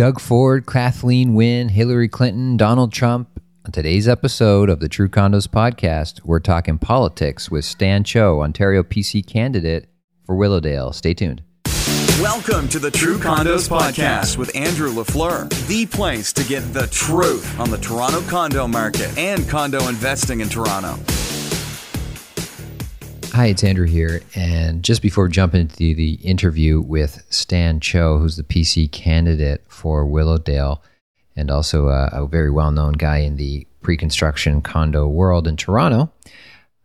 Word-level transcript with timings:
Doug 0.00 0.18
Ford, 0.18 0.64
Kathleen 0.66 1.34
Wynne, 1.34 1.68
Hillary 1.68 2.08
Clinton, 2.08 2.56
Donald 2.56 2.90
Trump. 2.90 3.38
On 3.66 3.70
today's 3.70 4.08
episode 4.08 4.70
of 4.70 4.80
the 4.80 4.88
True 4.88 5.10
Condos 5.10 5.46
podcast, 5.46 6.22
we're 6.24 6.40
talking 6.40 6.78
politics 6.78 7.50
with 7.50 7.66
Stan 7.66 8.02
Cho, 8.02 8.40
Ontario 8.40 8.82
PC 8.82 9.26
candidate 9.26 9.90
for 10.24 10.36
Willowdale. 10.36 10.94
Stay 10.94 11.12
tuned. 11.12 11.42
Welcome 12.18 12.66
to 12.70 12.78
the 12.78 12.90
True 12.90 13.18
Condos 13.18 13.68
Podcast 13.68 14.38
with 14.38 14.56
Andrew 14.56 14.90
LaFleur, 14.90 15.50
the 15.68 15.84
place 15.84 16.32
to 16.32 16.44
get 16.44 16.60
the 16.72 16.86
truth 16.86 17.60
on 17.60 17.70
the 17.70 17.76
Toronto 17.76 18.22
condo 18.22 18.66
market 18.66 19.14
and 19.18 19.46
condo 19.50 19.86
investing 19.88 20.40
in 20.40 20.48
Toronto. 20.48 20.98
Hi, 23.32 23.46
it's 23.46 23.62
Andrew 23.62 23.86
here. 23.86 24.22
And 24.34 24.82
just 24.82 25.02
before 25.02 25.28
jumping 25.28 25.60
into 25.60 25.94
the 25.94 26.14
interview 26.14 26.80
with 26.80 27.24
Stan 27.30 27.78
Cho, 27.78 28.18
who's 28.18 28.36
the 28.36 28.42
PC 28.42 28.90
candidate 28.90 29.62
for 29.68 30.04
Willowdale 30.04 30.82
and 31.36 31.48
also 31.48 31.88
a, 31.88 32.08
a 32.12 32.26
very 32.26 32.50
well 32.50 32.72
known 32.72 32.94
guy 32.94 33.18
in 33.18 33.36
the 33.36 33.68
pre 33.82 33.96
construction 33.96 34.60
condo 34.60 35.06
world 35.06 35.46
in 35.46 35.56
Toronto, 35.56 36.10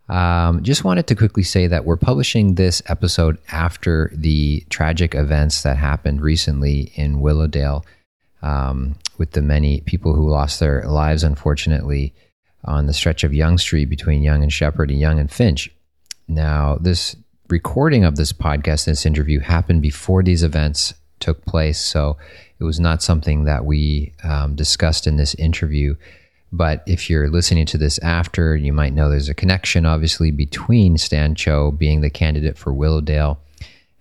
um, 0.07 0.61
just 0.61 0.84
wanted 0.84 1.07
to 1.07 1.15
quickly 1.15 1.41
say 1.41 1.65
that 1.65 1.84
we're 1.84 1.97
publishing 1.97 2.53
this 2.53 2.79
episode 2.85 3.39
after 3.51 4.12
the 4.13 4.63
tragic 4.70 5.15
events 5.15 5.63
that 5.63 5.77
happened 5.77 6.21
recently 6.21 6.91
in 6.93 7.21
Willowdale 7.21 7.84
um, 8.43 8.93
with 9.17 9.31
the 9.31 9.41
many 9.41 9.81
people 9.81 10.13
who 10.13 10.29
lost 10.29 10.59
their 10.59 10.84
lives, 10.84 11.23
unfortunately, 11.23 12.13
on 12.65 12.85
the 12.85 12.93
stretch 12.93 13.23
of 13.23 13.34
Yonge 13.34 13.62
Street 13.62 13.85
between 13.85 14.21
Yonge 14.21 14.43
and 14.43 14.53
Sheppard 14.53 14.91
and 14.91 14.99
Yonge 14.99 15.20
and 15.20 15.31
Finch. 15.31 15.71
Now, 16.27 16.77
this 16.79 17.15
recording 17.49 18.03
of 18.03 18.15
this 18.15 18.34
podcast, 18.34 18.85
this 18.85 19.05
interview 19.05 19.39
happened 19.39 19.81
before 19.81 20.23
these 20.23 20.43
events 20.43 20.93
took 21.20 21.45
place. 21.45 21.79
So 21.79 22.17
it 22.59 22.63
was 22.63 22.79
not 22.79 23.01
something 23.01 23.45
that 23.45 23.65
we 23.65 24.13
um, 24.23 24.55
discussed 24.55 25.07
in 25.07 25.17
this 25.17 25.35
interview. 25.35 25.95
But 26.51 26.84
if 26.87 27.09
you're 27.09 27.29
listening 27.29 27.65
to 27.68 27.77
this 27.77 27.99
after, 27.99 28.55
you 28.55 28.71
might 28.73 28.93
know 28.93 29.09
there's 29.09 29.29
a 29.29 29.34
connection, 29.34 29.85
obviously, 29.85 30.31
between 30.31 30.98
Stan 30.98 31.35
Cho 31.35 31.71
being 31.71 32.01
the 32.01 32.09
candidate 32.09 32.57
for 32.57 32.73
Willowdale 32.73 33.40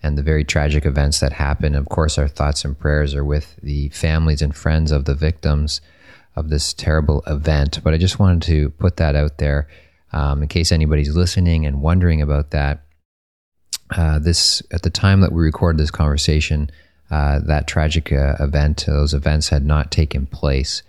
and 0.02 0.16
the 0.16 0.22
very 0.22 0.44
tragic 0.44 0.86
events 0.86 1.20
that 1.20 1.32
happened. 1.32 1.74
Of 1.74 1.88
course, 1.88 2.18
our 2.18 2.28
thoughts 2.28 2.64
and 2.64 2.78
prayers 2.78 3.14
are 3.14 3.24
with 3.24 3.56
the 3.62 3.88
families 3.88 4.42
and 4.42 4.54
friends 4.54 4.92
of 4.92 5.04
the 5.04 5.14
victims 5.14 5.80
of 6.36 6.48
this 6.48 6.74
terrible 6.74 7.22
event. 7.26 7.80
But 7.82 7.94
I 7.94 7.98
just 7.98 8.18
wanted 8.18 8.42
to 8.42 8.70
put 8.70 8.98
that 8.98 9.16
out 9.16 9.38
there 9.38 9.66
um, 10.14 10.42
in 10.42 10.48
case 10.48 10.70
anybody's 10.70 11.14
listening 11.14 11.66
and 11.66 11.82
wondering 11.82 12.22
about 12.22 12.52
that, 12.52 12.84
uh, 13.90 14.20
this 14.20 14.62
at 14.70 14.82
the 14.82 14.90
time 14.90 15.20
that 15.20 15.32
we 15.32 15.42
recorded 15.42 15.78
this 15.78 15.90
conversation, 15.90 16.70
uh, 17.10 17.40
that 17.40 17.66
tragic 17.66 18.12
uh, 18.12 18.36
event, 18.38 18.84
those 18.86 19.12
events 19.12 19.48
had 19.48 19.66
not 19.66 19.90
taken 19.90 20.26
place. 20.26 20.84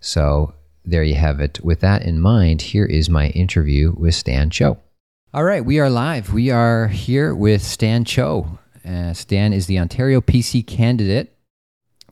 So 0.00 0.54
there 0.84 1.02
you 1.02 1.14
have 1.14 1.40
it. 1.40 1.58
With 1.64 1.80
that 1.80 2.02
in 2.02 2.20
mind, 2.20 2.60
here 2.62 2.84
is 2.84 3.08
my 3.08 3.28
interview 3.28 3.94
with 3.96 4.14
Stan 4.14 4.50
Cho. 4.50 4.78
All 5.32 5.44
right, 5.44 5.64
we 5.64 5.80
are 5.80 5.88
live. 5.88 6.34
We 6.34 6.50
are 6.50 6.88
here 6.88 7.34
with 7.34 7.62
Stan 7.62 8.04
Cho. 8.04 8.58
Uh, 8.86 9.14
Stan 9.14 9.54
is 9.54 9.66
the 9.66 9.78
Ontario 9.78 10.20
PC 10.20 10.66
candidate 10.66 11.34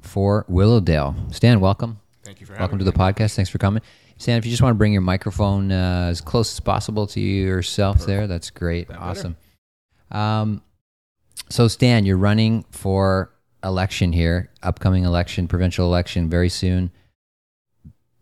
for 0.01 0.47
Willowdale. 0.49 1.15
Stan, 1.31 1.61
welcome. 1.61 2.01
Thank 2.23 2.41
you 2.41 2.47
for 2.47 2.53
welcome 2.55 2.79
having 2.79 2.79
to 2.79 2.85
the 2.85 2.99
podcast. 2.99 3.35
Thanks 3.35 3.51
for 3.51 3.59
coming. 3.59 3.83
Stan, 4.19 4.39
if 4.39 4.45
you 4.45 4.51
just 4.51 4.63
want 4.63 4.73
to 4.75 4.79
bring 4.79 4.93
your 4.93 5.03
microphone 5.03 5.73
uh, 5.73 6.09
as 6.11 6.21
close 6.21 6.53
as 6.53 6.61
possible 6.61 7.07
to 7.09 7.21
yourself 7.21 7.97
Perfect. 7.97 8.07
there, 8.07 8.27
that's 8.27 8.51
great. 8.51 8.89
That 8.89 8.99
awesome. 8.99 9.37
Um, 10.11 10.63
so, 11.49 11.69
Stan, 11.69 12.07
you're 12.07 12.17
running 12.17 12.65
for 12.71 13.31
election 13.63 14.13
here, 14.13 14.51
upcoming 14.63 15.05
election, 15.05 15.49
provincial 15.49 15.87
election 15.87 16.29
very 16.29 16.49
soon. 16.49 16.91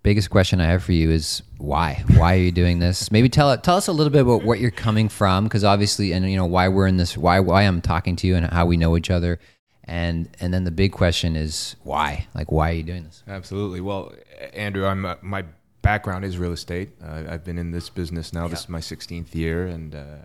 Biggest 0.02 0.30
question 0.30 0.60
I 0.60 0.66
have 0.66 0.82
for 0.82 0.92
you 0.92 1.10
is 1.10 1.42
why? 1.58 2.02
Why 2.16 2.34
are 2.34 2.40
you 2.40 2.50
doing 2.50 2.80
this? 2.80 3.10
Maybe 3.12 3.28
tell 3.28 3.56
tell 3.58 3.76
us 3.76 3.86
a 3.86 3.92
little 3.92 4.10
bit 4.10 4.22
about 4.22 4.42
what 4.42 4.58
you're 4.58 4.72
coming 4.72 5.08
from, 5.08 5.44
because 5.44 5.62
obviously, 5.62 6.12
and 6.12 6.28
you 6.28 6.36
know 6.36 6.46
why 6.46 6.68
we're 6.68 6.88
in 6.88 6.96
this, 6.96 7.16
why 7.16 7.38
why 7.38 7.62
I'm 7.62 7.80
talking 7.80 8.16
to 8.16 8.26
you, 8.26 8.34
and 8.34 8.46
how 8.46 8.66
we 8.66 8.76
know 8.76 8.96
each 8.96 9.10
other, 9.10 9.38
and 9.84 10.28
and 10.40 10.52
then 10.52 10.64
the 10.64 10.72
big 10.72 10.90
question 10.90 11.36
is 11.36 11.76
why? 11.84 12.26
Like, 12.34 12.50
why 12.50 12.70
are 12.70 12.74
you 12.74 12.82
doing 12.82 13.04
this? 13.04 13.22
Absolutely. 13.28 13.80
Well, 13.80 14.12
Andrew, 14.54 14.86
I'm 14.86 15.04
uh, 15.04 15.14
my 15.22 15.44
background 15.82 16.24
is 16.24 16.38
real 16.38 16.52
estate. 16.52 16.90
Uh, 17.04 17.24
I've 17.28 17.44
been 17.44 17.58
in 17.58 17.72
this 17.72 17.90
business 17.90 18.32
now. 18.32 18.48
This 18.48 18.60
is 18.60 18.68
my 18.68 18.80
16th 18.80 19.34
year, 19.34 19.66
and 19.66 19.94
uh, 19.94 20.16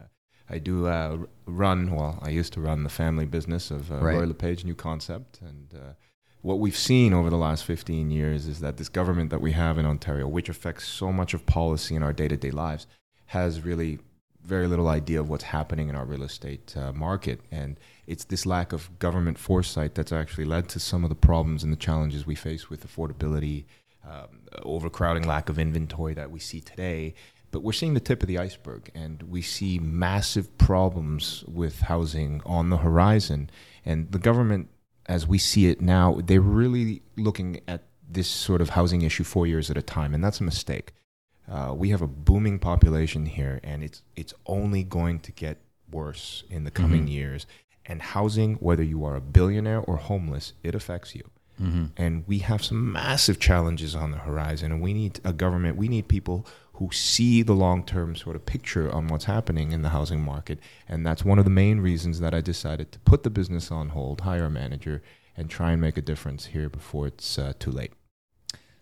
I 0.50 0.60
do 0.60 0.88
uh, 0.88 1.18
run. 1.46 1.94
Well, 1.94 2.20
I 2.22 2.30
used 2.30 2.54
to 2.54 2.62
run 2.62 2.84
the 2.84 2.90
family 2.90 3.26
business 3.26 3.72
of 3.72 3.92
uh, 3.92 3.96
right. 3.96 4.16
Royal 4.16 4.28
LePage 4.28 4.64
New 4.64 4.76
Concept, 4.76 5.40
and 5.42 5.74
uh, 5.74 5.94
what 6.42 6.60
we've 6.60 6.78
seen 6.78 7.14
over 7.14 7.30
the 7.30 7.38
last 7.38 7.66
15 7.66 8.10
years 8.12 8.48
is 8.48 8.60
that 8.62 8.78
this 8.78 8.88
government 8.88 9.32
that 9.32 9.42
we 9.42 9.52
have 9.52 9.78
in 9.78 9.86
Ontario, 9.86 10.28
which 10.28 10.48
affects 10.48 10.88
so 10.88 11.12
much 11.12 11.34
of 11.34 11.46
policy 11.46 11.96
in 11.96 12.04
our 12.04 12.14
day-to-day 12.14 12.52
lives, 12.52 12.88
has 13.28 13.66
really 13.66 14.00
very 14.44 14.68
little 14.68 14.88
idea 14.88 15.20
of 15.20 15.28
what's 15.28 15.44
happening 15.44 15.90
in 15.90 15.96
our 15.96 16.06
real 16.06 16.24
estate 16.24 16.74
uh, 16.78 16.94
market, 16.94 17.42
and 17.52 17.78
it's 18.06 18.24
this 18.24 18.46
lack 18.46 18.72
of 18.72 18.98
government 19.00 19.38
foresight 19.38 19.96
that's 19.96 20.14
actually 20.14 20.46
led 20.46 20.70
to 20.70 20.80
some 20.80 21.04
of 21.04 21.10
the 21.10 21.16
problems 21.16 21.64
and 21.64 21.74
the 21.74 21.78
challenges 21.78 22.26
we 22.26 22.36
face 22.36 22.70
with 22.70 22.88
affordability 22.88 23.66
um, 24.10 24.42
overcrowding, 24.64 25.28
lack 25.28 25.50
of 25.50 25.60
inventory 25.60 26.14
that 26.14 26.32
we 26.32 26.40
see 26.40 26.62
today. 26.62 27.14
But 27.52 27.64
we're 27.64 27.74
seeing 27.74 27.94
the 27.94 28.00
tip 28.00 28.22
of 28.22 28.28
the 28.28 28.38
iceberg, 28.38 28.92
and 28.94 29.24
we 29.24 29.42
see 29.42 29.80
massive 29.80 30.58
problems 30.58 31.44
with 31.48 31.82
housing 31.82 32.42
on 32.46 32.70
the 32.70 32.78
horizon. 32.78 33.50
And 33.86 34.12
the 34.12 34.20
government, 34.20 34.70
as 35.06 35.26
we 35.26 35.38
see 35.38 35.68
it 35.68 35.82
now, 35.82 36.20
they're 36.26 36.42
really 36.42 37.02
looking 37.16 37.62
at 37.68 37.84
this 38.10 38.28
sort 38.28 38.62
of 38.62 38.70
housing 38.70 39.02
issue 39.02 39.24
four 39.24 39.48
years 39.48 39.70
at 39.72 39.78
a 39.78 39.82
time, 39.82 40.14
and 40.14 40.24
that's 40.24 40.40
a 40.42 40.44
mistake. 40.44 40.94
Uh, 41.50 41.74
we 41.74 41.90
have 41.90 42.02
a 42.02 42.08
booming 42.08 42.60
population 42.60 43.26
here, 43.26 43.60
and 43.64 43.84
it's 43.84 44.02
it's 44.16 44.34
only 44.46 44.84
going 44.84 45.20
to 45.22 45.32
get 45.32 45.58
worse 45.90 46.44
in 46.50 46.66
the 46.66 46.72
coming 46.72 47.02
mm-hmm. 47.04 47.20
years. 47.20 47.48
And 47.86 48.02
housing, 48.02 48.56
whether 48.56 48.84
you 48.84 49.06
are 49.06 49.16
a 49.16 49.22
billionaire 49.22 49.80
or 49.80 49.96
homeless, 49.96 50.52
it 50.62 50.76
affects 50.76 51.16
you. 51.16 51.30
Mm-hmm. 51.62 51.86
And 51.98 52.24
we 52.28 52.40
have 52.40 52.64
some 52.64 52.92
massive 52.92 53.40
challenges 53.40 53.96
on 53.96 54.12
the 54.12 54.18
horizon, 54.18 54.72
and 54.72 54.82
we 54.82 54.94
need 54.94 55.20
a 55.24 55.34
government, 55.34 55.76
we 55.76 55.88
need 55.88 56.08
people 56.08 56.46
who 56.74 56.90
see 56.92 57.42
the 57.42 57.54
long 57.54 57.84
term 57.84 58.16
sort 58.16 58.36
of 58.36 58.46
picture 58.46 58.92
on 58.92 59.08
what's 59.08 59.26
happening 59.26 59.72
in 59.72 59.82
the 59.82 59.90
housing 59.90 60.22
market. 60.22 60.60
And 60.88 61.06
that's 61.06 61.26
one 61.26 61.40
of 61.40 61.46
the 61.46 61.52
main 61.52 61.80
reasons 61.80 62.20
that 62.20 62.34
I 62.34 62.42
decided 62.42 62.92
to 62.92 63.00
put 63.00 63.24
the 63.24 63.32
business 63.32 63.72
on 63.72 63.90
hold, 63.90 64.22
hire 64.22 64.46
a 64.46 64.50
manager, 64.50 65.02
and 65.36 65.50
try 65.50 65.72
and 65.72 65.82
make 65.82 65.98
a 65.98 66.02
difference 66.02 66.46
here 66.48 66.70
before 66.70 67.08
it's 67.08 67.40
uh, 67.40 67.54
too 67.58 67.72
late. 67.72 67.94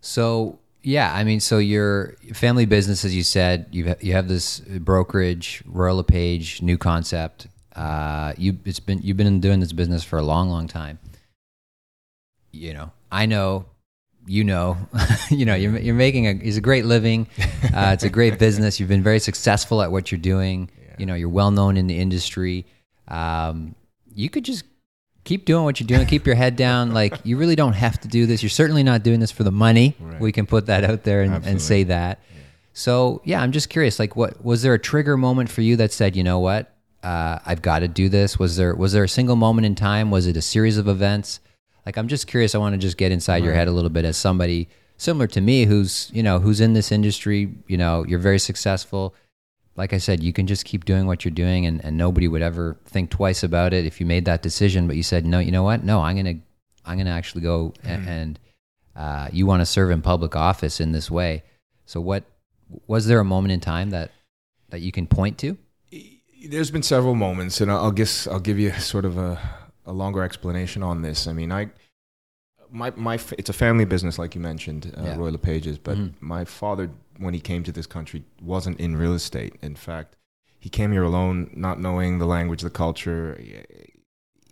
So, 0.01 0.59
yeah, 0.83 1.13
I 1.13 1.23
mean, 1.23 1.39
so 1.39 1.57
your 1.57 2.15
family 2.33 2.65
business, 2.65 3.05
as 3.05 3.15
you 3.15 3.23
said, 3.23 3.67
you 3.71 3.95
you 4.01 4.11
have 4.11 4.27
this 4.27 4.59
brokerage, 4.59 5.63
Royal 5.65 5.97
LePage, 5.97 6.61
new 6.61 6.77
concept. 6.77 7.47
Uh, 7.75 8.33
you 8.37 8.57
it's 8.65 8.79
been 8.81 9.01
you've 9.01 9.17
been 9.17 9.39
doing 9.39 9.61
this 9.61 9.71
business 9.71 10.03
for 10.03 10.19
a 10.19 10.23
long, 10.23 10.49
long 10.49 10.67
time 10.67 10.99
you 12.55 12.73
know, 12.73 12.91
I 13.11 13.25
know, 13.25 13.65
you 14.25 14.43
know, 14.43 14.77
you 15.29 15.45
know, 15.45 15.55
you're, 15.55 15.77
you're 15.77 15.95
making 15.95 16.27
a, 16.27 16.31
it's 16.31 16.57
a 16.57 16.61
great 16.61 16.85
living. 16.85 17.27
Uh, 17.73 17.91
it's 17.91 18.03
a 18.03 18.09
great 18.09 18.39
business. 18.39 18.79
You've 18.79 18.87
been 18.87 19.03
very 19.03 19.19
successful 19.19 19.81
at 19.81 19.91
what 19.91 20.09
you're 20.09 20.21
doing. 20.21 20.69
Yeah. 20.79 20.95
You 20.99 21.05
know, 21.07 21.13
you're 21.15 21.27
well 21.27 21.51
known 21.51 21.75
in 21.75 21.87
the 21.87 21.99
industry. 21.99 22.65
Um, 23.09 23.75
you 24.13 24.29
could 24.29 24.45
just 24.45 24.63
keep 25.25 25.43
doing 25.43 25.65
what 25.65 25.77
you're 25.81 25.87
doing. 25.87 26.05
Keep 26.05 26.25
your 26.25 26.35
head 26.35 26.55
down. 26.55 26.91
Like 26.93 27.19
you 27.25 27.35
really 27.35 27.57
don't 27.57 27.73
have 27.73 27.99
to 28.01 28.07
do 28.07 28.27
this. 28.27 28.41
You're 28.41 28.49
certainly 28.49 28.83
not 28.83 29.03
doing 29.03 29.19
this 29.19 29.31
for 29.31 29.43
the 29.43 29.51
money. 29.51 29.97
Right. 29.99 30.21
We 30.21 30.31
can 30.31 30.45
put 30.45 30.67
that 30.67 30.85
out 30.85 31.03
there 31.03 31.21
and, 31.21 31.45
and 31.45 31.61
say 31.61 31.83
that. 31.83 32.21
Yeah. 32.33 32.41
So 32.71 33.21
yeah, 33.25 33.41
I'm 33.41 33.51
just 33.51 33.69
curious. 33.69 33.99
Like, 33.99 34.15
what 34.15 34.45
was 34.45 34.61
there 34.61 34.73
a 34.73 34.79
trigger 34.79 35.17
moment 35.17 35.49
for 35.49 35.61
you 35.61 35.75
that 35.77 35.91
said, 35.91 36.15
you 36.15 36.23
know 36.23 36.39
what, 36.39 36.73
uh, 37.03 37.39
I've 37.45 37.61
got 37.61 37.79
to 37.79 37.89
do 37.89 38.07
this? 38.07 38.39
Was 38.39 38.55
there 38.55 38.73
was 38.73 38.93
there 38.93 39.03
a 39.03 39.09
single 39.09 39.35
moment 39.35 39.65
in 39.65 39.75
time? 39.75 40.11
Was 40.11 40.27
it 40.27 40.37
a 40.37 40.41
series 40.41 40.77
of 40.77 40.87
events? 40.87 41.41
Like 41.85 41.97
I'm 41.97 42.07
just 42.07 42.27
curious. 42.27 42.55
I 42.55 42.57
want 42.57 42.73
to 42.73 42.79
just 42.79 42.97
get 42.97 43.11
inside 43.11 43.35
right. 43.35 43.43
your 43.43 43.53
head 43.53 43.67
a 43.67 43.71
little 43.71 43.89
bit 43.89 44.05
as 44.05 44.17
somebody 44.17 44.67
similar 44.97 45.27
to 45.27 45.41
me 45.41 45.65
who's 45.65 46.09
you 46.13 46.23
know 46.23 46.39
who's 46.39 46.61
in 46.61 46.73
this 46.73 46.91
industry. 46.91 47.53
You 47.67 47.77
know, 47.77 48.05
you're 48.05 48.19
very 48.19 48.39
successful. 48.39 49.13
Like 49.75 49.91
I 49.91 49.97
said, 49.97 50.23
you 50.23 50.31
can 50.31 50.47
just 50.47 50.63
keep 50.63 50.85
doing 50.85 51.05
what 51.05 51.25
you're 51.25 51.33
doing, 51.33 51.65
and, 51.65 51.83
and 51.83 51.97
nobody 51.97 52.29
would 52.29 52.41
ever 52.41 52.77
think 52.85 53.09
twice 53.09 53.43
about 53.43 53.73
it 53.73 53.85
if 53.85 53.99
you 53.99 54.05
made 54.05 54.23
that 54.25 54.41
decision. 54.41 54.87
But 54.87 54.95
you 54.95 55.03
said, 55.03 55.25
no, 55.25 55.39
you 55.39 55.51
know 55.51 55.63
what? 55.63 55.83
No, 55.83 56.01
I'm 56.01 56.15
gonna 56.15 56.39
I'm 56.85 56.97
gonna 56.97 57.11
actually 57.11 57.41
go 57.41 57.73
mm-hmm. 57.83 57.87
and, 57.87 58.07
and 58.07 58.39
uh, 58.95 59.27
you 59.31 59.45
want 59.45 59.61
to 59.61 59.65
serve 59.65 59.91
in 59.91 60.01
public 60.01 60.35
office 60.35 60.79
in 60.79 60.91
this 60.91 61.11
way. 61.11 61.43
So 61.85 61.99
what 61.99 62.23
was 62.87 63.07
there 63.07 63.19
a 63.19 63.25
moment 63.25 63.51
in 63.51 63.59
time 63.59 63.91
that 63.91 64.11
that 64.69 64.81
you 64.81 64.91
can 64.91 65.07
point 65.07 65.37
to? 65.39 65.57
There's 66.47 66.71
been 66.71 66.83
several 66.83 67.15
moments, 67.15 67.59
and 67.59 67.71
I'll 67.71 67.91
guess 67.91 68.27
I'll 68.27 68.39
give 68.39 68.59
you 68.59 68.71
sort 68.73 69.05
of 69.05 69.17
a 69.17 69.39
a 69.85 69.91
longer 69.91 70.23
explanation 70.23 70.83
on 70.83 71.01
this. 71.01 71.27
I 71.27 71.33
mean, 71.33 71.51
I 71.51 71.69
my 72.71 72.91
my 72.95 73.19
it's 73.37 73.49
a 73.49 73.53
family 73.53 73.85
business, 73.85 74.17
like 74.19 74.35
you 74.35 74.41
mentioned, 74.41 74.93
uh, 74.97 75.03
yeah. 75.03 75.15
Royal 75.15 75.33
LePage's. 75.33 75.77
But 75.77 75.97
mm-hmm. 75.97 76.25
my 76.25 76.45
father, 76.45 76.91
when 77.17 77.33
he 77.33 77.39
came 77.39 77.63
to 77.63 77.71
this 77.71 77.87
country, 77.87 78.23
wasn't 78.41 78.79
in 78.79 78.95
real 78.95 79.13
estate. 79.13 79.55
In 79.61 79.75
fact, 79.75 80.15
he 80.59 80.69
came 80.69 80.91
here 80.91 81.03
alone, 81.03 81.51
not 81.53 81.79
knowing 81.79 82.19
the 82.19 82.25
language, 82.25 82.61
the 82.61 82.69
culture. 82.69 83.39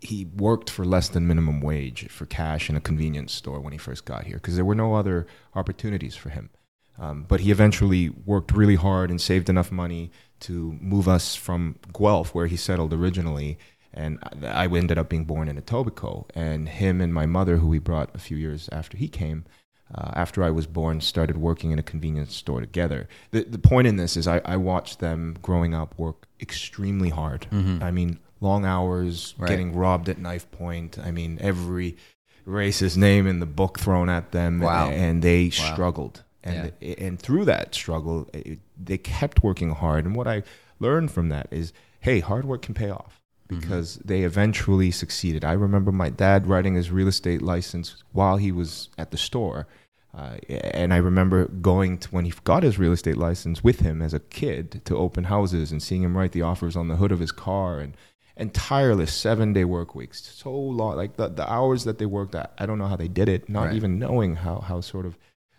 he 0.00 0.26
worked 0.36 0.68
for 0.68 0.84
less 0.84 1.08
than 1.08 1.26
minimum 1.26 1.60
wage 1.62 2.08
for 2.10 2.26
cash 2.26 2.68
in 2.68 2.76
a 2.76 2.80
convenience 2.80 3.32
store 3.32 3.58
when 3.58 3.72
he 3.72 3.78
first 3.78 4.04
got 4.04 4.24
here 4.24 4.36
because 4.36 4.54
there 4.54 4.64
were 4.64 4.74
no 4.74 4.94
other 4.94 5.26
opportunities 5.54 6.14
for 6.14 6.28
him. 6.28 6.50
Um, 6.98 7.24
but 7.26 7.40
he 7.40 7.50
eventually 7.50 8.10
worked 8.10 8.52
really 8.52 8.76
hard 8.76 9.10
and 9.10 9.20
saved 9.20 9.48
enough 9.48 9.72
money 9.72 10.10
to 10.40 10.76
move 10.80 11.08
us 11.08 11.34
from 11.34 11.76
Guelph, 11.92 12.34
where 12.34 12.46
he 12.46 12.56
settled 12.56 12.92
originally. 12.92 13.58
And 13.94 14.18
I 14.42 14.66
ended 14.66 14.98
up 14.98 15.08
being 15.08 15.24
born 15.24 15.48
in 15.48 15.60
Etobicoke. 15.60 16.30
And 16.34 16.68
him 16.68 17.00
and 17.00 17.14
my 17.14 17.26
mother, 17.26 17.56
who 17.58 17.68
we 17.68 17.78
brought 17.78 18.14
a 18.14 18.18
few 18.18 18.36
years 18.36 18.68
after 18.72 18.96
he 18.96 19.08
came, 19.08 19.44
uh, 19.94 20.10
after 20.14 20.42
I 20.42 20.50
was 20.50 20.66
born, 20.66 21.00
started 21.00 21.36
working 21.36 21.70
in 21.70 21.78
a 21.78 21.82
convenience 21.82 22.34
store 22.34 22.60
together. 22.60 23.08
The, 23.30 23.44
the 23.44 23.58
point 23.58 23.86
in 23.86 23.96
this 23.96 24.16
is 24.16 24.26
I, 24.26 24.40
I 24.44 24.56
watched 24.56 24.98
them 24.98 25.36
growing 25.42 25.74
up 25.74 25.96
work 25.98 26.26
extremely 26.40 27.10
hard. 27.10 27.46
Mm-hmm. 27.50 27.82
I 27.82 27.90
mean, 27.90 28.18
long 28.40 28.64
hours, 28.64 29.34
right. 29.38 29.48
getting 29.48 29.74
robbed 29.74 30.08
at 30.08 30.18
knife 30.18 30.50
point. 30.50 30.98
I 30.98 31.10
mean, 31.10 31.38
every 31.40 31.96
racist 32.46 32.96
name 32.96 33.26
in 33.26 33.40
the 33.40 33.46
book 33.46 33.78
thrown 33.78 34.08
at 34.08 34.32
them. 34.32 34.60
Wow. 34.60 34.90
And 34.90 35.22
they 35.22 35.44
wow. 35.44 35.72
struggled. 35.72 36.24
And, 36.42 36.72
yeah. 36.80 36.94
and 36.98 37.18
through 37.18 37.46
that 37.46 37.74
struggle, 37.74 38.28
it, 38.34 38.58
they 38.76 38.98
kept 38.98 39.42
working 39.42 39.70
hard. 39.70 40.04
And 40.04 40.14
what 40.14 40.26
I 40.26 40.42
learned 40.80 41.10
from 41.10 41.28
that 41.30 41.48
is 41.50 41.72
hey, 42.00 42.20
hard 42.20 42.44
work 42.44 42.60
can 42.60 42.74
pay 42.74 42.90
off. 42.90 43.22
Because 43.46 43.96
mm-hmm. 43.96 44.08
they 44.08 44.22
eventually 44.22 44.90
succeeded. 44.90 45.44
I 45.44 45.52
remember 45.52 45.92
my 45.92 46.10
dad 46.10 46.46
writing 46.46 46.74
his 46.74 46.90
real 46.90 47.08
estate 47.08 47.42
license 47.42 48.02
while 48.12 48.36
he 48.36 48.52
was 48.52 48.88
at 48.98 49.10
the 49.10 49.18
store. 49.18 49.66
Uh, 50.16 50.36
and 50.48 50.94
I 50.94 50.98
remember 50.98 51.46
going 51.46 51.98
to 51.98 52.08
when 52.10 52.24
he 52.24 52.32
got 52.44 52.62
his 52.62 52.78
real 52.78 52.92
estate 52.92 53.16
license 53.16 53.64
with 53.64 53.80
him 53.80 54.00
as 54.00 54.14
a 54.14 54.20
kid 54.20 54.80
to 54.84 54.96
open 54.96 55.24
houses 55.24 55.72
and 55.72 55.82
seeing 55.82 56.02
him 56.02 56.16
write 56.16 56.30
the 56.30 56.42
offers 56.42 56.76
on 56.76 56.86
the 56.86 56.96
hood 56.96 57.10
of 57.10 57.18
his 57.18 57.32
car 57.32 57.80
and 57.80 57.96
and 58.36 58.52
tireless 58.52 59.12
seven 59.12 59.52
day 59.52 59.64
work 59.64 59.94
weeks. 59.94 60.22
So 60.34 60.52
long, 60.52 60.96
like 60.96 61.16
the, 61.16 61.28
the 61.28 61.50
hours 61.50 61.84
that 61.84 61.98
they 61.98 62.06
worked 62.06 62.34
at, 62.34 62.52
I 62.58 62.66
don't 62.66 62.78
know 62.78 62.86
how 62.86 62.96
they 62.96 63.08
did 63.08 63.28
it, 63.28 63.48
not 63.48 63.66
right. 63.66 63.74
even 63.74 63.98
knowing 63.98 64.36
how, 64.36 64.60
how 64.60 64.80
sort 64.80 65.06
of 65.06 65.16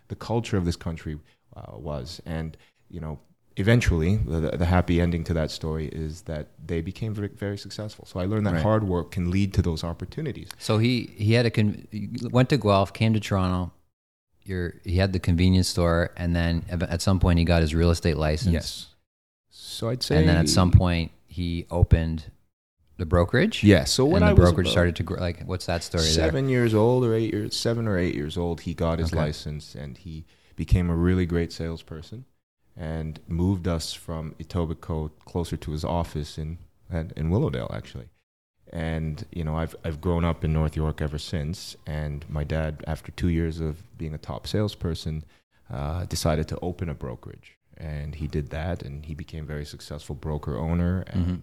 the 0.08 0.16
culture 0.16 0.56
of 0.56 0.64
this 0.64 0.76
country 0.76 1.18
uh, 1.56 1.76
was. 1.76 2.20
And, 2.26 2.56
you 2.90 3.00
know, 3.00 3.18
eventually 3.56 4.16
the, 4.16 4.56
the, 4.56 4.66
happy 4.66 5.00
ending 5.00 5.24
to 5.24 5.34
that 5.34 5.50
story 5.50 5.88
is 5.88 6.22
that 6.22 6.48
they 6.64 6.80
became 6.80 7.14
very, 7.14 7.28
very 7.28 7.56
successful. 7.56 8.04
So 8.06 8.20
I 8.20 8.26
learned 8.26 8.46
that 8.46 8.54
right. 8.54 8.62
hard 8.62 8.84
work 8.84 9.10
can 9.10 9.30
lead 9.30 9.54
to 9.54 9.62
those 9.62 9.82
opportunities. 9.82 10.50
So 10.58 10.78
he, 10.78 11.10
he 11.16 11.32
had 11.32 11.46
a, 11.46 11.50
con- 11.50 11.86
went 12.30 12.50
to 12.50 12.58
Guelph, 12.58 12.92
came 12.92 13.14
to 13.14 13.20
Toronto, 13.20 13.72
You're, 14.44 14.74
he 14.84 14.96
had 14.96 15.12
the 15.12 15.18
convenience 15.18 15.68
store, 15.68 16.12
and 16.16 16.36
then 16.36 16.64
at 16.70 17.00
some 17.00 17.18
point 17.18 17.38
he 17.38 17.44
got 17.44 17.62
his 17.62 17.74
real 17.74 17.90
estate 17.90 18.16
license. 18.16 18.52
Yes. 18.52 18.86
So 19.50 19.88
I'd 19.88 20.02
say, 20.02 20.16
and 20.18 20.28
then 20.28 20.36
at 20.36 20.48
some 20.48 20.70
point 20.70 21.12
he 21.26 21.66
opened 21.70 22.24
the 22.98 23.06
brokerage. 23.06 23.62
Yeah. 23.62 23.84
So 23.84 24.04
when 24.04 24.20
the 24.20 24.28
I 24.28 24.32
brokerage 24.32 24.70
started 24.70 24.96
to 24.96 25.02
grow, 25.02 25.20
like, 25.20 25.42
what's 25.44 25.66
that 25.66 25.82
story? 25.82 26.04
Seven 26.04 26.46
there? 26.46 26.52
years 26.52 26.74
old 26.74 27.04
or 27.04 27.14
eight 27.14 27.32
years, 27.32 27.56
seven 27.56 27.86
or 27.86 27.98
eight 27.98 28.14
years 28.14 28.36
old, 28.36 28.62
he 28.62 28.74
got 28.74 28.98
his 28.98 29.12
okay. 29.12 29.20
license 29.20 29.74
and 29.74 29.98
he 29.98 30.24
became 30.56 30.88
a 30.88 30.94
really 30.94 31.26
great 31.26 31.52
salesperson, 31.52 32.24
and 32.76 33.20
moved 33.26 33.66
us 33.66 33.92
from 33.92 34.34
Etobicoke 34.38 35.12
closer 35.24 35.56
to 35.56 35.70
his 35.72 35.84
office 35.84 36.38
in 36.38 36.58
in 36.90 37.30
Willowdale 37.30 37.70
actually. 37.72 38.08
And 38.72 39.24
you 39.32 39.44
know, 39.44 39.56
I've 39.56 39.74
I've 39.84 40.00
grown 40.00 40.24
up 40.24 40.44
in 40.44 40.52
North 40.52 40.76
York 40.76 41.00
ever 41.00 41.18
since. 41.18 41.76
And 41.86 42.28
my 42.28 42.44
dad, 42.44 42.84
after 42.86 43.12
two 43.12 43.28
years 43.28 43.60
of 43.60 43.96
being 43.96 44.14
a 44.14 44.18
top 44.18 44.46
salesperson, 44.46 45.24
uh, 45.72 46.04
decided 46.04 46.48
to 46.48 46.58
open 46.60 46.88
a 46.88 46.94
brokerage, 46.94 47.56
and 47.76 48.14
he 48.14 48.26
did 48.26 48.50
that, 48.50 48.82
and 48.82 49.06
he 49.06 49.14
became 49.14 49.44
a 49.44 49.46
very 49.46 49.64
successful 49.64 50.14
broker 50.14 50.56
owner 50.56 51.04
and. 51.08 51.26
Mm-hmm 51.26 51.36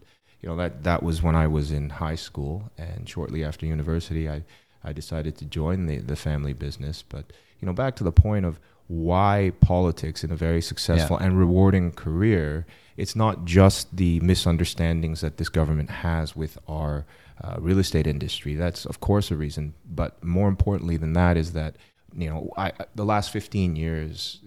you 0.43 0.49
know 0.49 0.57
that 0.57 0.83
that 0.83 1.01
was 1.01 1.23
when 1.23 1.35
I 1.35 1.47
was 1.47 1.71
in 1.71 1.89
high 1.89 2.15
school, 2.15 2.69
and 2.77 3.07
shortly 3.07 3.45
after 3.45 3.65
university, 3.65 4.29
I 4.29 4.43
I 4.83 4.91
decided 4.91 5.37
to 5.37 5.45
join 5.45 5.85
the 5.85 5.99
the 5.99 6.17
family 6.17 6.51
business. 6.51 7.01
But 7.01 7.31
you 7.59 7.65
know, 7.65 7.73
back 7.73 7.95
to 7.95 8.03
the 8.03 8.11
point 8.11 8.45
of 8.45 8.59
why 8.87 9.51
politics 9.61 10.23
in 10.23 10.31
a 10.31 10.35
very 10.35 10.61
successful 10.61 11.17
yeah. 11.19 11.27
and 11.27 11.39
rewarding 11.39 11.91
career. 11.91 12.65
It's 12.95 13.15
not 13.15 13.45
just 13.45 13.95
the 13.95 14.19
misunderstandings 14.19 15.21
that 15.21 15.37
this 15.37 15.49
government 15.49 15.89
has 15.89 16.35
with 16.35 16.57
our 16.67 17.05
uh, 17.41 17.55
real 17.59 17.79
estate 17.79 18.05
industry. 18.05 18.55
That's 18.55 18.85
of 18.85 18.99
course 18.99 19.31
a 19.31 19.35
reason, 19.35 19.73
but 19.89 20.23
more 20.23 20.47
importantly 20.47 20.97
than 20.97 21.13
that 21.13 21.37
is 21.37 21.53
that 21.53 21.75
you 22.15 22.29
know, 22.29 22.51
I, 22.55 22.71
the 22.93 23.05
last 23.05 23.31
15 23.31 23.75
years, 23.75 24.39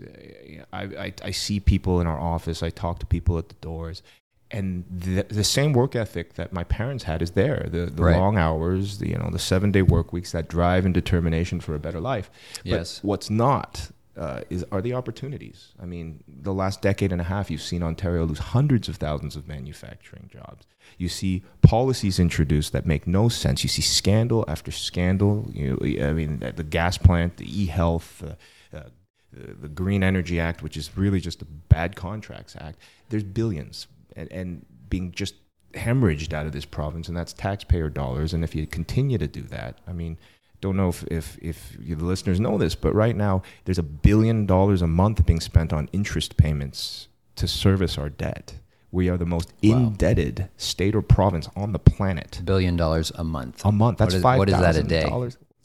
I, 0.72 0.82
I, 0.82 1.14
I, 1.24 1.30
see 1.32 1.58
people 1.58 2.00
in 2.00 2.06
our 2.06 2.16
office, 2.16 2.62
I 2.62 2.70
talk 2.70 3.00
to 3.00 3.06
people 3.06 3.38
at 3.38 3.48
the 3.48 3.56
doors, 3.56 4.04
and 4.50 4.84
the, 4.88 5.22
the 5.22 5.44
same 5.44 5.72
work 5.72 5.96
ethic 5.96 6.34
that 6.34 6.52
my 6.52 6.64
parents 6.64 7.04
had 7.04 7.22
is 7.22 7.32
there 7.32 7.66
the, 7.70 7.86
the 7.86 8.02
right. 8.02 8.16
long 8.16 8.38
hours 8.38 8.98
the 8.98 9.08
you 9.08 9.16
know 9.16 9.28
the 9.30 9.38
seven 9.38 9.72
day 9.72 9.82
work 9.82 10.12
weeks 10.12 10.32
that 10.32 10.48
drive 10.48 10.84
and 10.84 10.94
determination 10.94 11.60
for 11.60 11.74
a 11.74 11.78
better 11.78 12.00
life 12.00 12.30
yes. 12.62 13.00
but 13.00 13.08
what's 13.08 13.28
not 13.28 13.90
uh, 14.16 14.40
is 14.50 14.64
are 14.72 14.80
the 14.80 14.94
opportunities. 14.94 15.72
I 15.80 15.86
mean 15.86 16.24
the 16.26 16.54
last 16.54 16.82
decade 16.82 17.12
and 17.12 17.20
a 17.20 17.24
half 17.24 17.50
you've 17.50 17.62
seen 17.62 17.82
ontario 17.82 18.24
lose 18.24 18.38
hundreds 18.38 18.88
of 18.88 18.96
thousands 18.96 19.36
of 19.36 19.46
manufacturing 19.46 20.30
jobs. 20.32 20.66
You 20.98 21.08
see 21.08 21.44
policies 21.62 22.18
introduced 22.18 22.72
that 22.72 22.86
make 22.86 23.06
no 23.06 23.28
sense. 23.28 23.62
You 23.62 23.68
see 23.68 23.82
scandal 23.82 24.44
after 24.48 24.70
scandal 24.70 25.50
you 25.52 25.78
i 26.02 26.12
mean 26.12 26.38
the 26.38 26.64
gas 26.64 26.98
plant 26.98 27.36
the 27.36 27.62
e-health 27.62 28.22
uh, 28.24 28.34
uh, 28.76 29.52
the 29.60 29.68
Green 29.68 30.02
Energy 30.02 30.40
Act, 30.40 30.62
which 30.62 30.76
is 30.76 30.96
really 30.96 31.20
just 31.20 31.42
a 31.42 31.44
bad 31.44 31.96
contracts 31.96 32.56
act, 32.58 32.78
there's 33.08 33.24
billions, 33.24 33.86
and, 34.14 34.30
and 34.32 34.66
being 34.88 35.12
just 35.12 35.34
hemorrhaged 35.74 36.32
out 36.32 36.46
of 36.46 36.52
this 36.52 36.64
province, 36.64 37.08
and 37.08 37.16
that's 37.16 37.32
taxpayer 37.32 37.90
dollars. 37.90 38.32
And 38.32 38.42
if 38.44 38.54
you 38.54 38.66
continue 38.66 39.18
to 39.18 39.26
do 39.26 39.42
that, 39.42 39.78
I 39.86 39.92
mean, 39.92 40.18
don't 40.66 40.76
know 40.76 40.88
if, 40.88 41.04
if, 41.08 41.38
if 41.40 41.76
the 41.78 42.04
listeners 42.04 42.40
know 42.40 42.58
this, 42.58 42.74
but 42.74 42.92
right 42.94 43.14
now 43.14 43.42
there's 43.64 43.78
a 43.78 43.82
billion 43.82 44.46
dollars 44.46 44.82
a 44.82 44.86
month 44.86 45.24
being 45.24 45.40
spent 45.40 45.72
on 45.72 45.88
interest 45.92 46.36
payments 46.36 47.08
to 47.36 47.46
service 47.46 47.96
our 47.96 48.08
debt. 48.08 48.54
We 48.90 49.08
are 49.08 49.16
the 49.16 49.26
most 49.26 49.52
wow. 49.62 49.76
indebted 49.76 50.48
state 50.56 50.94
or 50.94 51.02
province 51.02 51.48
on 51.54 51.72
the 51.72 51.78
planet. 51.78 52.40
Billion 52.44 52.76
dollars 52.76 53.12
a 53.14 53.24
month. 53.24 53.64
A 53.64 53.70
month. 53.70 53.98
That's 53.98 54.16
five. 54.20 54.38
What 54.38 54.48
is 54.48 54.58
that 54.58 54.76
a 54.76 54.82
day? 54.82 55.06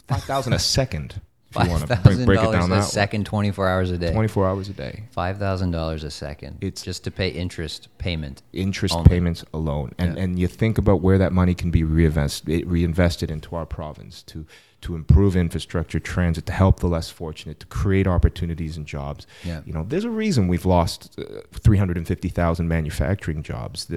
Five 0.07 0.23
thousand 0.23 0.53
a 0.53 0.59
second. 0.59 1.21
Five 1.51 1.67
thousand 1.83 2.27
dollars 2.27 2.69
a 2.69 2.81
second, 2.83 3.25
twenty 3.25 3.51
four 3.51 3.67
hours 3.67 3.91
a 3.91 3.97
day. 3.97 4.13
Twenty 4.13 4.29
four 4.29 4.47
hours 4.47 4.69
a 4.69 4.73
day. 4.73 5.03
Five 5.11 5.37
thousand 5.37 5.71
dollars 5.71 6.03
a 6.03 6.11
second. 6.11 6.57
It's 6.61 6.81
just 6.81 7.03
to 7.03 7.11
pay 7.11 7.27
interest 7.27 7.89
payment. 7.97 8.41
Interest 8.53 8.95
only. 8.95 9.09
payments 9.09 9.43
alone, 9.53 9.93
and 9.97 10.15
yeah. 10.15 10.23
and 10.23 10.39
you 10.39 10.47
think 10.47 10.77
about 10.77 11.01
where 11.01 11.17
that 11.17 11.33
money 11.33 11.53
can 11.53 11.69
be 11.69 11.83
reinvested 11.83 12.65
reinvested 12.65 13.29
into 13.29 13.55
our 13.55 13.65
province 13.65 14.23
to 14.23 14.45
to 14.81 14.95
improve 14.95 15.35
infrastructure, 15.35 15.99
transit, 15.99 16.45
to 16.47 16.51
help 16.51 16.79
the 16.79 16.87
less 16.87 17.09
fortunate, 17.09 17.59
to 17.59 17.67
create 17.67 18.07
opportunities 18.07 18.77
and 18.77 18.87
jobs. 18.87 19.27
Yeah. 19.43 19.61
You 19.63 19.73
know, 19.73 19.85
there's 19.87 20.05
a 20.05 20.09
reason 20.09 20.47
we've 20.47 20.65
lost 20.65 21.19
uh, 21.19 21.41
350,000 21.53 22.67
manufacturing 22.67 23.43
jobs 23.43 23.89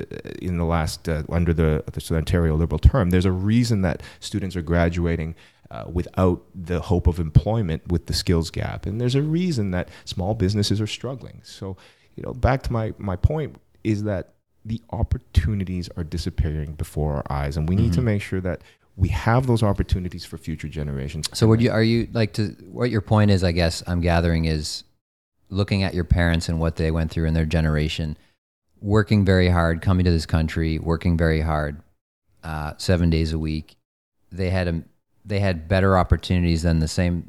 in 0.42 0.58
the 0.58 0.64
last 0.64 1.08
uh, 1.08 1.22
under 1.30 1.54
the, 1.54 1.82
the 1.90 2.14
Ontario 2.14 2.54
Liberal 2.54 2.78
term. 2.78 3.10
There's 3.10 3.24
a 3.24 3.32
reason 3.32 3.80
that 3.80 4.02
students 4.20 4.56
are 4.56 4.62
graduating 4.62 5.34
uh, 5.74 5.84
without 5.92 6.44
the 6.54 6.80
hope 6.80 7.08
of 7.08 7.18
employment 7.18 7.82
with 7.88 8.06
the 8.06 8.12
skills 8.12 8.48
gap. 8.50 8.86
And 8.86 9.00
there's 9.00 9.16
a 9.16 9.22
reason 9.22 9.72
that 9.72 9.88
small 10.04 10.34
businesses 10.34 10.80
are 10.80 10.86
struggling. 10.86 11.40
So, 11.42 11.76
you 12.14 12.22
know, 12.22 12.32
back 12.32 12.62
to 12.64 12.72
my, 12.72 12.94
my 12.96 13.16
point 13.16 13.56
is 13.82 14.04
that 14.04 14.34
the 14.64 14.80
opportunities 14.90 15.88
are 15.96 16.04
disappearing 16.04 16.74
before 16.74 17.16
our 17.16 17.24
eyes, 17.28 17.56
and 17.56 17.68
we 17.68 17.74
need 17.74 17.86
mm-hmm. 17.86 17.94
to 17.96 18.02
make 18.02 18.22
sure 18.22 18.40
that 18.40 18.62
we 18.96 19.08
have 19.08 19.48
those 19.48 19.64
opportunities 19.64 20.24
for 20.24 20.38
future 20.38 20.68
generations. 20.68 21.28
So, 21.32 21.48
would 21.48 21.60
you 21.60 21.72
are 21.72 21.82
you 21.82 22.08
like 22.12 22.32
to 22.34 22.50
what 22.70 22.90
your 22.90 23.00
point 23.00 23.32
is? 23.32 23.42
I 23.42 23.52
guess 23.52 23.82
I'm 23.86 24.00
gathering 24.00 24.44
is 24.44 24.84
looking 25.50 25.82
at 25.82 25.92
your 25.92 26.04
parents 26.04 26.48
and 26.48 26.60
what 26.60 26.76
they 26.76 26.90
went 26.92 27.10
through 27.10 27.26
in 27.26 27.34
their 27.34 27.44
generation, 27.44 28.16
working 28.80 29.24
very 29.24 29.48
hard, 29.48 29.82
coming 29.82 30.04
to 30.04 30.10
this 30.10 30.24
country, 30.24 30.78
working 30.78 31.18
very 31.18 31.40
hard, 31.40 31.82
uh, 32.44 32.72
seven 32.78 33.10
days 33.10 33.32
a 33.32 33.38
week. 33.38 33.76
They 34.32 34.48
had 34.50 34.68
a 34.68 34.82
they 35.24 35.40
had 35.40 35.68
better 35.68 35.96
opportunities 35.96 36.62
than 36.62 36.80
the 36.80 36.88
same. 36.88 37.24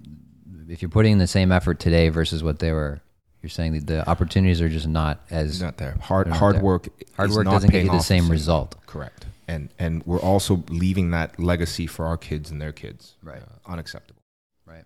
If 0.67 0.81
you're 0.81 0.89
putting 0.89 1.13
in 1.13 1.19
the 1.19 1.27
same 1.27 1.51
effort 1.51 1.79
today 1.79 2.09
versus 2.09 2.43
what 2.43 2.59
they 2.59 2.71
were, 2.71 3.01
you're 3.41 3.49
saying 3.49 3.73
that 3.73 3.87
the 3.87 4.09
opportunities 4.09 4.59
are 4.61 4.69
just 4.69 4.87
not 4.87 5.21
as 5.29 5.61
not 5.61 5.77
there. 5.77 5.95
Hard 6.01 6.27
not 6.27 6.37
hard 6.37 6.55
there. 6.55 6.63
work. 6.63 6.87
Hard 7.15 7.31
work 7.31 7.45
doesn't 7.45 7.69
get 7.69 7.83
you 7.83 7.91
the 7.91 7.99
same 7.99 8.29
result. 8.29 8.75
Correct. 8.87 9.27
And 9.47 9.69
and 9.77 10.03
we're 10.05 10.19
also 10.19 10.63
leaving 10.69 11.11
that 11.11 11.39
legacy 11.39 11.85
for 11.85 12.05
our 12.05 12.17
kids 12.17 12.49
and 12.49 12.59
their 12.59 12.71
kids. 12.71 13.15
Right. 13.21 13.41
Uh, 13.41 13.71
unacceptable. 13.71 14.21
Right. 14.65 14.85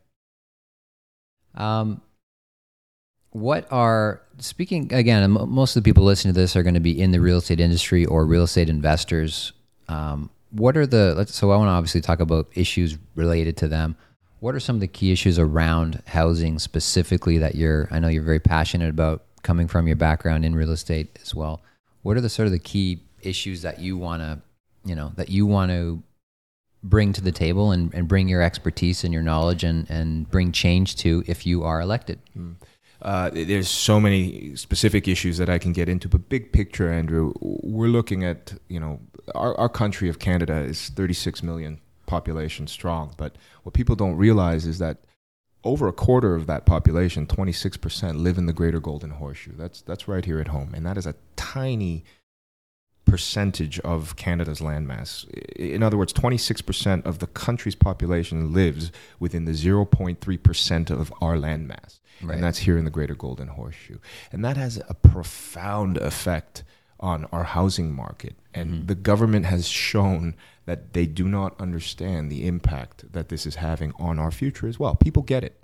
Um. 1.56 2.02
What 3.32 3.72
are 3.72 4.22
speaking 4.40 4.92
again? 4.92 5.32
Most 5.32 5.76
of 5.76 5.84
the 5.84 5.88
people 5.88 6.04
listening 6.04 6.34
to 6.34 6.40
this 6.40 6.56
are 6.56 6.64
going 6.64 6.74
to 6.74 6.80
be 6.80 7.00
in 7.00 7.12
the 7.12 7.22
real 7.22 7.38
estate 7.38 7.60
industry 7.60 8.06
or 8.06 8.26
real 8.26 8.44
estate 8.44 8.70
investors. 8.70 9.54
Um, 9.88 10.32
what 10.52 10.76
are 10.76 10.88
the 10.88 11.26
so 11.26 11.52
i 11.52 11.58
want 11.58 11.68
to 11.68 11.72
obviously 11.72 12.02
talk 12.02 12.20
about 12.20 12.48
issues 12.56 12.98
related 13.16 13.56
to 13.58 13.68
them 13.68 13.96
what 14.40 14.56
are 14.56 14.60
some 14.60 14.76
of 14.76 14.80
the 14.80 14.88
key 14.88 15.12
issues 15.12 15.38
around 15.38 16.02
housing 16.08 16.60
specifically 16.60 17.38
that 17.38 17.56
you're 17.56 17.88
i 17.92 18.00
know 18.00 18.08
you're 18.08 18.24
very 18.24 18.40
passionate 18.40 18.90
about 18.90 19.24
coming 19.44 19.68
from 19.68 19.88
your 19.88 19.96
background 19.96 20.44
in 20.44 20.56
real 20.56 20.72
estate 20.72 21.18
as 21.22 21.34
well 21.34 21.62
what 22.02 22.18
are 22.18 22.22
the 22.22 22.30
sort 22.30 22.46
of 22.46 22.52
the 22.52 22.60
key 22.60 23.00
issues 23.22 23.62
that 23.62 23.80
you 23.80 23.98
want 23.98 24.22
to 24.22 24.40
you 24.86 24.96
know 24.96 25.12
that 25.16 25.30
you 25.30 25.46
want 25.46 25.72
to 25.72 26.02
bring 26.84 27.14
to 27.14 27.22
the 27.22 27.32
table 27.32 27.72
and, 27.72 27.94
and 27.94 28.08
bring 28.08 28.28
your 28.28 28.42
expertise 28.42 29.04
and 29.04 29.14
your 29.14 29.24
knowledge 29.24 29.64
and, 29.64 29.90
and 29.90 30.30
bring 30.30 30.52
change 30.52 30.96
to 30.98 31.24
if 31.28 31.46
you 31.46 31.64
are 31.64 31.82
elected? 31.82 32.20
Mm. 32.38 32.56
Uh, 33.02 33.30
there's 33.32 33.70
so 33.70 34.00
many 34.00 34.56
specific 34.56 35.08
issues 35.08 35.38
that 35.38 35.50
I 35.50 35.58
can 35.58 35.72
get 35.72 35.88
into, 35.88 36.10
but 36.10 36.28
big 36.28 36.52
picture, 36.52 36.92
Andrew, 36.92 37.34
we're 37.40 37.88
looking 37.88 38.26
at 38.26 38.54
you 38.68 38.80
know 38.80 39.00
our, 39.36 39.58
our 39.58 39.70
country 39.70 40.10
of 40.10 40.20
Canada 40.20 40.56
is 40.56 40.90
36 40.90 41.42
million 41.44 41.80
population 42.06 42.68
strong, 42.68 43.14
but 43.16 43.36
what 43.64 43.74
people 43.74 43.96
don't 43.96 44.18
realize 44.18 44.66
is 44.66 44.80
that 44.80 44.98
over 45.64 45.88
a 45.88 45.94
quarter 45.94 46.36
of 46.36 46.48
that 46.48 46.66
population, 46.66 47.28
26%, 47.28 48.16
live 48.16 48.38
in 48.38 48.46
the 48.46 48.54
Greater 48.54 48.80
Golden 48.80 49.12
Horseshoe. 49.12 49.54
That's 49.56 49.82
that's 49.82 50.08
right 50.08 50.26
here 50.26 50.40
at 50.40 50.50
home, 50.50 50.74
and 50.74 50.86
that 50.86 50.98
is 50.98 51.06
a 51.06 51.16
tiny 51.36 52.04
percentage 53.06 53.80
of 53.80 54.16
Canada's 54.16 54.60
landmass. 54.60 55.28
In 55.56 55.82
other 55.82 55.98
words, 55.98 56.14
26% 56.14 57.06
of 57.06 57.20
the 57.20 57.28
country's 57.28 57.76
population 57.76 58.54
lives 58.54 58.92
within 59.20 59.46
the 59.46 59.54
0.3% 59.54 60.90
of 60.92 61.12
our 61.20 61.36
landmass. 61.36 61.99
Right. 62.22 62.36
And 62.36 62.44
that's 62.44 62.60
here 62.60 62.78
in 62.78 62.86
the 62.86 62.92
Greater 62.92 63.16
Golden 63.16 63.48
Horseshoe. 63.48 64.00
And 64.32 64.44
that 64.44 64.58
has 64.58 64.82
a 64.90 64.94
profound 64.94 65.98
effect 65.98 66.64
on 67.00 67.26
our 67.26 67.46
housing 67.46 67.96
market. 67.96 68.36
And 68.54 68.72
mm-hmm. 68.72 68.86
the 68.88 68.96
government 68.96 69.46
has 69.46 69.68
shown 69.68 70.36
that 70.66 70.94
they 70.94 71.06
do 71.06 71.28
not 71.28 71.60
understand 71.60 72.32
the 72.32 72.46
impact 72.46 73.12
that 73.14 73.30
this 73.30 73.46
is 73.46 73.56
having 73.56 73.94
on 73.98 74.20
our 74.20 74.32
future 74.32 74.68
as 74.68 74.80
well. 74.80 74.96
People 74.96 75.24
get 75.24 75.44
it. 75.44 75.64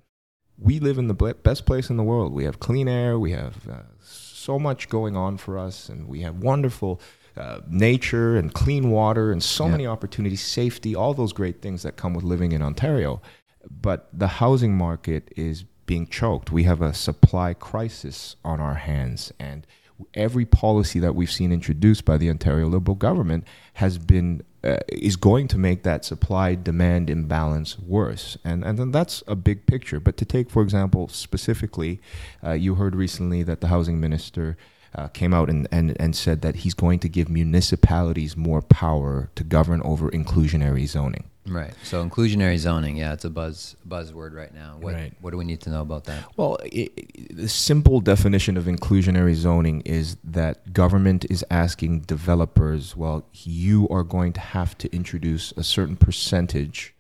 We 0.57 0.79
live 0.79 0.97
in 0.97 1.07
the 1.09 1.13
best 1.13 1.65
place 1.65 1.89
in 1.89 1.97
the 1.97 2.03
world. 2.03 2.31
We 2.31 2.45
have 2.45 2.61
clean 2.61 2.87
air, 2.87 3.19
we 3.19 3.31
have 3.31 3.67
uh, 3.67 3.81
so 3.99 4.57
much 4.57 4.87
going 4.87 5.17
on 5.17 5.37
for 5.37 5.59
us, 5.59 5.89
and 5.89 6.07
we 6.07 6.21
have 6.21 6.37
wonderful 6.37 7.01
uh, 7.35 7.59
nature 7.67 8.37
and 8.37 8.53
clean 8.53 8.89
water 8.89 9.33
and 9.33 9.43
so 9.43 9.67
many 9.67 9.85
opportunities, 9.85 10.41
safety, 10.41 10.95
all 10.95 11.13
those 11.13 11.33
great 11.33 11.61
things 11.61 11.83
that 11.83 11.97
come 11.97 12.13
with 12.13 12.23
living 12.23 12.53
in 12.53 12.61
Ontario. 12.61 13.21
But 13.69 14.07
the 14.13 14.27
housing 14.27 14.77
market 14.77 15.29
is 15.35 15.65
being 15.85 16.07
choked. 16.07 16.51
We 16.51 16.63
have 16.63 16.81
a 16.81 16.93
supply 16.93 17.53
crisis 17.53 18.35
on 18.43 18.59
our 18.59 18.75
hands, 18.75 19.31
and 19.39 19.65
every 20.13 20.45
policy 20.45 20.99
that 20.99 21.15
we've 21.15 21.31
seen 21.31 21.51
introduced 21.51 22.05
by 22.05 22.17
the 22.17 22.29
Ontario 22.29 22.67
Liberal 22.67 22.95
government 22.95 23.45
has 23.75 23.97
been 23.97 24.43
uh, 24.63 24.77
is 24.89 25.15
going 25.15 25.47
to 25.47 25.57
make 25.59 25.83
that 25.83 26.03
supply 26.03 26.55
demand 26.55 27.09
imbalance 27.09 27.77
worse, 27.77 28.37
and 28.43 28.63
and 28.63 28.79
then 28.79 28.91
that's 28.91 29.23
a 29.27 29.35
big 29.35 29.65
picture. 29.67 29.99
But 29.99 30.17
to 30.17 30.25
take, 30.25 30.49
for 30.49 30.63
example, 30.63 31.07
specifically, 31.07 32.01
uh, 32.43 32.53
you 32.53 32.75
heard 32.75 32.95
recently 32.95 33.43
that 33.43 33.61
the 33.61 33.67
housing 33.67 33.99
minister 33.99 34.57
uh, 34.95 35.07
came 35.09 35.33
out 35.33 35.49
and, 35.49 35.67
and, 35.71 35.95
and 35.99 36.15
said 36.15 36.41
that 36.41 36.57
he's 36.57 36.73
going 36.73 36.99
to 36.99 37.09
give 37.09 37.29
municipalities 37.29 38.37
more 38.37 38.61
power 38.61 39.29
to 39.35 39.43
govern 39.43 39.81
over 39.83 40.09
inclusionary 40.09 40.87
zoning. 40.87 41.25
Right. 41.47 41.73
So 41.83 42.03
inclusionary 42.03 42.57
zoning, 42.57 42.97
yeah, 42.97 43.13
it's 43.13 43.23
a 43.23 43.29
buzz 43.29 43.75
buzzword 43.87 44.33
right 44.33 44.53
now. 44.53 44.77
What, 44.79 44.95
right. 44.95 45.13
what 45.21 45.29
do 45.29 45.37
we 45.37 45.45
need 45.45 45.61
to 45.61 45.69
know 45.69 45.81
about 45.81 46.05
that? 46.05 46.25
Well, 46.37 46.55
it, 46.63 46.91
it, 46.97 47.37
the 47.37 47.47
simple 47.47 47.99
definition 47.99 48.57
of 48.57 48.65
inclusionary 48.65 49.35
zoning 49.35 49.81
is 49.81 50.17
that 50.23 50.73
government 50.73 51.25
is 51.29 51.45
asking 51.51 52.01
developers, 52.01 52.95
well, 52.95 53.27
you 53.33 53.87
are 53.89 54.03
going 54.03 54.33
to 54.33 54.39
have 54.39 54.75
to 54.79 54.95
introduce 54.95 55.51
a 55.51 55.63
certain 55.63 55.97
percentage 55.97 56.95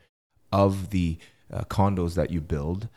of 0.51 0.91
the 0.91 1.17
uh, 1.51 1.61
condos 1.63 2.13
that 2.13 2.29
you 2.29 2.39
build 2.39 2.87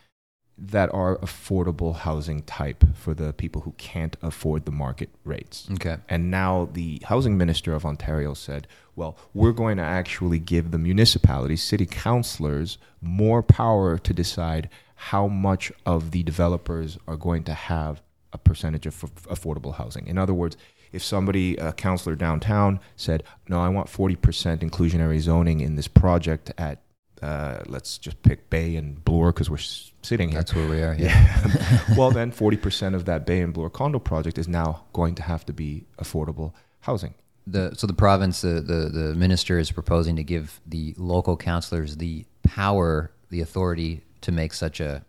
that 0.61 0.93
are 0.93 1.17
affordable 1.19 1.95
housing 1.95 2.43
type 2.43 2.85
for 2.95 3.15
the 3.15 3.33
people 3.33 3.63
who 3.63 3.73
can't 3.79 4.17
afford 4.23 4.65
the 4.65 4.73
market 4.73 5.09
rates. 5.25 5.69
Okay. 5.75 5.99
And 6.09 6.31
now 6.31 6.69
the 6.73 7.01
housing 7.05 7.39
minister 7.39 7.75
of 7.75 7.87
Ontario 7.87 8.35
said, 8.35 8.67
well, 8.97 9.17
we're 9.33 9.53
going 9.53 9.77
to 9.77 9.85
actually 9.85 10.41
give 10.41 10.73
the 10.73 10.79
municipalities, 10.79 11.63
city 11.63 11.87
councillors, 11.87 12.79
more 13.01 13.43
power 13.43 13.99
to 13.99 14.13
decide 14.13 14.69
how 14.97 15.29
much 15.29 15.71
of 15.87 16.11
the 16.11 16.25
developers 16.25 16.99
are 17.07 17.17
going 17.17 17.45
to 17.45 17.55
have 17.55 18.03
a 18.33 18.39
percentage 18.39 18.87
of 18.87 18.95
affordable 19.27 19.77
housing. 19.77 20.07
In 20.09 20.19
other 20.19 20.35
words, 20.35 20.57
if 20.91 21.05
somebody, 21.05 21.57
a 21.57 21.73
councillor 21.73 22.17
downtown, 22.17 22.81
said, 22.97 23.23
no, 23.49 23.61
I 23.61 23.69
want 23.69 23.89
40% 23.89 24.17
inclusionary 24.59 25.21
zoning 25.21 25.61
in 25.61 25.77
this 25.77 25.89
project 25.89 26.51
at 26.59 26.81
uh, 27.23 27.63
let's 27.67 27.99
just 27.99 28.23
pick 28.23 28.51
Bay 28.51 28.77
and 28.77 29.05
Bloor 29.05 29.33
because 29.33 29.51
we're 29.51 29.59
sitting 30.03 30.31
here. 30.31 30.39
That's 30.39 30.55
where 30.55 30.69
we 30.69 30.83
are. 30.83 30.95
Yeah. 30.95 31.09
yeah. 31.47 31.81
well, 31.97 32.11
then 32.11 32.33
40% 32.33 32.95
of 32.95 33.05
that 33.07 33.27
Bay 33.27 33.41
and 33.41 33.53
Bloor 33.53 33.71
condo 33.71 33.99
project 33.99 34.39
is 34.39 34.49
now 34.49 34.85
going 34.93 35.15
to 35.17 35.23
have 35.23 35.45
to 35.47 35.53
be 35.53 35.85
affordable 35.99 36.53
housing. 36.81 37.15
The, 37.47 37.75
so 37.75 37.87
the 37.87 37.95
province, 37.95 38.43
the, 38.43 38.61
the, 38.61 38.91
the 38.93 39.15
minister 39.15 39.59
is 39.59 39.71
proposing 39.71 40.17
to 40.17 40.25
give 40.25 40.61
the 40.67 40.95
local 40.99 41.37
councillors 41.37 41.97
the 41.97 42.27
power, 42.43 43.11
the 43.31 43.41
authority 43.41 44.03
to 44.21 44.33
make 44.33 44.53
such 44.53 44.81
a 44.81 45.05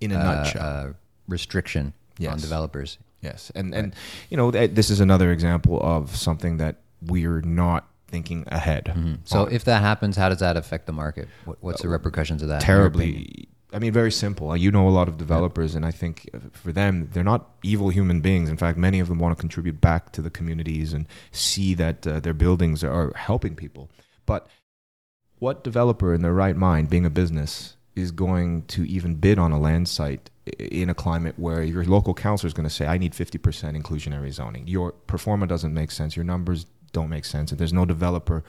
in 0.00 0.12
a 0.12 0.18
uh, 0.18 0.22
nutshell 0.22 0.62
uh, 0.62 0.92
restriction 1.28 1.92
yes. 2.18 2.32
on 2.32 2.38
developers. 2.40 2.98
Yes, 3.20 3.52
and 3.54 3.72
right. 3.72 3.84
and 3.84 3.94
you 4.30 4.36
know 4.36 4.50
this 4.50 4.90
is 4.90 5.00
another 5.00 5.30
example 5.30 5.80
of 5.80 6.16
something 6.16 6.56
that 6.56 6.80
we're 7.00 7.40
not 7.40 7.88
thinking 8.12 8.44
ahead. 8.48 8.84
Mm-hmm. 8.84 9.14
So 9.24 9.46
if 9.46 9.64
that 9.64 9.80
happens, 9.80 10.16
how 10.16 10.28
does 10.28 10.38
that 10.38 10.56
affect 10.56 10.86
the 10.86 10.92
market? 10.92 11.28
What, 11.46 11.56
what's 11.60 11.82
the 11.82 11.88
uh, 11.88 11.92
repercussions 11.92 12.42
of 12.42 12.48
that? 12.48 12.60
Terribly. 12.60 13.48
I 13.72 13.78
mean, 13.78 13.92
very 13.92 14.12
simple. 14.12 14.54
You 14.54 14.70
know 14.70 14.86
a 14.86 14.90
lot 14.90 15.08
of 15.08 15.16
developers, 15.16 15.74
and 15.74 15.86
I 15.86 15.90
think 15.90 16.28
for 16.52 16.72
them, 16.72 17.08
they're 17.12 17.24
not 17.24 17.48
evil 17.62 17.88
human 17.88 18.20
beings. 18.20 18.50
In 18.50 18.58
fact, 18.58 18.76
many 18.76 19.00
of 19.00 19.08
them 19.08 19.18
want 19.18 19.34
to 19.36 19.40
contribute 19.40 19.80
back 19.80 20.12
to 20.12 20.20
the 20.20 20.28
communities 20.28 20.92
and 20.92 21.06
see 21.30 21.72
that 21.74 22.06
uh, 22.06 22.20
their 22.20 22.34
buildings 22.34 22.84
are 22.84 23.12
helping 23.16 23.56
people. 23.56 23.90
But 24.26 24.46
what 25.38 25.64
developer 25.64 26.12
in 26.12 26.20
their 26.20 26.34
right 26.34 26.56
mind, 26.56 26.90
being 26.90 27.06
a 27.06 27.10
business, 27.10 27.76
is 27.96 28.10
going 28.10 28.64
to 28.66 28.84
even 28.84 29.14
bid 29.14 29.38
on 29.38 29.52
a 29.52 29.58
land 29.58 29.88
site 29.88 30.30
in 30.58 30.90
a 30.90 30.94
climate 30.94 31.38
where 31.38 31.62
your 31.62 31.84
local 31.84 32.12
council 32.12 32.46
is 32.46 32.52
going 32.52 32.68
to 32.68 32.74
say, 32.74 32.86
I 32.86 32.98
need 32.98 33.12
50% 33.12 33.40
inclusionary 33.80 34.32
zoning. 34.32 34.66
Your 34.66 34.92
pro 34.92 35.18
forma 35.18 35.46
doesn't 35.46 35.72
make 35.72 35.90
sense. 35.90 36.14
Your 36.14 36.24
numbers 36.24 36.66
don't 36.92 37.08
make 37.08 37.24
sense. 37.24 37.50
And 37.50 37.58
there's 37.58 37.72
no 37.72 37.84
developer, 37.84 38.44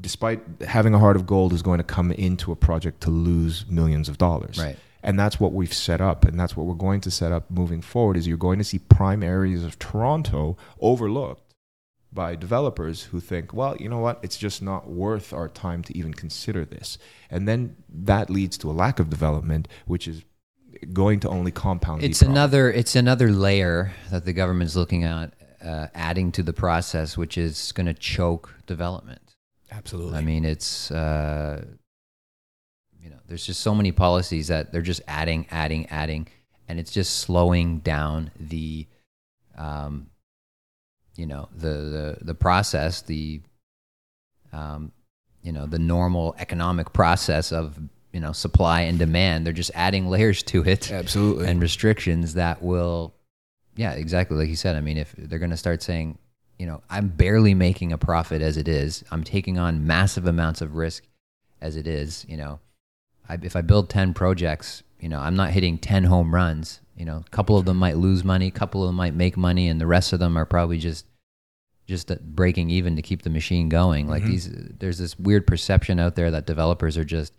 despite 0.00 0.42
having 0.66 0.94
a 0.94 0.98
heart 0.98 1.16
of 1.16 1.26
gold, 1.26 1.52
is 1.52 1.62
going 1.62 1.78
to 1.78 1.84
come 1.84 2.12
into 2.12 2.52
a 2.52 2.56
project 2.56 3.00
to 3.02 3.10
lose 3.10 3.64
millions 3.68 4.08
of 4.08 4.18
dollars. 4.18 4.58
Right. 4.58 4.76
And 5.02 5.18
that's 5.18 5.38
what 5.38 5.52
we've 5.52 5.72
set 5.72 6.00
up, 6.00 6.24
and 6.24 6.38
that's 6.38 6.56
what 6.56 6.66
we're 6.66 6.74
going 6.74 7.00
to 7.02 7.10
set 7.10 7.30
up 7.30 7.48
moving 7.50 7.80
forward. 7.80 8.16
Is 8.16 8.26
you're 8.26 8.36
going 8.36 8.58
to 8.58 8.64
see 8.64 8.78
prime 8.78 9.22
areas 9.22 9.62
of 9.62 9.78
Toronto 9.78 10.56
overlooked 10.80 11.54
by 12.12 12.34
developers 12.34 13.04
who 13.04 13.20
think, 13.20 13.52
well, 13.52 13.76
you 13.78 13.88
know 13.88 13.98
what, 13.98 14.18
it's 14.22 14.36
just 14.36 14.62
not 14.62 14.88
worth 14.88 15.32
our 15.32 15.48
time 15.48 15.82
to 15.82 15.96
even 15.96 16.14
consider 16.14 16.64
this. 16.64 16.98
And 17.30 17.46
then 17.46 17.76
that 17.88 18.30
leads 18.30 18.58
to 18.58 18.70
a 18.70 18.72
lack 18.72 18.98
of 18.98 19.10
development, 19.10 19.68
which 19.86 20.08
is 20.08 20.24
going 20.92 21.20
to 21.20 21.28
only 21.28 21.52
compound. 21.52 22.02
It's 22.02 22.22
another. 22.22 22.70
It's 22.70 22.96
another 22.96 23.30
layer 23.30 23.92
that 24.10 24.24
the 24.24 24.32
government's 24.32 24.74
looking 24.74 25.04
at 25.04 25.34
uh, 25.66 25.88
adding 25.94 26.30
to 26.32 26.42
the 26.42 26.52
process, 26.52 27.16
which 27.16 27.36
is 27.36 27.72
going 27.72 27.86
to 27.86 27.94
choke 27.94 28.54
development. 28.66 29.34
Absolutely. 29.72 30.16
I 30.16 30.22
mean, 30.22 30.44
it's 30.44 30.90
uh, 30.90 31.64
you 33.02 33.10
know, 33.10 33.18
there's 33.26 33.44
just 33.44 33.60
so 33.60 33.74
many 33.74 33.92
policies 33.92 34.48
that 34.48 34.72
they're 34.72 34.82
just 34.82 35.02
adding, 35.08 35.46
adding, 35.50 35.86
adding, 35.86 36.28
and 36.68 36.78
it's 36.78 36.92
just 36.92 37.18
slowing 37.18 37.80
down 37.80 38.30
the, 38.38 38.86
um, 39.58 40.08
you 41.16 41.26
know, 41.26 41.48
the 41.56 41.68
the 41.68 42.18
the 42.22 42.34
process, 42.34 43.02
the, 43.02 43.40
um, 44.52 44.92
you 45.42 45.52
know, 45.52 45.66
the 45.66 45.78
normal 45.78 46.36
economic 46.38 46.92
process 46.92 47.52
of 47.52 47.78
you 48.12 48.20
know 48.20 48.32
supply 48.32 48.82
and 48.82 49.00
demand. 49.00 49.44
They're 49.44 49.52
just 49.52 49.72
adding 49.74 50.08
layers 50.08 50.44
to 50.44 50.64
it, 50.64 50.92
absolutely, 50.92 51.48
and 51.48 51.60
restrictions 51.60 52.34
that 52.34 52.62
will 52.62 53.15
yeah, 53.76 53.92
exactly. 53.92 54.36
Like 54.36 54.48
you 54.48 54.56
said, 54.56 54.76
I 54.76 54.80
mean, 54.80 54.96
if 54.96 55.14
they're 55.16 55.38
going 55.38 55.50
to 55.50 55.56
start 55.56 55.82
saying, 55.82 56.18
you 56.58 56.66
know, 56.66 56.82
I'm 56.88 57.08
barely 57.08 57.54
making 57.54 57.92
a 57.92 57.98
profit 57.98 58.42
as 58.42 58.56
it 58.56 58.68
is, 58.68 59.04
I'm 59.10 59.22
taking 59.22 59.58
on 59.58 59.86
massive 59.86 60.26
amounts 60.26 60.60
of 60.62 60.74
risk 60.74 61.04
as 61.60 61.76
it 61.76 61.86
is, 61.86 62.24
you 62.28 62.36
know, 62.36 62.60
I, 63.28 63.38
if 63.42 63.56
I 63.56 63.60
build 63.60 63.90
10 63.90 64.14
projects, 64.14 64.82
you 65.00 65.08
know, 65.08 65.18
I'm 65.18 65.36
not 65.36 65.50
hitting 65.50 65.78
10 65.78 66.04
home 66.04 66.34
runs. 66.34 66.80
You 66.96 67.04
know, 67.04 67.22
a 67.26 67.30
couple 67.30 67.58
of 67.58 67.66
them 67.66 67.76
might 67.76 67.98
lose 67.98 68.24
money, 68.24 68.46
a 68.46 68.52
couple 68.52 68.82
of 68.82 68.88
them 68.88 68.96
might 68.96 69.14
make 69.14 69.36
money, 69.36 69.68
and 69.68 69.80
the 69.80 69.86
rest 69.86 70.12
of 70.14 70.18
them 70.18 70.36
are 70.36 70.46
probably 70.46 70.78
just 70.78 71.04
just 71.86 72.10
breaking 72.34 72.68
even 72.68 72.96
to 72.96 73.02
keep 73.02 73.22
the 73.22 73.30
machine 73.30 73.68
going. 73.68 74.08
Like 74.08 74.22
mm-hmm. 74.22 74.32
these, 74.32 74.50
there's 74.80 74.98
this 74.98 75.16
weird 75.18 75.46
perception 75.46 76.00
out 76.00 76.16
there 76.16 76.32
that 76.32 76.44
developers 76.44 76.96
are 76.96 77.04
just, 77.04 77.32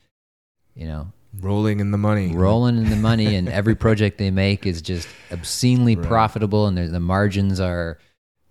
you 0.73 0.87
know, 0.87 1.11
rolling 1.41 1.79
in 1.79 1.91
the 1.91 1.97
money, 1.97 2.35
rolling 2.35 2.77
in 2.77 2.89
the 2.89 2.95
money, 2.95 3.35
and 3.35 3.49
every 3.61 3.75
project 3.75 4.17
they 4.17 4.31
make 4.31 4.65
is 4.65 4.81
just 4.81 5.07
obscenely 5.31 5.95
right. 5.95 6.07
profitable, 6.07 6.67
and 6.67 6.77
the 6.77 6.99
margins 6.99 7.59
are, 7.59 7.99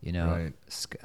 you 0.00 0.12
know, 0.12 0.28
right. 0.28 0.52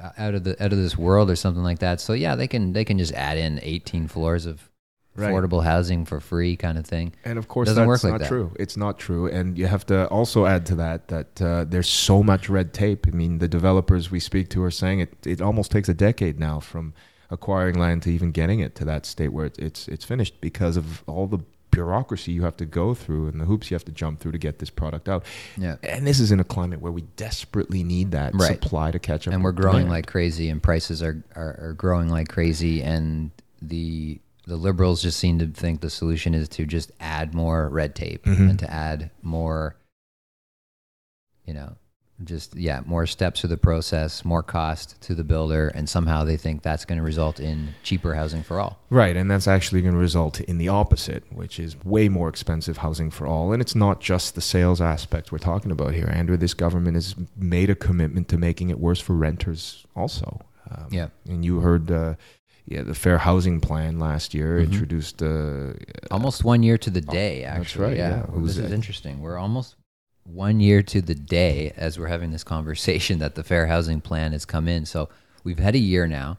Uh, 0.00 0.10
out 0.18 0.34
of 0.34 0.44
the 0.44 0.62
out 0.62 0.72
of 0.72 0.78
this 0.78 0.98
world 0.98 1.30
or 1.30 1.36
something 1.36 1.62
like 1.62 1.78
that. 1.80 2.00
So 2.00 2.12
yeah, 2.12 2.34
they 2.34 2.48
can 2.48 2.72
they 2.72 2.84
can 2.84 2.98
just 2.98 3.12
add 3.14 3.38
in 3.38 3.60
18 3.62 4.08
floors 4.08 4.46
of 4.46 4.68
affordable 5.16 5.62
housing 5.62 6.04
for 6.04 6.20
free, 6.20 6.56
kind 6.56 6.78
of 6.78 6.86
thing. 6.86 7.12
And 7.24 7.38
of 7.38 7.48
course, 7.48 7.68
Doesn't 7.68 7.86
that's 7.86 8.04
not 8.04 8.20
that. 8.20 8.28
true. 8.28 8.54
It's 8.58 8.76
not 8.76 8.98
true, 8.98 9.26
and 9.26 9.58
you 9.58 9.66
have 9.66 9.84
to 9.86 10.08
also 10.08 10.46
add 10.46 10.66
to 10.66 10.74
that 10.76 11.08
that 11.08 11.42
uh, 11.42 11.64
there's 11.64 11.88
so 11.88 12.22
much 12.22 12.48
red 12.48 12.72
tape. 12.72 13.06
I 13.06 13.10
mean, 13.10 13.38
the 13.38 13.48
developers 13.48 14.10
we 14.10 14.20
speak 14.20 14.48
to 14.50 14.62
are 14.62 14.70
saying 14.70 15.00
it. 15.00 15.26
It 15.26 15.40
almost 15.40 15.70
takes 15.70 15.88
a 15.88 15.94
decade 15.94 16.38
now 16.38 16.60
from 16.60 16.94
acquiring 17.30 17.78
land 17.78 18.02
to 18.02 18.10
even 18.12 18.30
getting 18.30 18.60
it 18.60 18.74
to 18.76 18.84
that 18.84 19.06
state 19.06 19.28
where 19.28 19.46
it's 19.46 19.58
it's, 19.58 19.88
it's 19.88 20.04
finished 20.04 20.40
because 20.40 20.76
of 20.76 21.02
all 21.06 21.26
the 21.26 21.38
bureaucracy 21.72 22.30
you 22.30 22.42
have 22.42 22.56
to 22.58 22.64
go 22.64 22.94
through 22.94 23.26
and 23.28 23.40
the 23.40 23.44
hoops 23.46 23.70
you 23.70 23.74
have 23.74 23.84
to 23.84 23.90
jump 23.92 24.20
through 24.20 24.30
to 24.32 24.38
get 24.38 24.60
this 24.60 24.70
product 24.70 25.08
out. 25.08 25.24
Yeah. 25.56 25.76
And 25.82 26.06
this 26.06 26.20
is 26.20 26.30
in 26.30 26.38
a 26.38 26.44
climate 26.44 26.80
where 26.80 26.92
we 26.92 27.02
desperately 27.16 27.82
need 27.82 28.12
that 28.12 28.32
Right. 28.34 28.52
supply 28.62 28.92
to 28.92 28.98
catch 29.00 29.26
up. 29.26 29.34
and 29.34 29.42
we're 29.42 29.52
growing 29.52 29.78
demand. 29.86 29.90
like 29.90 30.06
crazy 30.06 30.48
and 30.48 30.62
prices 30.62 31.02
are, 31.02 31.24
are, 31.34 31.58
are 31.60 31.72
growing 31.72 32.08
like 32.08 32.28
crazy 32.28 32.80
and 32.82 33.32
the 33.60 34.20
the 34.46 34.56
liberals 34.56 35.00
just 35.02 35.18
seem 35.20 35.38
to 35.38 35.46
think 35.46 35.80
the 35.80 35.90
solution 35.90 36.34
is 36.34 36.48
to 36.48 36.66
just 36.66 36.90
add 37.00 37.32
more 37.34 37.68
red 37.68 37.94
tape 37.94 38.24
Mhm. 38.24 38.50
and 38.50 38.58
to 38.58 38.70
add 38.70 39.10
more 39.22 39.76
you 41.46 41.54
know 41.54 41.76
just 42.24 42.54
yeah 42.56 42.80
more 42.86 43.06
steps 43.06 43.40
to 43.40 43.46
the 43.46 43.56
process 43.56 44.24
more 44.24 44.42
cost 44.42 45.00
to 45.00 45.14
the 45.14 45.24
builder 45.24 45.68
and 45.74 45.88
somehow 45.88 46.22
they 46.24 46.36
think 46.36 46.62
that's 46.62 46.84
going 46.84 46.98
to 46.98 47.02
result 47.04 47.40
in 47.40 47.74
cheaper 47.82 48.14
housing 48.14 48.42
for 48.42 48.60
all 48.60 48.78
Right, 48.90 49.16
and 49.16 49.30
that's 49.30 49.48
actually 49.48 49.80
going 49.80 49.94
to 49.94 49.98
result 50.00 50.40
in 50.40 50.58
the 50.58 50.68
opposite, 50.68 51.24
which 51.32 51.58
is 51.58 51.76
way 51.82 52.10
more 52.10 52.28
expensive 52.28 52.76
housing 52.78 53.10
for 53.10 53.26
all. 53.26 53.52
And 53.52 53.62
it's 53.62 53.74
not 53.74 54.00
just 54.02 54.34
the 54.34 54.42
sales 54.42 54.82
aspect 54.82 55.32
we're 55.32 55.38
talking 55.38 55.70
about 55.70 55.94
here, 55.94 56.10
Andrew. 56.12 56.36
This 56.36 56.52
government 56.52 56.94
has 56.96 57.14
made 57.36 57.70
a 57.70 57.74
commitment 57.74 58.28
to 58.28 58.36
making 58.36 58.68
it 58.68 58.78
worse 58.78 59.00
for 59.00 59.14
renters 59.14 59.86
also. 59.96 60.40
Um, 60.70 60.88
Yeah. 60.90 61.08
and 61.26 61.42
you 61.42 61.60
heard, 61.60 61.90
uh, 61.90 62.14
yeah, 62.66 62.82
the 62.82 62.94
Fair 62.94 63.16
Housing 63.18 63.60
Plan 63.60 63.98
last 63.98 64.34
year 64.34 64.58
Mhm. 64.60 64.64
introduced. 64.64 65.22
Uh, 65.22 65.72
almost 66.10 66.44
one 66.44 66.62
year 66.62 66.76
to 66.76 66.90
the 66.90 67.00
day 67.00 67.42
that's 67.44 67.60
actually 67.60 67.84
right, 67.86 67.96
yeah. 67.96 68.10
yeah, 68.28 68.36
It 68.36 68.42
this 68.44 68.58
is 68.58 68.70
interesting 68.72 69.22
we're 69.22 69.38
almost 69.38 69.76
one 70.24 70.60
year 70.60 70.82
to 70.82 71.00
the 71.02 71.14
day 71.14 71.72
as 71.76 71.98
we're 71.98 72.06
having 72.08 72.30
this 72.30 72.44
conversation 72.44 73.18
that 73.20 73.34
the 73.34 73.42
fair 73.44 73.66
housing 73.66 74.00
plan 74.00 74.32
has 74.32 74.44
come 74.44 74.68
in. 74.68 74.86
So 74.86 75.08
we've 75.44 75.58
had 75.58 75.74
a 75.74 75.78
year 75.78 76.06
now 76.06 76.38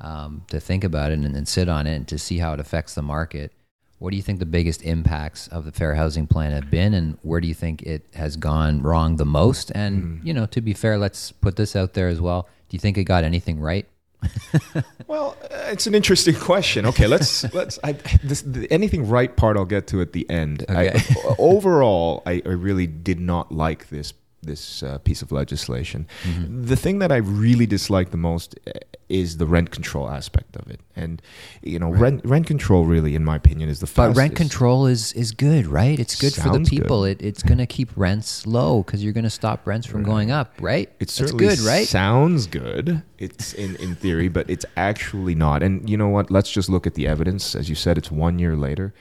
um, 0.00 0.44
to 0.48 0.60
think 0.60 0.84
about 0.84 1.10
it 1.12 1.18
and, 1.18 1.36
and 1.36 1.48
sit 1.48 1.68
on 1.68 1.86
it 1.86 1.94
and 1.96 2.08
to 2.08 2.18
see 2.18 2.38
how 2.38 2.52
it 2.52 2.60
affects 2.60 2.94
the 2.94 3.02
market. 3.02 3.52
What 3.98 4.10
do 4.10 4.16
you 4.16 4.22
think 4.22 4.38
the 4.38 4.44
biggest 4.46 4.82
impacts 4.82 5.46
of 5.48 5.64
the 5.64 5.72
fair 5.72 5.94
housing 5.94 6.26
plan 6.26 6.52
have 6.52 6.70
been 6.70 6.92
and 6.94 7.16
where 7.22 7.40
do 7.40 7.48
you 7.48 7.54
think 7.54 7.82
it 7.82 8.04
has 8.14 8.36
gone 8.36 8.82
wrong 8.82 9.16
the 9.16 9.24
most? 9.24 9.70
And 9.74 10.20
Mm. 10.20 10.26
you 10.26 10.34
know 10.34 10.46
to 10.46 10.60
be 10.60 10.74
fair 10.74 10.98
let's 10.98 11.32
put 11.32 11.56
this 11.56 11.74
out 11.76 11.94
there 11.94 12.08
as 12.08 12.20
well. 12.20 12.48
Do 12.68 12.74
you 12.74 12.80
think 12.80 12.98
it 12.98 13.04
got 13.04 13.24
anything 13.24 13.60
right 13.60 13.86
Well, 15.06 15.36
uh, 15.42 15.68
it's 15.70 15.86
an 15.86 15.94
interesting 15.94 16.34
question. 16.34 16.86
Okay, 16.86 17.06
let's 17.06 17.44
let's. 17.54 17.78
I, 17.84 17.92
this, 18.22 18.42
the, 18.42 18.66
anything 18.70 19.06
right 19.06 19.34
part 19.36 19.56
I'll 19.56 19.64
get 19.64 19.86
to 19.88 20.00
at 20.00 20.12
the 20.12 20.28
end. 20.30 20.64
I, 20.68 21.04
overall, 21.38 22.22
I, 22.24 22.42
I 22.44 22.50
really 22.50 22.86
did 22.86 23.20
not 23.20 23.52
like 23.52 23.90
this 23.90 24.12
this 24.44 24.82
uh, 24.82 24.98
piece 24.98 25.22
of 25.22 25.32
legislation. 25.32 26.06
Mm-hmm. 26.24 26.64
The 26.66 26.76
thing 26.76 26.98
that 26.98 27.12
I 27.12 27.16
really 27.16 27.66
dislike 27.66 28.10
the 28.10 28.16
most 28.16 28.58
uh, 28.66 28.72
is 29.08 29.36
the 29.36 29.46
rent 29.46 29.70
control 29.70 30.08
aspect 30.08 30.56
of 30.56 30.68
it, 30.70 30.80
and 30.96 31.20
you 31.62 31.78
know, 31.78 31.90
rent 31.90 32.22
rent 32.24 32.46
control 32.46 32.86
really, 32.86 33.14
in 33.14 33.24
my 33.24 33.36
opinion, 33.36 33.68
is 33.68 33.80
the 33.80 33.90
But 33.94 34.16
rent 34.16 34.34
control 34.34 34.86
is 34.86 35.12
is 35.12 35.32
good, 35.32 35.66
right? 35.66 35.98
It's 35.98 36.14
good 36.20 36.32
for 36.32 36.48
the 36.48 36.54
Sounds 36.54 36.70
good. 36.70 36.82
people. 36.82 37.04
It, 37.04 37.20
it's 37.22 37.42
going 37.42 37.58
to 37.58 37.66
keep 37.66 37.90
rents 37.96 38.46
low 38.46 38.82
because 38.82 39.04
you're 39.04 39.12
going 39.12 39.24
to 39.24 39.30
stop 39.30 39.66
rents 39.66 39.86
from 39.86 40.02
going 40.02 40.30
up, 40.30 40.54
right? 40.60 40.90
It's 41.00 41.12
certainly 41.12 41.46
good, 41.46 41.60
right? 41.60 41.86
sounds 41.86 42.46
good. 42.46 43.02
It's 43.18 43.52
in, 43.54 43.76
in 43.76 43.94
theory, 43.94 44.28
but 44.28 44.48
it's 44.50 44.66
actually 44.76 45.34
not. 45.34 45.62
And 45.62 45.88
you 45.88 45.96
know 45.96 46.08
what? 46.08 46.30
Let's 46.30 46.50
just 46.50 46.68
look 46.68 46.86
at 46.86 46.94
the 46.94 47.06
evidence. 47.06 47.54
As 47.54 47.68
you 47.68 47.74
said, 47.74 47.98
it's 47.98 48.10
one 48.10 48.38
year 48.38 48.56
later. 48.56 48.94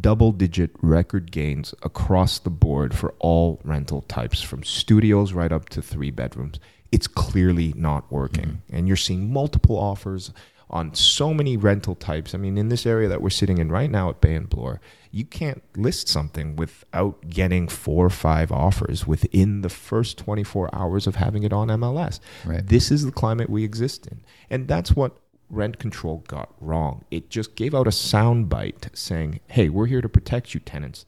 Double 0.00 0.32
digit 0.32 0.70
record 0.82 1.30
gains 1.30 1.74
across 1.82 2.38
the 2.38 2.50
board 2.50 2.94
for 2.94 3.14
all 3.18 3.60
rental 3.64 4.02
types, 4.02 4.42
from 4.42 4.64
studios 4.64 5.32
right 5.32 5.52
up 5.52 5.68
to 5.68 5.80
three 5.80 6.10
bedrooms. 6.10 6.58
It's 6.90 7.06
clearly 7.06 7.72
not 7.76 8.10
working. 8.10 8.44
Mm-hmm. 8.44 8.76
And 8.76 8.88
you're 8.88 8.96
seeing 8.96 9.32
multiple 9.32 9.78
offers 9.78 10.32
on 10.68 10.94
so 10.94 11.32
many 11.32 11.56
rental 11.56 11.94
types. 11.94 12.34
I 12.34 12.38
mean, 12.38 12.58
in 12.58 12.68
this 12.68 12.86
area 12.86 13.08
that 13.08 13.22
we're 13.22 13.30
sitting 13.30 13.58
in 13.58 13.70
right 13.70 13.90
now 13.90 14.10
at 14.10 14.20
Bay 14.20 14.34
and 14.34 14.48
Bloor, 14.48 14.80
you 15.12 15.24
can't 15.24 15.62
list 15.76 16.08
something 16.08 16.56
without 16.56 17.28
getting 17.28 17.68
four 17.68 18.06
or 18.06 18.10
five 18.10 18.50
offers 18.50 19.06
within 19.06 19.62
the 19.62 19.68
first 19.68 20.18
24 20.18 20.74
hours 20.74 21.06
of 21.06 21.16
having 21.16 21.44
it 21.44 21.52
on 21.52 21.68
MLS. 21.68 22.18
Right. 22.44 22.66
This 22.66 22.90
is 22.90 23.04
the 23.04 23.12
climate 23.12 23.48
we 23.48 23.64
exist 23.64 24.06
in. 24.06 24.22
And 24.50 24.66
that's 24.66 24.96
what 24.96 25.16
rent 25.48 25.78
control 25.78 26.24
got 26.28 26.52
wrong. 26.60 27.04
It 27.10 27.30
just 27.30 27.54
gave 27.54 27.74
out 27.74 27.86
a 27.86 27.90
soundbite 27.90 28.96
saying, 28.96 29.40
hey, 29.48 29.68
we're 29.68 29.86
here 29.86 30.00
to 30.00 30.08
protect 30.08 30.54
you, 30.54 30.60
tenants. 30.60 31.06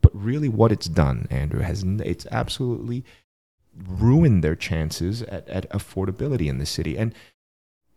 But 0.00 0.12
really, 0.14 0.48
what 0.48 0.72
it's 0.72 0.88
done, 0.88 1.26
Andrew, 1.30 1.60
has 1.60 1.82
it's 1.84 2.26
absolutely 2.30 3.04
ruined 3.86 4.42
their 4.42 4.56
chances 4.56 5.22
at, 5.22 5.48
at 5.48 5.70
affordability 5.70 6.48
in 6.48 6.58
the 6.58 6.66
city. 6.66 6.96
And 6.96 7.14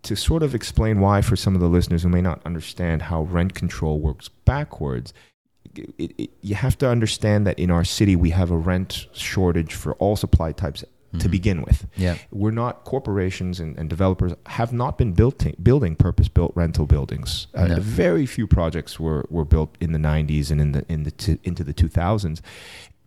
to 0.04 0.16
sort 0.16 0.44
of 0.44 0.54
explain 0.54 1.00
why, 1.00 1.22
for 1.22 1.36
some 1.36 1.56
of 1.56 1.62
the 1.62 1.68
listeners 1.68 2.04
who 2.04 2.10
may 2.10 2.22
not 2.22 2.46
understand 2.46 3.04
how 3.04 3.24
rent 3.24 3.54
control 3.54 4.00
works 4.00 4.28
backwards, 4.28 5.14
it, 5.76 6.14
it, 6.18 6.30
you 6.42 6.56
have 6.56 6.78
to 6.80 6.90
understand 6.90 7.48
that 7.48 7.58
in 7.58 7.72
our 7.72 7.86
city 7.86 8.16
we 8.16 8.32
have 8.32 8.52
a 8.52 8.58
rent 8.58 9.08
shortage 9.14 9.74
for 9.74 9.94
all 9.96 10.16
supply 10.16 10.52
types 10.52 10.84
to 11.20 11.28
Mhm. 11.28 11.32
begin 11.32 11.62
with. 11.62 11.86
Yeah. 11.96 12.18
We're 12.32 12.52
not 12.52 12.84
corporations 12.86 13.60
and, 13.60 13.78
and 13.78 13.90
developers 13.90 14.34
have 14.48 14.74
not 14.74 14.98
been 14.98 15.14
built 15.14 15.46
building 15.62 15.96
purpose 15.96 16.28
built 16.28 16.52
rental 16.56 16.86
buildings. 16.88 17.48
Uh, 17.54 17.68
No. 17.68 17.80
Very 17.80 18.26
few 18.26 18.48
projects 18.48 19.00
were, 19.00 19.26
were 19.30 19.46
built 19.46 19.76
in 19.80 19.92
the 19.92 20.00
90s 20.00 20.50
and 20.52 20.60
in 20.60 20.72
the 20.72 20.84
in 20.90 21.04
the 21.04 21.12
t- 21.12 21.40
into 21.44 21.64
the 21.64 21.74
2000s. 21.74 22.42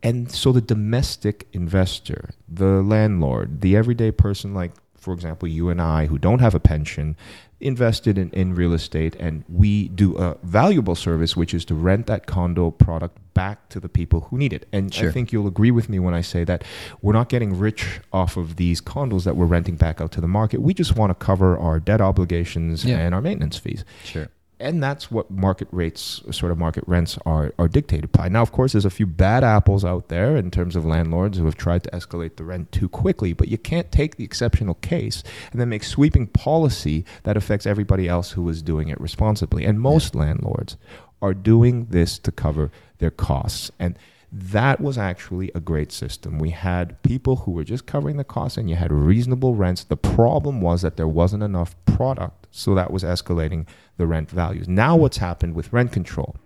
And 0.03 0.31
so 0.31 0.53
the 0.53 0.61
domestic 0.61 1.49
investor, 1.53 2.31
the 2.49 2.81
landlord, 2.83 3.61
the 3.61 3.75
everyday 3.77 4.12
person 4.12 4.55
like 4.55 4.73
for 5.07 5.14
example 5.14 5.47
you 5.47 5.69
and 5.71 5.81
I 5.81 6.07
who 6.07 6.19
don't 6.19 6.40
have 6.40 6.53
a 6.53 6.59
pension 6.59 7.14
invested 7.61 8.19
in, 8.19 8.29
in 8.31 8.57
real 8.57 8.73
estate 8.73 9.14
and 9.21 9.45
we 9.49 9.87
do 9.87 10.16
a 10.19 10.37
valuable 10.42 10.97
service 10.97 11.37
which 11.37 11.55
is 11.55 11.64
to 11.66 11.75
rent 11.77 12.07
that 12.09 12.27
condo 12.27 12.73
product 12.73 13.16
back 13.33 13.69
to 13.69 13.79
the 13.79 13.88
people 13.88 14.23
who 14.23 14.37
need 14.37 14.53
it. 14.53 14.66
And 14.73 14.92
Sure. 14.92 15.09
I 15.09 15.12
think 15.12 15.31
you'll 15.33 15.47
agree 15.47 15.71
with 15.71 15.88
me 15.88 15.99
when 16.01 16.12
I 16.12 16.23
say 16.23 16.42
that 16.45 16.64
we're 17.03 17.12
not 17.12 17.29
getting 17.29 17.57
rich 17.57 18.01
off 18.12 18.37
of 18.37 18.57
these 18.57 18.81
condos 18.81 19.23
that 19.25 19.37
we're 19.37 19.47
renting 19.47 19.77
back 19.77 20.01
out 20.01 20.11
to 20.12 20.21
the 20.21 20.27
market. 20.29 20.61
We 20.61 20.75
just 20.75 20.97
want 20.97 21.11
to 21.11 21.14
cover 21.14 21.57
our 21.57 21.79
debt 21.79 22.01
obligations 22.01 22.85
Yeah. 22.85 22.99
and 22.99 23.14
our 23.14 23.21
maintenance 23.23 23.59
fees. 23.59 23.85
Sure. 24.05 24.27
And 24.59 24.83
that's 24.83 25.11
what 25.11 25.31
market 25.31 25.69
rates, 25.71 26.23
sort 26.31 26.51
of 26.51 26.57
market 26.57 26.85
rents, 26.87 27.19
are, 27.27 27.53
are 27.59 27.69
dictated 27.69 28.11
by. 28.11 28.29
Now, 28.29 28.40
of 28.40 28.53
course, 28.53 28.73
there's 28.73 28.87
a 28.87 28.90
few 28.90 29.07
bad 29.07 29.45
apples 29.45 29.85
out 29.85 30.09
there 30.09 30.35
in 30.37 30.51
terms 30.51 30.77
of 30.77 30.87
landlords 30.87 31.37
who 31.37 31.45
have 31.45 31.57
tried 31.57 31.85
to 31.85 31.90
escalate 31.90 32.37
the 32.37 32.45
rent 32.45 32.73
too 32.73 32.88
quickly, 32.88 33.35
but 33.35 33.49
you 33.49 33.59
can't 33.59 33.92
take 33.92 34.16
the 34.16 34.25
exceptional 34.25 34.75
case 34.77 35.23
and 35.53 35.61
then 35.61 35.69
make 35.69 35.85
sweeping 35.85 36.27
policy 36.27 37.05
that 37.25 37.37
affects 37.37 37.66
everybody 37.66 38.09
else 38.09 38.31
who 38.31 38.49
is 38.49 38.62
doing 38.62 38.88
it 38.88 38.99
responsibly. 38.99 39.66
And 39.66 39.79
most 39.79 40.14
landlords 40.14 40.79
are 41.21 41.35
doing 41.35 41.87
this 41.90 42.19
to 42.21 42.33
cover 42.33 42.71
their 42.99 43.11
costs. 43.11 43.71
And 43.79 43.99
that 44.38 44.83
was 44.83 44.99
actually 44.99 45.51
a 45.55 45.61
great 45.61 45.90
system. 45.90 46.38
We 46.38 46.51
had 46.51 47.03
people 47.03 47.37
who 47.37 47.53
were 47.53 47.64
just 47.64 47.87
covering 47.87 48.18
the 48.18 48.25
costs 48.25 48.59
and 48.59 48.68
you 48.68 48.77
had 48.77 48.92
reasonable 48.92 49.55
rents. 49.55 49.85
The 49.85 49.96
problem 49.96 50.61
was 50.61 50.83
that 50.83 50.96
there 50.96 51.09
wasn't 51.09 51.42
enough 51.42 51.75
product, 51.87 52.46
so 52.51 52.75
that 52.75 52.90
was 52.90 53.03
escalating 53.03 53.66
the 53.96 54.07
rent 54.07 54.31
values. 54.31 54.68
Now, 54.68 54.94
what's 54.94 55.16
happened 55.16 55.55
with 55.55 55.72
rent 55.72 55.90
control? 55.90 56.37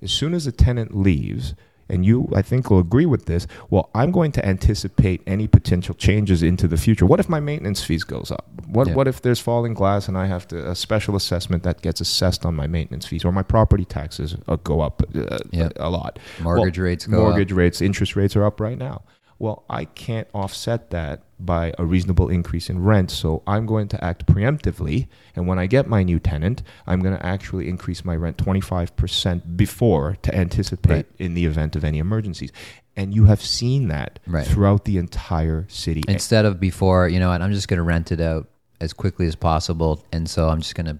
As 0.00 0.12
soon 0.12 0.32
as 0.32 0.46
a 0.46 0.52
tenant 0.52 0.96
leaves, 0.96 1.54
and 1.88 2.04
you, 2.04 2.28
I 2.34 2.42
think, 2.42 2.70
will 2.70 2.78
agree 2.80 3.06
with 3.06 3.26
this. 3.26 3.46
Well, 3.70 3.90
I'm 3.94 4.10
going 4.10 4.32
to 4.32 4.44
anticipate 4.46 5.22
any 5.26 5.46
potential 5.46 5.94
changes 5.94 6.42
into 6.42 6.66
the 6.66 6.76
future. 6.76 7.06
What 7.06 7.20
if 7.20 7.28
my 7.28 7.40
maintenance 7.40 7.84
fees 7.84 8.04
goes 8.04 8.30
up? 8.30 8.46
What 8.66 8.88
Yeah. 8.88 8.94
What 8.94 9.06
if 9.08 9.22
there's 9.22 9.38
falling 9.40 9.74
glass 9.74 10.08
and 10.08 10.18
I 10.18 10.26
have 10.26 10.48
to 10.48 10.70
a 10.70 10.74
special 10.74 11.14
assessment 11.16 11.62
that 11.62 11.82
gets 11.82 12.00
assessed 12.00 12.44
on 12.44 12.54
my 12.56 12.66
maintenance 12.66 13.06
fees, 13.06 13.24
or 13.24 13.32
my 13.32 13.42
property 13.42 13.84
taxes 13.84 14.36
uh, 14.48 14.56
go 14.56 14.80
up 14.80 15.02
uh, 15.14 15.38
Yeah. 15.52 15.68
a 15.76 15.90
lot? 15.90 16.18
Mortgage 16.40 16.78
Well, 16.78 16.84
rates 16.86 17.06
go 17.06 17.18
mortgage 17.20 17.52
up. 17.52 17.58
rates, 17.58 17.80
interest 17.80 18.16
rates 18.16 18.34
are 18.36 18.44
up 18.44 18.60
right 18.60 18.78
now. 18.78 19.02
Well, 19.38 19.64
I 19.68 19.84
can't 19.84 20.28
offset 20.32 20.90
that 20.90 21.22
by 21.38 21.72
a 21.78 21.84
reasonable 21.84 22.28
increase 22.28 22.70
in 22.70 22.82
rent, 22.82 23.10
so 23.10 23.42
I'm 23.46 23.66
going 23.66 23.88
to 23.88 24.02
act 24.04 24.26
preemptively. 24.26 25.06
And 25.34 25.46
when 25.46 25.58
I 25.58 25.66
get 25.66 25.86
my 25.86 26.02
new 26.02 26.18
tenant, 26.18 26.62
I'm 26.86 27.00
going 27.00 27.16
to 27.16 27.24
actually 27.26 27.68
increase 27.68 28.04
my 28.04 28.16
rent 28.16 28.38
25% 28.38 29.56
before 29.56 30.16
to 30.22 30.34
anticipate 30.34 30.92
Right. 30.92 31.06
in 31.18 31.34
the 31.34 31.44
event 31.44 31.76
of 31.76 31.84
any 31.84 31.98
emergencies. 31.98 32.52
And 32.96 33.14
you 33.14 33.24
have 33.26 33.42
seen 33.42 33.88
that 33.88 34.18
Right. 34.26 34.46
throughout 34.46 34.84
the 34.86 34.96
entire 34.98 35.66
city. 35.68 36.02
Instead 36.08 36.44
of 36.46 36.58
before, 36.58 37.08
you 37.08 37.20
know 37.20 37.28
what, 37.28 37.42
I'm 37.42 37.52
just 37.52 37.68
going 37.68 37.78
to 37.78 37.82
rent 37.82 38.10
it 38.12 38.20
out 38.20 38.48
as 38.80 38.92
quickly 38.92 39.26
as 39.26 39.34
possible. 39.36 40.04
And 40.12 40.28
so 40.30 40.48
I'm 40.48 40.60
just 40.60 40.74
going 40.74 40.86
to 40.86 40.98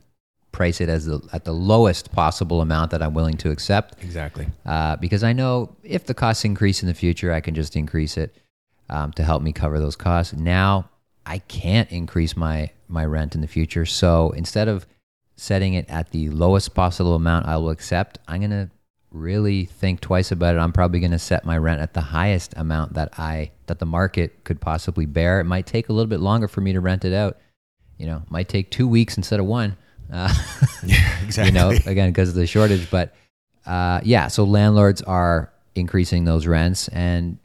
price 0.52 0.80
it 0.80 0.88
as 0.88 1.04
the, 1.06 1.20
at 1.32 1.44
the 1.44 1.52
lowest 1.52 2.12
possible 2.12 2.60
amount 2.62 2.90
that 2.90 3.02
I'm 3.02 3.12
willing 3.14 3.36
to 3.38 3.50
accept. 3.50 4.02
exactly. 4.02 4.46
uh, 4.66 4.96
because 4.96 5.22
I 5.24 5.32
know 5.32 5.76
if 5.82 6.04
the 6.06 6.14
costs 6.14 6.44
increase 6.44 6.82
in 6.82 6.88
the 6.88 6.94
future, 6.94 7.32
I 7.32 7.40
can 7.40 7.54
just 7.54 7.76
increase 7.76 8.16
it 8.16 8.34
um, 8.88 9.12
to 9.12 9.22
help 9.24 9.42
me 9.42 9.52
cover 9.52 9.78
those 9.80 9.96
costs. 9.96 10.32
Now 10.32 10.90
I 11.24 11.38
can't 11.38 11.90
increase 11.90 12.36
my 12.36 12.70
my 12.88 13.04
rent 13.04 13.34
in 13.34 13.40
the 13.40 13.48
future, 13.48 13.84
so 13.86 14.30
instead 14.30 14.68
of 14.68 14.86
setting 15.36 15.74
it 15.74 15.88
at 15.90 16.10
the 16.12 16.28
lowest 16.30 16.74
possible 16.74 17.14
amount 17.14 17.46
I 17.46 17.56
will 17.56 17.70
accept, 17.70 18.18
I'm 18.28 18.40
gonna 18.40 18.70
really 19.10 19.64
think 19.64 20.00
twice 20.00 20.30
about 20.30 20.54
it. 20.54 20.58
I'm 20.58 20.72
probably 20.72 21.00
gonna 21.00 21.18
set 21.18 21.44
my 21.44 21.58
rent 21.58 21.80
at 21.80 21.94
the 21.94 22.00
highest 22.00 22.54
amount 22.56 22.94
that 22.94 23.18
I 23.18 23.50
that 23.66 23.78
the 23.78 23.86
market 23.86 24.44
could 24.44 24.60
possibly 24.60 25.06
bear. 25.06 25.40
It 25.40 25.44
might 25.44 25.66
take 25.66 25.88
a 25.88 25.92
little 25.92 26.08
bit 26.08 26.20
longer 26.20 26.48
for 26.48 26.60
me 26.60 26.72
to 26.72 26.80
rent 26.80 27.04
it 27.04 27.12
out. 27.12 27.38
You 27.98 28.06
know, 28.06 28.22
might 28.28 28.48
take 28.48 28.70
two 28.70 28.86
weeks 28.86 29.16
instead 29.16 29.40
of 29.40 29.46
one. 29.46 29.76
Uh, 30.12 30.32
Yeah, 30.84 31.24
exactly. 31.24 31.46
you 31.46 31.52
know, 31.52 31.70
again 31.86 32.10
because 32.10 32.28
of 32.28 32.34
the 32.34 32.46
shortage. 32.46 32.90
But 32.90 33.14
uh, 33.66 34.00
yeah, 34.04 34.28
so 34.28 34.44
landlords 34.44 35.02
are 35.02 35.52
increasing 35.74 36.24
those 36.24 36.46
rents, 36.46 36.88
and 36.88 37.38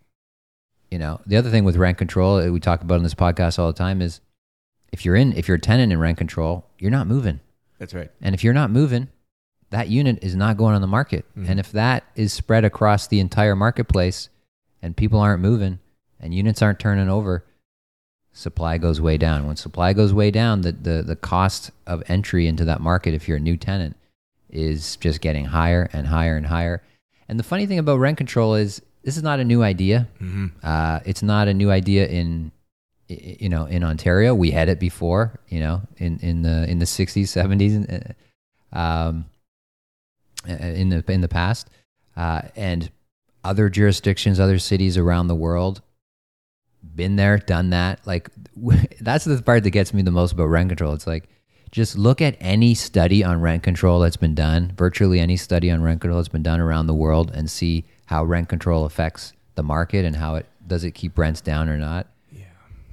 you 0.91 0.99
know, 0.99 1.19
the 1.25 1.37
other 1.37 1.49
thing 1.49 1.63
with 1.63 1.77
rent 1.77 1.97
control 1.97 2.51
we 2.51 2.59
talk 2.59 2.81
about 2.81 2.95
in 2.97 3.03
this 3.03 3.13
podcast 3.15 3.57
all 3.57 3.67
the 3.67 3.73
time 3.77 4.01
is 4.01 4.19
if 4.91 5.05
you're 5.05 5.15
in 5.15 5.33
if 5.33 5.47
you're 5.47 5.57
a 5.57 5.59
tenant 5.59 5.91
in 5.91 5.99
rent 5.99 6.17
control, 6.17 6.65
you're 6.77 6.91
not 6.91 7.07
moving, 7.07 7.39
That's 7.79 7.93
right. 7.93 8.11
and 8.21 8.35
if 8.35 8.43
you're 8.43 8.53
not 8.53 8.69
moving, 8.69 9.07
that 9.69 9.87
unit 9.87 10.19
is 10.21 10.35
not 10.35 10.57
going 10.57 10.75
on 10.75 10.81
the 10.81 10.87
market, 10.87 11.25
Mhm. 11.37 11.49
and 11.49 11.59
if 11.59 11.71
that 11.71 12.03
is 12.15 12.33
spread 12.33 12.65
across 12.65 13.07
the 13.07 13.19
entire 13.21 13.55
marketplace, 13.55 14.27
and 14.81 14.97
people 14.97 15.19
aren't 15.19 15.41
moving, 15.41 15.79
and 16.19 16.33
units 16.35 16.61
aren't 16.61 16.79
turning 16.79 17.07
over. 17.09 17.45
Supply 18.33 18.77
goes 18.77 18.99
way 19.01 19.17
down. 19.17 19.45
When 19.45 19.55
supply 19.57 19.91
goes 19.93 20.13
way 20.13 20.31
down, 20.31 20.61
the, 20.61 20.71
the, 20.71 21.03
the 21.03 21.15
cost 21.17 21.71
of 21.85 22.01
entry 22.07 22.47
into 22.47 22.63
that 22.65 22.79
market, 22.79 23.13
if 23.13 23.27
you're 23.27 23.37
a 23.37 23.41
new 23.41 23.57
tenant, 23.57 23.97
is 24.49 24.95
just 24.97 25.19
getting 25.21 25.45
higher 25.45 25.89
and 25.93 26.07
higher 26.07 26.37
and 26.37 26.47
higher. 26.47 26.81
And 27.27 27.37
the 27.37 27.43
funny 27.43 27.65
thing 27.65 27.77
about 27.77 27.99
rent 27.99 28.17
control 28.17 28.55
is 28.55 28.81
this 29.03 29.17
is 29.17 29.23
not 29.23 29.39
a 29.39 29.43
new 29.43 29.63
idea. 29.63 30.07
hmm 30.19 30.47
Uh, 30.63 30.99
it's 31.05 31.23
not 31.23 31.47
a 31.47 31.53
new 31.53 31.71
idea 31.71 32.07
in 32.07 32.51
you 33.07 33.49
know 33.49 33.65
in 33.65 33.83
Ontario. 33.83 34.33
We 34.33 34.51
had 34.51 34.69
it 34.69 34.79
before, 34.79 35.39
you 35.49 35.59
know, 35.59 35.81
in 35.97 36.19
in 36.19 36.41
the 36.43 36.69
in 36.69 36.79
the 36.79 36.85
sixties, 36.85 37.31
seventies, 37.31 37.77
um, 38.73 39.25
in 40.47 40.89
the 40.89 41.03
in 41.11 41.21
the 41.21 41.27
past, 41.27 41.69
uh, 42.15 42.41
and 42.55 42.89
other 43.43 43.69
jurisdictions, 43.69 44.39
other 44.39 44.59
cities 44.59 44.97
around 44.97 45.27
the 45.27 45.35
world, 45.35 45.81
been 46.95 47.15
there, 47.15 47.37
done 47.37 47.71
that. 47.71 48.05
Like 48.05 48.29
that's 49.01 49.25
the 49.25 49.41
part 49.41 49.63
that 49.63 49.71
gets 49.71 49.93
me 49.93 50.01
the 50.01 50.11
most 50.11 50.33
about 50.33 50.45
rent 50.45 50.69
control. 50.69 50.93
It's 50.93 51.07
like 51.07 51.27
just 51.71 51.97
look 51.97 52.21
at 52.21 52.35
any 52.39 52.73
study 52.75 53.23
on 53.23 53.41
rent 53.41 53.63
control 53.63 53.99
that's 53.99 54.17
been 54.17 54.35
done, 54.35 54.73
virtually 54.77 55.19
any 55.19 55.37
study 55.37 55.71
on 55.71 55.81
rent 55.81 56.01
control 56.01 56.19
that's 56.19 56.27
been 56.29 56.43
done 56.43 56.59
around 56.59 56.87
the 56.87 56.93
world, 56.93 57.31
and 57.33 57.49
see 57.49 57.85
how 58.11 58.25
rent 58.25 58.49
control 58.49 58.83
affects 58.83 59.31
the 59.55 59.63
market 59.63 60.03
and 60.03 60.17
how 60.17 60.35
it 60.35 60.45
does 60.67 60.83
it 60.83 60.91
keep 60.91 61.17
rents 61.17 61.39
down 61.39 61.69
or 61.69 61.77
not. 61.77 62.07
Yeah. 62.29 62.43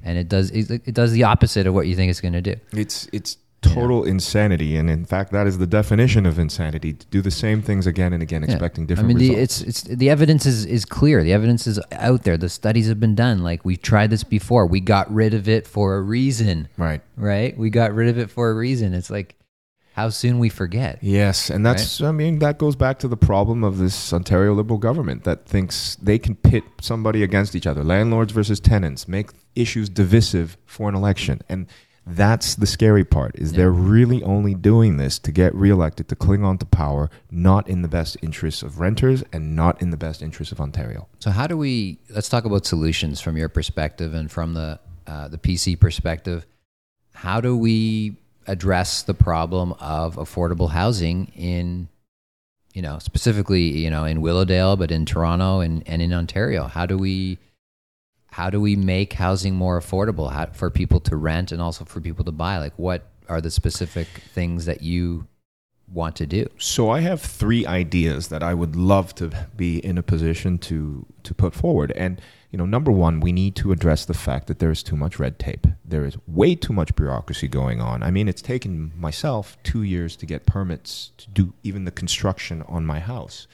And 0.05 0.17
it 0.17 0.29
does 0.29 0.51
it, 0.53 0.71
it 0.71 0.95
does 0.95 1.11
the 1.11 1.25
opposite 1.25 1.67
of 1.67 1.75
what 1.75 1.89
you 1.89 1.97
think 1.97 2.09
it's 2.09 2.21
going 2.21 2.35
to 2.35 2.41
do. 2.41 2.55
It's 2.73 3.09
it's 3.13 3.37
total 3.61 4.05
insanity, 4.05 4.77
and 4.77 4.89
in 4.89 5.05
fact, 5.05 5.33
that 5.33 5.49
is 5.49 5.59
the 5.59 5.67
definition 5.67 6.25
of 6.25 6.39
insanity: 6.39 6.93
to 6.93 7.07
do 7.07 7.21
the 7.21 7.33
same 7.33 7.63
things 7.63 7.85
again 7.85 8.13
and 8.13 8.23
again, 8.23 8.43
Yeah. 8.43 8.53
expecting 8.53 8.87
different 8.87 9.07
I 9.07 9.15
mean, 9.15 9.19
the, 9.19 9.31
results. 9.31 9.61
it's 9.63 9.83
it's 9.87 9.97
the 9.97 10.09
evidence 10.09 10.47
is 10.47 10.65
is 10.65 10.85
clear. 10.85 11.25
The 11.25 11.33
evidence 11.33 11.67
is 11.67 11.81
out 11.91 12.23
there. 12.23 12.37
The 12.37 12.49
studies 12.49 12.87
have 12.87 13.01
been 13.01 13.17
done. 13.17 13.43
Like 13.43 13.65
we've 13.65 13.83
tried 13.83 14.11
this 14.11 14.23
before. 14.23 14.67
We 14.67 14.79
got 14.79 15.13
rid 15.13 15.35
of 15.35 15.49
it 15.49 15.67
for 15.67 15.97
a 15.97 16.01
reason, 16.01 16.69
right. 16.77 17.01
right? 17.17 17.59
We 17.59 17.71
got 17.71 17.93
rid 17.93 18.09
of 18.09 18.19
it 18.19 18.31
for 18.31 18.51
a 18.51 18.55
reason. 18.55 18.95
It's 18.95 19.11
like 19.11 19.35
how 19.99 20.09
soon 20.11 20.39
we 20.39 20.49
forget. 20.49 20.99
Yes, 21.03 21.51
and 21.51 21.67
that's 21.67 22.01
I 22.01 22.13
mean 22.13 22.39
that 22.39 22.57
goes 22.59 22.77
back 22.77 23.01
to 23.01 23.09
the 23.09 23.17
problem 23.17 23.65
of 23.65 23.79
this 23.79 24.13
Ontario 24.13 24.55
Liberal 24.55 24.79
government 24.79 25.25
that 25.25 25.45
thinks 25.45 25.97
they 25.97 26.19
can 26.21 26.37
pit 26.37 26.63
somebody 26.81 27.25
against 27.25 27.57
each 27.57 27.67
other, 27.67 27.83
landlords 27.83 28.33
versus 28.33 28.61
tenants, 28.61 29.09
make 29.09 29.31
issues 29.57 29.89
divisive 29.89 30.57
for 30.67 30.89
an 30.89 30.95
election, 30.95 31.43
and 31.49 31.67
that's 32.07 32.55
the 32.55 32.67
scary 32.67 33.05
part 33.05 33.33
is 33.35 33.51
Yeah. 33.51 33.57
they're 33.59 33.73
really 33.73 34.23
only 34.23 34.55
doing 34.55 34.97
this 34.99 35.19
to 35.19 35.33
get 35.33 35.53
reelected 35.55 36.07
to 36.09 36.17
cling 36.17 36.43
on 36.45 36.57
to 36.59 36.65
power, 36.67 37.11
not 37.31 37.69
in 37.69 37.83
the 37.83 37.89
best 37.89 38.17
interests 38.23 38.63
of 38.63 38.79
renters 38.79 39.23
and 39.33 39.57
not 39.57 39.83
in 39.83 39.91
the 39.91 39.97
best 39.97 40.23
interests 40.23 40.53
of 40.53 40.61
Ontario. 40.61 41.09
So 41.19 41.31
how 41.33 41.47
do 41.49 41.57
we? 41.59 41.99
Let's 42.09 42.29
talk 42.29 42.45
about 42.45 42.65
solutions 42.67 43.21
from 43.21 43.37
your 43.37 43.49
perspective 43.49 44.15
and 44.15 44.31
from 44.31 44.55
the 44.55 44.79
uh, 45.09 45.27
the 45.27 45.39
PC 45.39 45.75
perspective. 45.79 46.47
How 47.15 47.41
do 47.41 47.57
we 47.57 48.17
address 48.49 49.03
the 49.03 49.15
problem 49.15 49.75
of 49.75 50.17
affordable 50.17 50.71
housing 50.71 51.31
in, 51.37 51.89
you 52.75 52.83
know, 52.83 52.99
specifically 52.99 53.63
you 53.63 53.91
know 53.91 54.05
in 54.05 54.21
Willowdale, 54.21 54.77
but 54.77 54.91
in 54.91 55.05
Toronto 55.07 55.61
and, 55.61 55.87
and 55.87 56.03
in 56.03 56.13
Ontario? 56.13 56.65
How 56.65 56.87
do 56.87 56.99
we? 56.99 57.39
How 58.31 58.51
do 58.51 58.61
we 58.61 58.77
make 58.77 59.15
housing 59.15 59.55
more 59.55 59.81
affordable 59.81 60.31
how, 60.31 60.47
for 60.47 60.71
people 60.71 61.01
to 61.01 61.17
rent 61.17 61.51
and 61.51 61.63
also 61.63 61.85
for 61.85 62.01
people 62.01 62.25
to 62.25 62.33
buy? 62.33 62.59
Like, 62.59 62.75
what 62.77 63.09
are 63.29 63.41
the 63.41 63.51
specific 63.51 64.07
things 64.33 64.67
that 64.67 64.83
you 64.83 65.27
want 65.93 66.17
to 66.17 66.27
do? 66.27 66.47
So 66.59 66.91
I 66.91 67.01
have 67.01 67.21
three 67.21 67.67
ideas 67.67 68.29
that 68.29 68.43
I 68.43 68.55
would 68.55 68.77
love 68.77 69.15
to 69.17 69.31
be 69.57 69.79
in 69.79 69.99
a 69.99 70.03
position 70.03 70.59
to 70.59 71.07
to 71.23 71.35
put 71.35 71.55
forward. 71.55 71.93
And 71.93 72.21
you 72.51 72.59
know, 72.59 72.65
number 72.65 72.91
one, 72.91 73.21
we 73.21 73.33
need 73.33 73.57
to 73.57 73.73
address 73.73 74.07
the 74.07 74.15
fact 74.15 74.47
that 74.47 74.59
there 74.59 74.71
is 74.71 74.83
too 74.83 74.97
much 74.97 75.19
red 75.19 75.39
tape. 75.39 75.67
There 75.85 76.07
is 76.07 76.17
way 76.27 76.55
too 76.55 76.73
much 76.73 76.95
bureaucracy 76.97 77.47
going 77.47 77.81
on. 77.81 78.03
I 78.03 78.11
mean, 78.11 78.27
it's 78.27 78.41
taken 78.41 78.93
myself 78.97 79.59
two 79.63 79.83
years 79.83 80.17
to 80.17 80.27
get 80.27 80.47
permits 80.47 81.13
to 81.19 81.29
do 81.29 81.53
even 81.63 81.85
the 81.85 81.91
construction 81.91 82.63
on 82.63 82.87
my 82.87 83.01
house. 83.01 83.47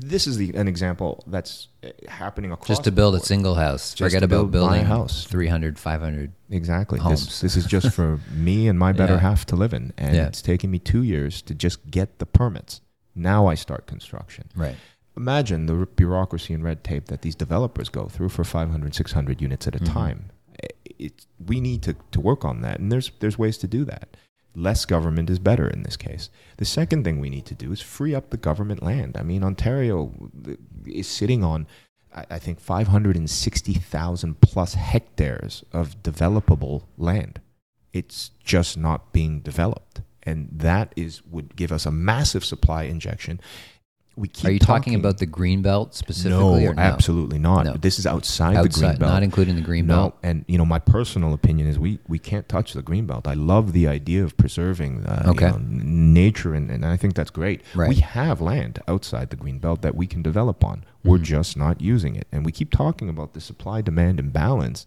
This 0.00 0.26
is 0.26 0.36
the, 0.36 0.54
an 0.54 0.68
example 0.68 1.24
that's 1.26 1.68
uh, 1.84 1.88
happening 2.08 2.52
across 2.52 2.68
Just 2.68 2.84
to 2.84 2.92
build 2.92 3.14
a 3.14 3.20
single 3.20 3.54
house. 3.54 3.94
Just 3.94 3.98
Forget 4.12 4.22
about 4.22 4.50
building 4.50 4.84
house. 4.84 5.24
300, 5.24 5.78
500. 5.78 6.32
Exactly. 6.50 6.98
homes. 6.98 7.24
This, 7.26 7.40
this 7.40 7.56
is 7.56 7.66
just 7.66 7.92
for 7.94 8.20
me 8.32 8.68
and 8.68 8.78
my 8.78 8.92
better 8.92 9.14
Yeah. 9.14 9.20
half 9.20 9.44
to 9.46 9.56
live 9.56 9.72
in. 9.74 9.92
And 9.98 10.14
Yeah. 10.14 10.26
it's 10.26 10.42
taking 10.42 10.70
me 10.70 10.78
two 10.78 11.02
years 11.02 11.42
to 11.42 11.54
just 11.54 11.90
get 11.90 12.18
the 12.18 12.26
permits. 12.26 12.80
Now 13.14 13.46
I 13.46 13.54
start 13.54 13.86
construction. 13.86 14.48
Right. 14.54 14.76
Imagine 15.16 15.66
the 15.66 15.74
bureaucracy 15.96 16.54
and 16.54 16.62
red 16.62 16.84
tape 16.84 17.06
that 17.06 17.22
these 17.22 17.34
developers 17.34 17.88
go 17.88 18.06
through 18.06 18.28
for 18.28 18.44
500, 18.44 18.94
600 18.94 19.42
units 19.42 19.66
at 19.66 19.74
a 19.74 19.80
Mhm. 19.80 19.92
time. 19.92 20.30
It, 20.98 21.26
we 21.44 21.60
need 21.60 21.82
to, 21.82 21.94
to 22.12 22.20
work 22.20 22.44
on 22.44 22.60
that. 22.62 22.78
And 22.80 22.90
there's, 22.92 23.10
there's 23.20 23.38
ways 23.38 23.58
to 23.58 23.66
do 23.68 23.84
that. 23.84 24.16
Less 24.54 24.84
government 24.84 25.30
is 25.30 25.38
better 25.38 25.68
in 25.68 25.82
this 25.82 25.96
case. 25.96 26.30
The 26.56 26.64
second 26.64 27.04
thing 27.04 27.20
we 27.20 27.30
need 27.30 27.46
to 27.46 27.54
do 27.54 27.70
is 27.72 27.80
free 27.80 28.14
up 28.14 28.30
the 28.30 28.36
government 28.36 28.82
land. 28.82 29.16
I 29.16 29.22
mean, 29.22 29.44
Ontario 29.44 30.12
is 30.86 31.06
sitting 31.06 31.44
on, 31.44 31.66
I 32.12 32.38
think, 32.38 32.58
560,000 32.60 34.40
plus 34.40 34.74
hectares 34.74 35.64
of 35.72 36.02
developable 36.02 36.84
land. 36.96 37.40
It's 37.92 38.30
just 38.42 38.76
not 38.76 39.12
being 39.12 39.40
developed. 39.40 40.02
And 40.24 40.48
that 40.52 40.92
is 40.96 41.24
would 41.24 41.56
give 41.56 41.72
us 41.72 41.86
a 41.86 41.90
massive 41.90 42.44
supply 42.44 42.82
injection. 42.82 43.40
We 44.18 44.26
keep 44.26 44.46
Are 44.48 44.50
you 44.50 44.58
talking, 44.58 44.94
about 44.96 45.18
the 45.18 45.26
green 45.26 45.62
belt 45.62 45.94
specifically 45.94 46.64
no, 46.64 46.70
or 46.70 46.74
no? 46.74 46.82
absolutely 46.82 47.38
not. 47.38 47.66
No. 47.66 47.72
This 47.74 48.00
is 48.00 48.06
outside, 48.06 48.56
the 48.64 48.68
green 48.68 48.96
belt. 48.96 49.12
not 49.12 49.22
including 49.22 49.54
the 49.54 49.62
green 49.62 49.86
no, 49.86 49.94
belt. 49.94 50.18
and 50.24 50.44
you 50.48 50.58
know 50.58 50.64
my 50.64 50.80
personal 50.80 51.32
opinion 51.32 51.68
is 51.68 51.78
we, 51.78 52.00
we 52.08 52.18
can't 52.18 52.48
touch 52.48 52.72
the 52.72 52.82
green 52.82 53.06
belt. 53.06 53.28
I 53.28 53.34
love 53.34 53.72
the 53.72 53.86
idea 53.86 54.24
of 54.24 54.36
preserving 54.36 55.06
uh, 55.06 55.32
you 55.34 55.40
know, 55.40 55.58
nature, 55.62 56.52
and, 56.52 56.68
and 56.68 56.84
I 56.84 56.96
think 56.96 57.14
that's 57.14 57.30
great. 57.30 57.62
Right. 57.76 57.88
We 57.88 57.96
have 57.96 58.40
land 58.40 58.80
outside 58.88 59.30
the 59.30 59.36
green 59.36 59.58
belt 59.60 59.82
that 59.82 59.94
we 59.94 60.06
can 60.08 60.20
develop 60.22 60.64
on. 60.64 60.84
We're 61.04 61.18
Mhm. 61.18 61.22
just 61.22 61.56
not 61.56 61.80
using 61.80 62.16
it, 62.16 62.26
and 62.32 62.44
we 62.44 62.50
keep 62.50 62.72
talking 62.72 63.08
about 63.08 63.34
the 63.34 63.40
supply 63.40 63.82
demand 63.82 64.18
imbalance. 64.18 64.84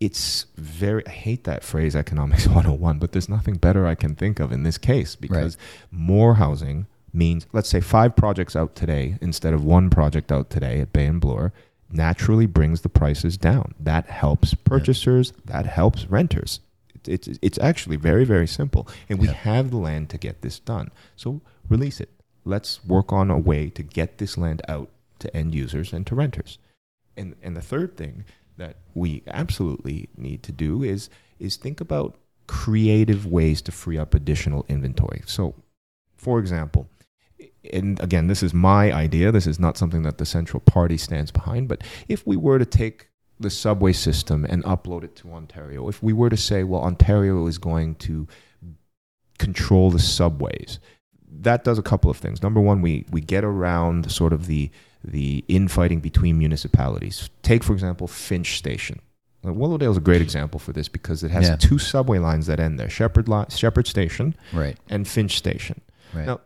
It's 0.00 0.46
very 0.56 1.06
I 1.06 1.10
hate 1.10 1.44
that 1.44 1.62
phrase 1.62 1.94
economics 1.94 2.46
101, 2.46 2.98
but 2.98 3.12
there's 3.12 3.28
nothing 3.28 3.56
better 3.56 3.86
I 3.86 3.94
can 3.94 4.14
think 4.14 4.40
of 4.40 4.50
in 4.50 4.62
this 4.62 4.78
case 4.78 5.14
because 5.14 5.58
more 5.90 6.36
housing 6.36 6.86
means 7.12 7.46
let's 7.52 7.68
say 7.68 7.80
five 7.80 8.16
projects 8.16 8.54
out 8.56 8.74
today 8.74 9.16
instead 9.20 9.52
of 9.54 9.64
one 9.64 9.90
project 9.90 10.30
out 10.30 10.50
today 10.50 10.80
at 10.80 10.92
Bay 10.92 11.06
and 11.06 11.20
Bloor 11.20 11.52
naturally 11.92 12.46
brings 12.46 12.82
the 12.82 12.88
prices 12.88 13.36
down. 13.36 13.74
That 13.80 14.06
helps 14.06 14.54
purchasers, 14.54 15.32
that 15.44 15.66
helps 15.66 16.06
renters. 16.06 16.60
It's, 17.04 17.28
it's, 17.28 17.38
it's 17.42 17.58
actually 17.58 17.96
very, 17.96 18.24
very 18.24 18.46
simple. 18.46 18.86
And 19.08 19.18
we 19.18 19.26
Yeah. 19.26 19.32
have 19.34 19.70
the 19.70 19.76
land 19.78 20.10
to 20.10 20.18
get 20.18 20.42
this 20.42 20.58
done. 20.58 20.90
So 21.16 21.40
release 21.68 22.00
it. 22.00 22.10
Let's 22.44 22.84
work 22.84 23.12
on 23.12 23.30
a 23.30 23.38
way 23.38 23.70
to 23.70 23.82
get 23.82 24.18
this 24.18 24.38
land 24.38 24.62
out 24.68 24.90
to 25.18 25.34
end 25.36 25.54
users 25.54 25.92
and 25.92 26.06
to 26.06 26.14
renters. 26.14 26.58
And, 27.16 27.34
and 27.42 27.56
the 27.56 27.60
third 27.62 27.96
thing 27.96 28.24
that 28.56 28.76
we 28.94 29.22
absolutely 29.26 30.08
need 30.16 30.42
to 30.44 30.52
do 30.52 30.82
is, 30.82 31.10
is 31.38 31.56
think 31.56 31.80
about 31.80 32.16
creative 32.46 33.26
ways 33.26 33.62
to 33.62 33.72
free 33.72 33.98
up 33.98 34.14
additional 34.14 34.64
inventory. 34.68 35.22
So, 35.26 35.54
for 36.16 36.38
example, 36.38 36.88
and 37.72 38.00
again, 38.00 38.26
this 38.26 38.42
is 38.42 38.54
my 38.54 38.92
idea. 38.92 39.30
This 39.32 39.46
is 39.46 39.58
not 39.60 39.76
something 39.76 40.02
that 40.02 40.18
the 40.18 40.26
central 40.26 40.60
party 40.60 40.96
stands 40.96 41.30
behind. 41.30 41.68
But 41.68 41.82
if 42.08 42.26
we 42.26 42.36
were 42.36 42.58
to 42.58 42.64
take 42.64 43.08
the 43.38 43.50
subway 43.50 43.92
system 43.92 44.44
and 44.44 44.62
upload 44.64 45.04
it 45.04 45.16
to 45.16 45.32
Ontario, 45.32 45.88
if 45.88 46.02
we 46.02 46.12
were 46.12 46.30
to 46.30 46.36
say, 46.36 46.62
well, 46.64 46.82
Ontario 46.82 47.46
is 47.46 47.58
going 47.58 47.94
to 47.96 48.26
control 49.38 49.90
the 49.90 49.98
subways, 49.98 50.78
that 51.30 51.64
does 51.64 51.78
a 51.78 51.82
couple 51.82 52.10
of 52.10 52.16
things. 52.16 52.42
Number 52.42 52.60
one, 52.60 52.82
we, 52.82 53.04
we 53.10 53.20
get 53.20 53.44
around 53.44 54.10
sort 54.10 54.32
of 54.32 54.46
the, 54.46 54.70
the 55.04 55.44
infighting 55.48 56.00
between 56.00 56.38
municipalities. 56.38 57.30
Take, 57.42 57.62
for 57.62 57.72
example, 57.72 58.06
Finch 58.06 58.56
Station. 58.58 59.00
Now, 59.42 59.52
Willowdale 59.52 59.92
is 59.92 59.96
a 59.96 60.00
great 60.02 60.20
example 60.20 60.60
for 60.60 60.72
this 60.72 60.88
because 60.88 61.22
it 61.22 61.30
has 61.30 61.48
Yeah. 61.48 61.56
two 61.56 61.78
subway 61.78 62.18
lines 62.18 62.46
that 62.46 62.60
end 62.60 62.78
there 62.78 62.90
Sheppard, 62.90 63.26
li- 63.28 63.46
Sheppard 63.48 63.86
Station 63.86 64.34
Right. 64.52 64.76
and 64.90 65.08
Finch 65.08 65.38
Station. 65.38 65.80
Right. 66.12 66.26
Now, 66.26 66.40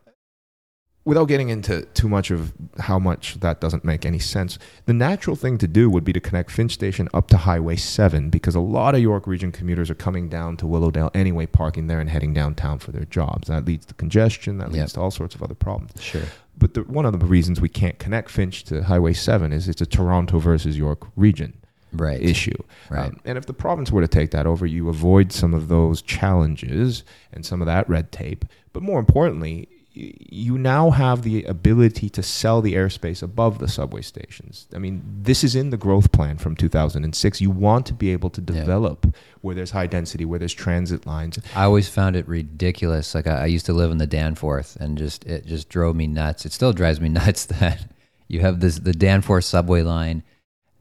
without 1.05 1.27
getting 1.27 1.51
into 1.51 1.83
too 1.95 2.09
much 2.09 2.31
of 2.31 2.53
how 2.79 2.99
much 2.99 3.35
that 3.41 3.61
doesn't 3.61 3.85
make 3.85 4.07
any 4.07 4.19
sense, 4.19 4.59
the 4.87 4.93
natural 4.95 5.37
thing 5.37 5.59
to 5.59 5.69
do 5.69 5.91
would 5.91 6.05
be 6.05 6.13
to 6.15 6.21
connect 6.21 6.51
Finch 6.51 6.73
Station 6.73 7.09
up 7.13 7.29
to 7.29 7.37
Highway 7.37 7.77
7 7.77 8.31
because 8.31 8.55
a 8.55 8.61
lot 8.61 8.95
of 8.95 9.03
York 9.03 9.27
Region 9.27 9.53
commuters 9.53 9.91
are 9.91 9.95
coming 9.95 10.29
down 10.29 10.57
to 10.59 10.67
Willowdale 10.67 11.11
anyway, 11.15 11.45
parking 11.47 11.89
there 11.89 12.01
and 12.01 12.09
heading 12.09 12.33
downtown 12.33 12.79
for 12.79 12.91
their 12.93 13.05
jobs. 13.05 13.49
That 13.49 13.67
leads 13.67 13.85
to 13.87 13.95
congestion, 13.95 14.59
that 14.59 14.69
leads 14.69 14.79
Yep. 14.79 14.89
to 14.93 15.01
all 15.01 15.11
sorts 15.11 15.35
of 15.35 15.43
other 15.43 15.55
problems. 15.55 15.93
Sure. 16.01 16.23
But 16.57 16.75
the, 16.75 16.83
one 16.83 17.05
of 17.05 17.19
the 17.19 17.27
reasons 17.27 17.61
we 17.61 17.69
can't 17.69 17.99
connect 17.99 18.31
Finch 18.31 18.65
to 18.65 18.85
Highway 18.85 19.13
7 19.13 19.53
is 19.53 19.69
it's 19.69 19.83
a 19.83 19.87
Toronto 19.87 20.39
versus 20.39 20.79
York 20.79 21.07
region 21.17 21.53
Right. 21.93 22.21
issue. 22.23 22.57
Right. 22.91 23.07
Um, 23.09 23.21
and 23.25 23.37
if 23.37 23.47
the 23.47 23.53
province 23.53 23.93
were 23.93 24.01
to 24.01 24.09
take 24.09 24.31
that 24.31 24.47
over, 24.47 24.65
you 24.65 24.89
avoid 24.89 25.33
some 25.33 25.53
of 25.53 25.69
those 25.69 26.01
challenges 26.01 27.05
and 27.33 27.45
some 27.45 27.61
of 27.61 27.67
that 27.67 27.89
red 27.89 28.11
tape. 28.11 28.45
But 28.73 28.83
more 28.83 28.99
importantly, 28.99 29.69
you 29.97 30.59
now 30.59 30.91
have 30.91 31.23
the 31.23 31.45
ability 31.45 32.09
to 32.11 32.23
sell 32.23 32.61
the 32.61 32.75
airspace 32.75 33.23
above 33.23 33.61
the 33.61 33.69
subway 33.69 34.03
stations. 34.03 34.67
I 34.75 34.79
mean, 34.79 35.03
this 35.23 35.45
is 35.45 35.55
in 35.55 35.71
the 35.71 35.77
growth 35.77 36.11
plan 36.11 36.37
from 36.39 36.57
2006. 36.57 37.41
You 37.41 37.51
want 37.51 37.87
to 37.87 37.93
be 37.95 38.11
able 38.11 38.29
to 38.31 38.41
Yeah. 38.41 38.61
develop 38.61 39.15
where 39.41 39.55
there's 39.55 39.71
high 39.71 39.87
density, 39.87 40.25
where 40.25 40.39
there's 40.41 40.53
transit 40.55 41.07
lines. 41.07 41.39
I 41.55 41.63
always 41.65 41.89
found 41.89 42.17
it 42.17 42.27
ridiculous. 42.27 43.15
Like 43.15 43.29
I, 43.29 43.43
I 43.43 43.47
used 43.47 43.67
to 43.67 43.73
live 43.73 43.93
in 43.93 43.99
the 43.99 44.07
Danforth, 44.07 44.77
and 44.81 44.99
just 44.99 45.25
it 45.27 45.47
just 45.47 45.69
drove 45.69 45.95
me 45.95 46.07
nuts. 46.09 46.45
It 46.45 46.53
still 46.53 46.73
drives 46.73 47.01
me 47.01 47.09
nuts 47.21 47.47
that 47.47 47.87
you 48.27 48.41
have 48.41 48.59
this 48.61 48.81
the 48.81 48.93
Danforth 48.95 49.45
subway 49.45 49.83
line, 49.83 50.25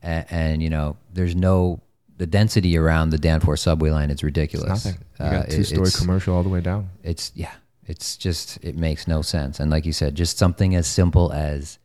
and, 0.01 0.25
and 0.31 0.63
you 0.63 0.71
know 0.71 0.97
there's 1.13 1.35
no 1.35 1.81
the 2.17 2.25
density 2.25 2.77
around 2.77 3.09
the 3.11 3.17
Danforth 3.19 3.59
subway 3.59 3.91
line. 3.91 4.05
It's 4.09 4.17
It's 4.19 4.23
ridiculous. 4.23 4.69
nothing. 4.85 4.97
You 5.19 5.25
Uh, 5.25 5.31
got 5.31 5.49
it- 5.49 5.55
two 5.55 5.63
story 5.63 5.91
commercial 5.91 6.35
all 6.35 6.41
the 6.43 6.49
way 6.49 6.61
down. 6.61 6.89
it's 7.03 7.31
yeah 7.35 7.51
it's 7.85 8.17
just 8.17 8.57
it 8.63 8.75
makes 8.75 9.07
no 9.07 9.21
sense. 9.21 9.59
And 9.59 9.69
like 9.71 9.85
you 9.85 9.93
said 9.93 10.15
just 10.15 10.37
something 10.37 10.75
as 10.75 10.87
simple 10.87 11.31
as 11.33 11.79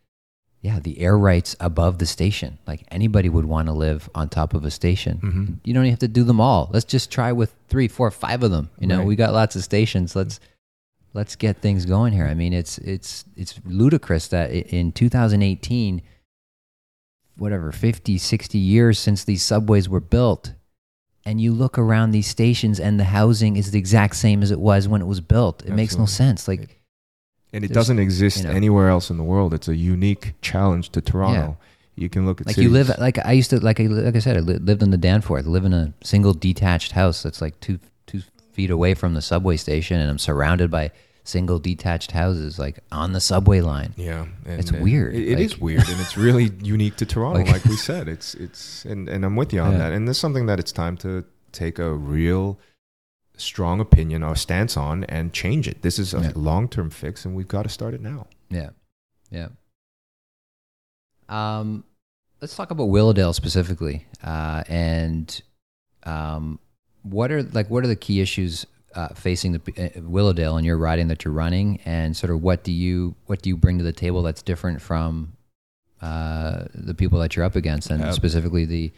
yeah 0.61 0.81
the 0.81 0.99
air 1.01 1.17
rights 1.17 1.55
above 1.61 1.99
the 1.99 2.07
station. 2.07 2.59
Like 2.67 2.85
anybody 2.91 3.29
would 3.29 3.45
want 3.45 3.67
to 3.69 3.73
live 3.73 4.09
on 4.15 4.29
top 4.29 4.55
of 4.55 4.65
a 4.65 4.71
station. 4.71 5.19
Mhm. 5.23 5.57
you 5.65 5.75
don't 5.75 5.85
even 5.85 5.93
have 5.93 5.99
to 6.01 6.09
do 6.09 6.25
them 6.25 6.41
all. 6.41 6.69
Let's 6.73 6.85
just 6.85 7.11
try 7.11 7.33
with 7.33 7.55
three 7.69 7.89
four 7.89 8.11
five 8.11 8.43
of 8.43 8.51
them. 8.51 8.71
You 8.79 8.87
know 8.87 8.99
Right. 8.99 9.07
we 9.07 9.17
got 9.17 9.33
lots 9.33 9.57
of 9.57 9.63
stations. 9.65 10.15
Let's 10.17 10.41
let's 11.15 11.37
get 11.37 11.59
things 11.63 11.85
going 11.87 12.13
here. 12.13 12.27
I 12.27 12.35
mean 12.35 12.53
it's 12.53 12.79
it's 12.79 13.25
it's 13.37 13.59
ludicrous 13.65 14.29
that 14.29 14.51
in 14.51 14.93
2018 14.93 16.03
whatever 17.37 17.71
50 17.71 18.19
60 18.19 18.59
years 18.59 18.99
since 18.99 19.23
these 19.25 19.43
subways 19.43 19.89
were 19.89 20.01
built 20.01 20.55
and 21.29 21.41
you 21.45 21.53
look 21.63 21.79
around 21.79 22.11
these 22.11 22.27
stations 22.37 22.77
and 22.81 22.99
the 23.03 23.09
housing 23.19 23.57
is 23.61 23.71
the 23.71 23.79
exact 23.85 24.15
same 24.17 24.43
as 24.45 24.51
it 24.51 24.61
was 24.71 24.89
when 24.93 25.01
it 25.05 25.09
was 25.15 25.21
built 25.21 25.57
it 25.69 25.75
makes 25.81 25.95
no 26.03 26.07
sense 26.07 26.41
like 26.53 26.63
And 27.53 27.65
it 27.65 27.73
doesn't 27.79 27.99
exist 27.99 28.39
you 28.39 28.45
know. 28.45 28.57
anywhere 28.61 28.89
else 28.95 29.07
in 29.13 29.17
the 29.23 29.29
world. 29.33 29.51
It's 29.55 29.69
a 29.69 29.77
unique 29.97 30.27
challenge 30.49 30.87
to 30.95 31.01
Toronto. 31.01 31.57
You 32.03 32.09
can 32.15 32.23
look 32.27 32.41
at 32.41 32.47
like 32.47 32.57
you 32.65 32.71
live 32.79 32.89
like 33.07 33.19
I 33.31 33.33
used 33.41 33.51
to 33.51 33.59
like 33.69 33.79
I 33.83 33.87
like 34.09 34.17
I 34.21 34.23
said 34.27 34.37
I 34.37 34.41
li- 34.51 34.65
lived 34.71 34.83
in 34.87 34.91
the 34.97 35.03
Danforth. 35.11 35.47
I 35.47 35.49
live 35.57 35.65
in 35.71 35.73
a 35.83 35.93
single 36.13 36.35
detached 36.49 36.93
house 36.93 37.23
that's 37.25 37.41
like 37.45 37.55
two 37.61 37.79
two 38.07 38.21
feet 38.53 38.71
away 38.71 38.95
from 38.95 39.15
the 39.15 39.23
subway 39.23 39.57
station, 39.57 39.97
and 40.01 40.09
I'm 40.11 40.19
surrounded 40.31 40.71
by 40.71 40.85
single 41.29 41.59
detached 41.59 42.13
houses 42.13 42.59
like 42.59 42.81
on 42.91 43.13
the 43.13 43.21
subway 43.21 43.61
line. 43.61 43.93
Yeah, 43.97 44.27
and, 44.47 44.61
It's 44.61 44.73
uh, 44.73 44.79
weird, 44.81 45.15
It, 45.15 45.29
it 45.29 45.35
like- 45.37 45.45
is 45.45 45.59
weird, 45.59 45.89
and 45.89 46.01
it's 46.01 46.17
really 46.17 46.51
unique 46.63 46.97
to 46.97 47.07
Toronto. 47.07 47.41
Like- 47.41 47.53
Like, 47.53 47.65
we 47.67 47.77
said, 47.91 48.09
it's 48.09 48.35
it's 48.35 48.85
and, 48.85 49.09
and 49.09 49.25
I'm 49.25 49.37
with 49.37 49.53
you 49.53 49.61
on 49.61 49.73
Yeah. 49.73 49.79
that. 49.79 49.93
And 49.93 50.07
there's 50.09 50.19
something 50.19 50.47
that 50.47 50.59
it's 50.59 50.73
time 50.73 50.97
to 50.99 51.25
take 51.53 51.79
a 51.79 51.93
real 51.93 52.59
strong 53.37 53.79
opinion 53.81 54.23
or 54.25 54.35
stance 54.37 54.77
on 54.77 55.05
and 55.05 55.33
change 55.33 55.69
it. 55.69 55.83
This 55.83 55.99
is 55.99 56.15
a 56.15 56.21
Yeah. 56.21 56.33
long 56.35 56.69
term 56.69 56.91
fix, 56.91 57.25
and 57.25 57.35
we've 57.37 57.49
got 57.49 57.63
to 57.65 57.69
start 57.69 57.95
it 57.95 58.01
now. 58.01 58.27
Yeah, 58.51 58.71
yeah. 59.31 59.49
Um, 61.29 61.85
let's 62.41 62.57
talk 62.57 62.71
about 62.71 62.89
Willowdale 62.89 63.35
specifically, 63.35 64.07
uh, 64.25 64.65
and 64.69 65.43
um, 66.05 66.59
what 67.03 67.31
are 67.31 67.43
like 67.43 67.69
what 67.71 67.85
are 67.85 67.89
the 67.89 67.97
key 67.97 68.21
issues 68.21 68.67
uh, 68.95 69.09
facing 69.09 69.53
the 69.53 69.61
uh, 69.77 70.01
Willowdale 70.01 70.57
and 70.57 70.67
your 70.67 70.79
riding 70.79 71.09
that 71.09 71.25
you're 71.25 71.35
running, 71.35 71.81
and 71.85 72.17
sort 72.17 72.31
of 72.31 72.43
what 72.43 72.65
do 72.65 72.73
you 72.73 73.15
what 73.27 73.43
do 73.43 73.51
you 73.51 73.57
bring 73.57 73.79
to 73.79 73.85
the 73.85 73.93
table 73.93 74.23
that's 74.23 74.43
different 74.43 74.81
from 74.81 75.37
uh, 76.01 76.65
the 76.75 76.95
people 76.95 77.19
that 77.21 77.37
you're 77.37 77.45
up 77.45 77.57
against, 77.57 77.91
and 77.91 78.15
specifically 78.15 78.65
the 78.65 78.93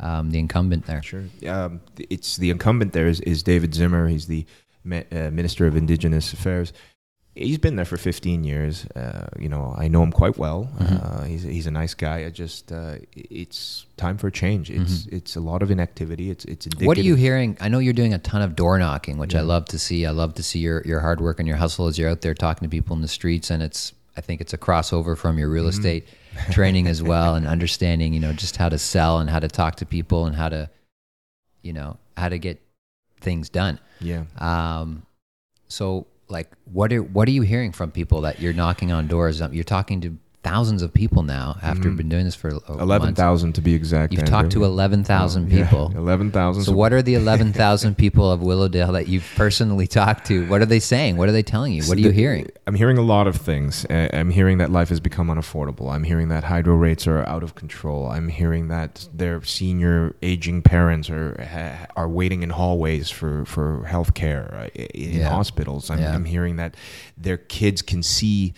um, 0.00 0.30
the 0.30 0.38
incumbent 0.38 0.86
there. 0.86 1.02
Sure. 1.02 1.24
Um, 1.46 1.80
it's 1.98 2.36
the 2.36 2.50
incumbent 2.50 2.92
there 2.92 3.08
is, 3.08 3.20
is 3.20 3.42
David 3.42 3.74
Zimmer. 3.74 4.08
He's 4.08 4.26
the 4.26 4.46
uh, 4.86 5.30
Minister 5.30 5.66
of 5.66 5.76
Indigenous 5.76 6.32
Affairs. 6.32 6.72
He's 7.38 7.58
been 7.58 7.76
there 7.76 7.84
for 7.84 7.96
15 7.96 8.42
years. 8.44 8.84
Uh, 8.96 9.26
you 9.38 9.48
know, 9.48 9.74
I 9.78 9.86
know 9.88 10.02
him 10.02 10.10
quite 10.12 10.36
well. 10.38 10.68
Mhm. 10.78 11.04
Uh, 11.04 11.24
he's 11.24 11.42
he's 11.44 11.66
a 11.66 11.70
nice 11.70 11.94
guy. 11.94 12.24
I 12.26 12.30
just 12.30 12.72
uh, 12.72 12.96
it's 13.14 13.86
time 13.96 14.18
for 14.18 14.26
a 14.26 14.32
change. 14.32 14.70
It's 14.70 15.06
it's 15.06 15.36
a 15.36 15.40
lot 15.40 15.62
of 15.62 15.70
inactivity. 15.70 16.30
It's 16.30 16.44
it's 16.44 16.66
indicative. 16.66 16.78
Mm-hmm. 16.80 16.86
What 16.88 16.98
are 16.98 17.02
you 17.02 17.14
hearing? 17.14 17.56
I 17.60 17.68
know 17.68 17.78
you're 17.78 17.92
doing 17.92 18.12
a 18.12 18.18
ton 18.18 18.42
of 18.42 18.56
door 18.56 18.76
knocking, 18.78 19.18
which 19.18 19.34
I 19.34 19.40
love 19.42 19.66
to 19.66 19.78
see. 19.78 20.04
I 20.04 20.10
love 20.10 20.34
to 20.34 20.42
see 20.42 20.58
your, 20.58 20.82
your 20.84 21.00
hard 21.00 21.20
work 21.20 21.38
and 21.38 21.46
your 21.46 21.56
hustle 21.58 21.86
as 21.86 21.96
you're 21.98 22.10
out 22.10 22.22
there 22.22 22.34
talking 22.34 22.68
to 22.68 22.70
people 22.70 22.96
in 22.96 23.02
the 23.02 23.08
streets. 23.08 23.50
And 23.50 23.62
it's, 23.62 23.92
I 24.16 24.20
think 24.20 24.40
it's 24.40 24.52
a 24.52 24.58
crossover 24.58 25.16
from 25.16 25.38
your 25.38 25.48
real 25.48 25.64
Mm-hmm. 25.64 25.78
estate 25.78 26.08
training 26.50 26.86
as 26.88 27.02
well 27.02 27.34
and 27.36 27.46
understanding, 27.46 28.12
you 28.14 28.20
know, 28.20 28.32
just 28.32 28.56
how 28.56 28.68
to 28.68 28.78
sell 28.78 29.18
and 29.20 29.30
how 29.30 29.38
to 29.38 29.48
talk 29.48 29.76
to 29.76 29.86
people 29.86 30.26
and 30.26 30.34
how 30.36 30.48
to, 30.48 30.68
you 31.62 31.72
know, 31.72 31.96
how 32.16 32.28
to 32.28 32.38
get 32.38 32.60
things 33.20 33.48
done. 33.48 33.78
Yeah. 34.00 34.24
Um, 34.38 35.02
so 35.68 36.06
like, 36.28 36.50
what 36.64 36.92
are, 36.92 37.02
what 37.02 37.28
are 37.28 37.32
you 37.32 37.42
hearing 37.42 37.72
from 37.72 37.90
people 37.90 38.20
that 38.22 38.40
you're 38.40 38.52
knocking 38.52 38.92
on 38.92 39.06
doors? 39.06 39.40
Um, 39.40 39.52
You're 39.52 39.64
talking 39.64 40.00
to 40.02 40.16
thousands 40.48 40.82
of 40.82 40.92
people 40.94 41.22
now 41.22 41.56
after 41.62 41.88
Mhm. 41.90 41.96
been 41.96 42.08
doing 42.08 42.24
this 42.24 42.34
for 42.34 42.50
Eleven 42.68 43.14
thousand 43.14 43.52
to 43.54 43.60
be 43.60 43.74
exact. 43.74 44.12
You've 44.12 44.20
Andrew. 44.22 44.36
talked 44.36 44.52
to 44.52 44.64
11,000 44.64 45.50
Yeah, 45.50 45.64
people. 45.64 45.92
Eleven 45.96 46.30
thousand. 46.30 46.64
So, 46.64 46.72
what 46.72 46.92
are 46.92 47.02
the 47.02 47.14
11,000 47.22 47.96
people 47.96 48.30
of 48.30 48.40
Willowdale 48.40 48.92
that 48.92 49.08
you've 49.08 49.28
personally 49.36 49.86
talked 49.86 50.26
to? 50.28 50.46
What 50.48 50.60
are 50.62 50.66
they 50.66 50.80
saying? 50.80 51.16
What 51.16 51.28
are 51.28 51.32
they 51.32 51.42
telling 51.42 51.72
you? 51.74 51.82
What 51.84 51.98
are 51.98 52.00
you 52.00 52.10
hearing? 52.10 52.46
I'm 52.66 52.74
hearing 52.74 52.98
a 52.98 53.02
lot 53.02 53.26
of 53.26 53.36
things. 53.36 53.84
I'm 53.90 54.30
hearing 54.30 54.58
that 54.58 54.70
life 54.70 54.88
has 54.88 55.00
become 55.00 55.28
unaffordable. 55.28 55.92
I'm 55.92 56.04
hearing 56.04 56.28
that 56.28 56.44
hydro 56.44 56.74
rates 56.76 57.06
are 57.06 57.24
out 57.26 57.42
of 57.42 57.54
control. 57.54 58.06
I'm 58.08 58.28
hearing 58.28 58.68
that 58.68 59.08
their 59.14 59.42
senior 59.42 60.14
aging 60.22 60.62
parents 60.62 61.10
are 61.10 61.88
are 61.96 62.08
waiting 62.08 62.42
in 62.42 62.50
hallways 62.50 63.10
for 63.10 63.44
for 63.44 63.84
health 63.84 64.14
care 64.14 64.46
uh, 64.54 64.68
in 64.94 65.18
Yeah. 65.20 65.28
hospitals. 65.28 65.90
I'm, 65.90 65.98
Yeah. 66.00 66.14
I'm 66.14 66.24
hearing 66.24 66.56
that 66.56 66.74
their 67.16 67.36
kids 67.36 67.82
can 67.82 68.02
see 68.02 68.54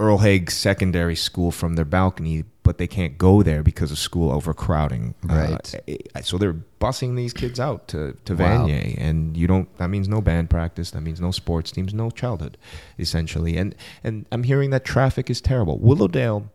Earl 0.00 0.18
Haig 0.18 0.50
Secondary 0.50 1.14
School 1.14 1.50
from 1.50 1.74
their 1.74 1.84
balcony, 1.84 2.44
but 2.62 2.78
they 2.78 2.86
can't 2.86 3.18
go 3.18 3.42
there 3.42 3.62
because 3.62 3.92
of 3.92 3.98
school 3.98 4.32
overcrowding. 4.32 5.14
Right. 5.22 5.74
Uh, 6.14 6.22
so 6.22 6.38
they're 6.38 6.56
busing 6.80 7.16
these 7.16 7.34
kids 7.34 7.60
out 7.60 7.86
to, 7.88 8.16
to 8.24 8.34
Wow. 8.34 8.66
Vanier, 8.66 8.96
and 8.98 9.36
you 9.36 9.46
don't. 9.46 9.68
That 9.76 9.88
means 9.90 10.08
no 10.08 10.22
band 10.22 10.48
practice. 10.48 10.90
That 10.92 11.02
means 11.02 11.20
no 11.20 11.30
sports 11.30 11.70
teams, 11.70 11.92
no 11.92 12.10
childhood, 12.10 12.56
essentially. 12.98 13.58
And 13.58 13.74
and 14.02 14.24
I'm 14.32 14.44
hearing 14.44 14.70
that 14.70 14.84
traffic 14.86 15.28
is 15.28 15.40
terrible. 15.42 15.78
Willowdale 15.78 16.50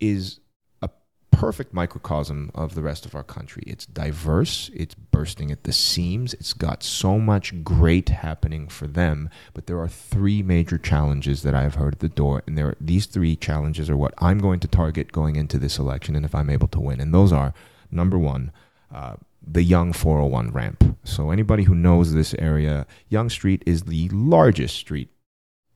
is 0.00 0.40
perfect 1.32 1.74
microcosm 1.74 2.50
of 2.54 2.76
the 2.76 2.82
rest 2.82 3.04
of 3.04 3.16
our 3.16 3.24
country. 3.24 3.64
It's 3.66 3.86
diverse. 3.86 4.70
It's 4.72 4.94
bursting 4.94 5.50
at 5.50 5.64
the 5.64 5.72
seams. 5.72 6.34
It's 6.34 6.52
got 6.52 6.84
so 6.84 7.18
much 7.18 7.64
great 7.64 8.10
happening 8.10 8.68
for 8.68 8.86
them. 8.86 9.28
But 9.52 9.66
there 9.66 9.80
are 9.80 9.88
three 9.88 10.42
major 10.42 10.78
challenges 10.78 11.42
that 11.42 11.54
I 11.54 11.62
have 11.62 11.74
heard 11.74 11.94
at 11.94 12.00
the 12.00 12.08
door, 12.08 12.42
and 12.46 12.56
there 12.56 12.76
these 12.80 13.06
three 13.06 13.34
challenges 13.34 13.90
are 13.90 13.96
what 13.96 14.14
I'm 14.18 14.38
going 14.38 14.60
to 14.60 14.68
target 14.68 15.10
going 15.10 15.34
into 15.34 15.58
this 15.58 15.78
election, 15.78 16.14
and 16.14 16.24
if 16.24 16.34
I'm 16.34 16.50
able 16.50 16.68
to 16.68 16.80
win. 16.80 17.00
And 17.00 17.12
those 17.12 17.32
are 17.32 17.54
number 17.90 18.18
one. 18.18 18.52
Uh, 18.94 19.16
the 19.44 19.62
Yonge 19.62 19.96
401 19.96 20.52
ramp. 20.52 20.96
So, 21.02 21.30
anybody 21.30 21.64
who 21.64 21.74
knows 21.74 22.12
this 22.12 22.34
area, 22.34 22.86
Yonge 23.08 23.32
Street 23.32 23.62
is 23.66 23.82
the 23.82 24.08
largest 24.10 24.76
street 24.76 25.08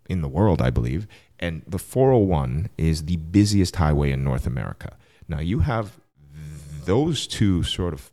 in 0.08 0.22
the 0.22 0.28
world, 0.28 0.62
I 0.62 0.70
believe. 0.70 1.08
And 1.38 1.62
the 1.66 1.78
401 1.78 2.70
is 2.78 3.04
the 3.04 3.16
busiest 3.16 3.76
highway 3.76 4.12
in 4.12 4.22
North 4.22 4.46
America. 4.46 4.96
Now, 5.28 5.40
you 5.40 5.60
have 5.60 5.98
those 6.84 7.26
two 7.26 7.62
sort 7.62 7.92
of 7.92 8.12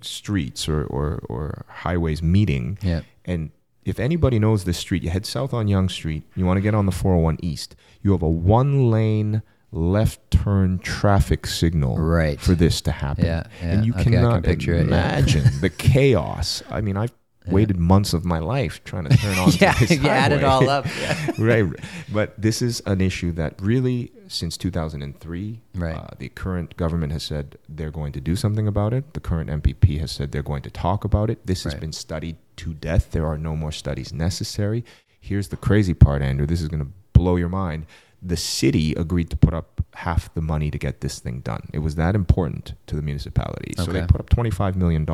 streets 0.00 0.68
or, 0.68 0.84
or, 0.84 1.22
or 1.28 1.64
highways 1.68 2.22
meeting. 2.22 2.78
Yeah. 2.82 3.00
And 3.24 3.50
if 3.84 3.98
anybody 3.98 4.38
knows 4.38 4.64
this 4.64 4.78
street, 4.78 5.02
you 5.02 5.10
head 5.10 5.26
south 5.26 5.54
on 5.54 5.68
Yonge 5.68 5.92
Street, 5.92 6.22
you 6.36 6.44
want 6.46 6.56
to 6.58 6.60
get 6.60 6.74
on 6.74 6.86
the 6.86 6.92
401 6.92 7.38
East, 7.42 7.76
you 8.02 8.12
have 8.12 8.22
a 8.22 8.28
one 8.28 8.90
lane 8.90 9.42
left 9.72 10.30
turn 10.30 10.78
traffic 10.78 11.46
signal 11.46 11.96
Right. 11.98 12.40
for 12.40 12.54
this 12.54 12.80
to 12.82 12.92
happen. 12.92 13.24
Yeah, 13.24 13.44
yeah. 13.62 13.70
And 13.72 13.86
you 13.86 13.92
Okay, 13.92 14.00
I 14.00 14.04
can 14.04 14.12
cannot 14.12 14.42
picture 14.44 14.74
it, 14.74 14.78
yeah. 14.78 14.82
imagine 14.84 15.44
the 15.60 15.70
chaos. 15.70 16.62
I 16.70 16.80
mean, 16.80 16.96
I've. 16.96 17.12
Waited 17.46 17.78
months 17.78 18.12
of 18.14 18.24
my 18.24 18.38
life 18.38 18.82
trying 18.84 19.04
to 19.08 19.16
turn 19.16 19.38
on 19.38 19.50
yeah, 19.60 19.74
this 19.74 19.90
you 19.90 20.08
add 20.08 20.32
it 20.32 20.42
all 20.44 20.68
up. 20.68 20.86
Yeah. 21.00 21.30
right. 21.38 21.64
But 22.12 22.40
this 22.40 22.62
is 22.62 22.80
an 22.86 23.00
issue 23.00 23.32
that 23.32 23.60
really, 23.60 24.12
since 24.28 24.56
2003, 24.56 25.60
Right. 25.74 25.94
uh, 25.96 26.06
the 26.18 26.28
current 26.30 26.76
government 26.76 27.12
has 27.12 27.22
said 27.22 27.58
they're 27.68 27.90
going 27.90 28.12
to 28.12 28.20
do 28.20 28.36
something 28.36 28.66
about 28.66 28.92
it. 28.94 29.12
The 29.14 29.20
current 29.20 29.50
MPP 29.50 29.98
has 30.00 30.12
said 30.12 30.32
they're 30.32 30.42
going 30.42 30.62
to 30.62 30.70
talk 30.70 31.04
about 31.04 31.28
it. 31.30 31.46
This 31.46 31.64
has 31.64 31.74
been 31.74 31.92
studied 31.92 32.36
to 32.56 32.72
death. 32.74 33.10
There 33.10 33.26
are 33.26 33.36
no 33.38 33.56
more 33.56 33.72
studies 33.72 34.12
necessary. 34.12 34.84
Here's 35.20 35.48
the 35.48 35.56
crazy 35.56 35.94
part, 35.94 36.22
Andrew. 36.22 36.46
This 36.46 36.60
is 36.62 36.68
going 36.68 36.84
to 36.84 36.90
blow 37.12 37.36
your 37.36 37.48
mind. 37.48 37.86
The 38.22 38.36
city 38.38 38.94
agreed 38.94 39.28
to 39.30 39.36
put 39.36 39.52
up 39.52 39.82
half 39.94 40.32
the 40.34 40.40
money 40.40 40.70
to 40.70 40.78
get 40.78 41.02
this 41.02 41.18
thing 41.18 41.40
done. 41.40 41.68
It 41.74 41.80
was 41.80 41.94
that 41.96 42.14
important 42.14 42.72
to 42.86 42.96
the 42.96 43.02
municipality. 43.02 43.74
So 43.76 43.92
they 43.92 44.00
put 44.06 44.20
up 44.20 44.30
$25 44.30 44.76
million. 44.76 45.06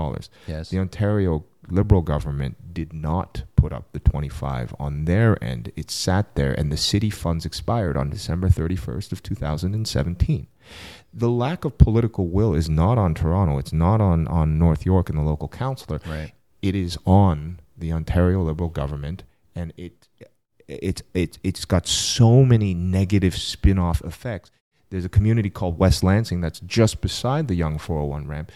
Yes. 0.47 0.71
The 0.71 0.79
Ontario 0.79 1.45
Liberal 1.69 2.03
government 2.03 2.73
did 2.73 2.93
not 2.93 3.45
put 3.57 3.73
up 3.73 3.93
the 3.93 4.01
25 4.01 4.75
on 4.79 5.05
their 5.05 5.43
end. 5.43 5.71
It 5.77 5.91
sat 5.91 6.35
there 6.35 6.53
and 6.53 6.73
the 6.73 6.77
city 6.77 7.11
funds 7.11 7.45
expired 7.45 7.97
on 7.97 8.11
December 8.11 8.49
31st 8.49 9.13
of 9.13 9.23
2017. 9.23 10.47
The 11.13 11.31
lack 11.31 11.65
of 11.65 11.79
political 11.79 12.29
will 12.29 12.55
is 12.55 12.69
not 12.69 12.97
on 12.99 13.15
Toronto. 13.15 13.59
It's 13.59 13.73
not 13.73 14.01
on, 14.01 14.27
on 14.29 14.59
North 14.59 14.87
York 14.87 15.09
and 15.09 15.19
the 15.19 15.23
local 15.23 15.49
councillor. 15.49 16.01
Right. 16.07 16.33
It 16.63 16.75
is 16.75 16.99
on 17.05 17.61
the 17.77 17.93
Ontario 17.93 18.43
Liberal 18.43 18.71
government 18.71 19.25
and 19.55 19.73
it 19.77 20.09
it, 20.69 21.03
it, 21.15 21.39
it's 21.43 21.65
got 21.65 21.89
so 21.89 22.45
many 22.45 22.75
negative 22.75 23.37
spin-off 23.37 24.01
effects. 24.03 24.53
There's 24.91 25.05
a 25.05 25.09
community 25.09 25.51
called 25.51 25.79
West 25.79 26.05
Lansing 26.05 26.41
that's 26.41 26.61
just 26.61 27.01
beside 27.01 27.49
the 27.49 27.55
Yonge 27.55 27.81
401 27.81 28.29
ramp. 28.29 28.53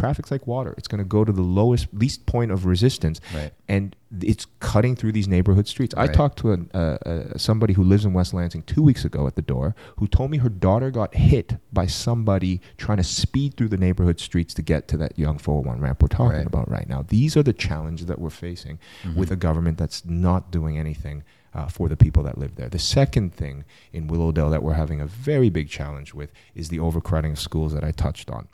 Traffic's 0.00 0.30
like 0.30 0.46
water. 0.46 0.74
It's 0.78 0.88
going 0.88 0.98
to 0.98 1.04
go 1.04 1.24
to 1.24 1.32
the 1.32 1.42
lowest, 1.42 1.88
least 1.92 2.26
point 2.26 2.50
of 2.50 2.66
resistance, 2.66 3.20
Right. 3.34 3.52
and 3.68 3.96
it's 4.20 4.46
cutting 4.60 4.94
through 4.96 5.12
these 5.12 5.26
neighborhood 5.28 5.66
streets. 5.66 5.94
I 5.96 6.06
talked 6.06 6.38
to 6.40 6.52
a, 6.52 6.58
uh, 6.74 6.78
uh, 6.78 7.38
somebody 7.38 7.72
who 7.74 7.82
lives 7.82 8.04
in 8.04 8.12
West 8.12 8.32
Lansing 8.34 8.62
two 8.64 8.82
weeks 8.82 9.04
ago 9.04 9.26
at 9.26 9.34
the 9.36 9.42
door, 9.42 9.74
who 9.98 10.06
told 10.06 10.30
me 10.30 10.38
her 10.38 10.48
daughter 10.48 10.90
got 10.90 11.14
hit 11.14 11.56
by 11.72 11.86
somebody 11.86 12.60
trying 12.76 12.98
to 12.98 13.04
speed 13.04 13.54
through 13.56 13.68
the 13.68 13.76
neighborhood 13.76 14.20
streets 14.20 14.52
to 14.54 14.62
get 14.62 14.86
to 14.88 14.96
that 14.98 15.18
Yonge 15.18 15.40
401 15.40 15.80
ramp 15.80 16.02
we're 16.02 16.08
talking 16.08 16.38
Right. 16.38 16.46
about 16.46 16.70
right 16.70 16.88
now. 16.88 17.02
These 17.08 17.36
are 17.36 17.42
the 17.42 17.52
challenges 17.52 18.06
that 18.06 18.18
we're 18.18 18.30
facing 18.30 18.78
Mm-hmm. 19.02 19.18
with 19.18 19.30
a 19.30 19.36
government 19.36 19.78
that's 19.78 20.04
not 20.04 20.50
doing 20.50 20.78
anything 20.78 21.22
uh, 21.54 21.66
for 21.68 21.88
the 21.88 21.96
people 21.96 22.22
that 22.24 22.36
live 22.36 22.54
there. 22.56 22.68
The 22.68 22.78
second 22.78 23.32
thing 23.34 23.64
in 23.92 24.08
Willowdale 24.08 24.50
that 24.50 24.62
we're 24.62 24.74
having 24.74 25.00
a 25.00 25.06
very 25.06 25.48
big 25.48 25.68
challenge 25.70 26.12
with 26.12 26.30
is 26.54 26.68
the 26.68 26.78
overcrowding 26.80 27.32
of 27.32 27.38
schools 27.38 27.72
that 27.72 27.82
I 27.82 27.92
touched 27.92 28.30
on. 28.30 28.48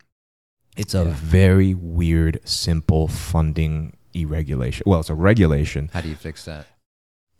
It's 0.76 0.94
a 0.94 1.04
Yeah. 1.04 1.14
very 1.14 1.74
weird, 1.74 2.40
simple 2.44 3.08
funding 3.08 3.96
irregulation. 4.14 4.84
Well, 4.86 5.00
it's 5.00 5.10
a 5.10 5.14
regulation, 5.14 5.90
How 5.92 6.00
do 6.00 6.08
you 6.08 6.14
fix 6.16 6.44
that? 6.46 6.66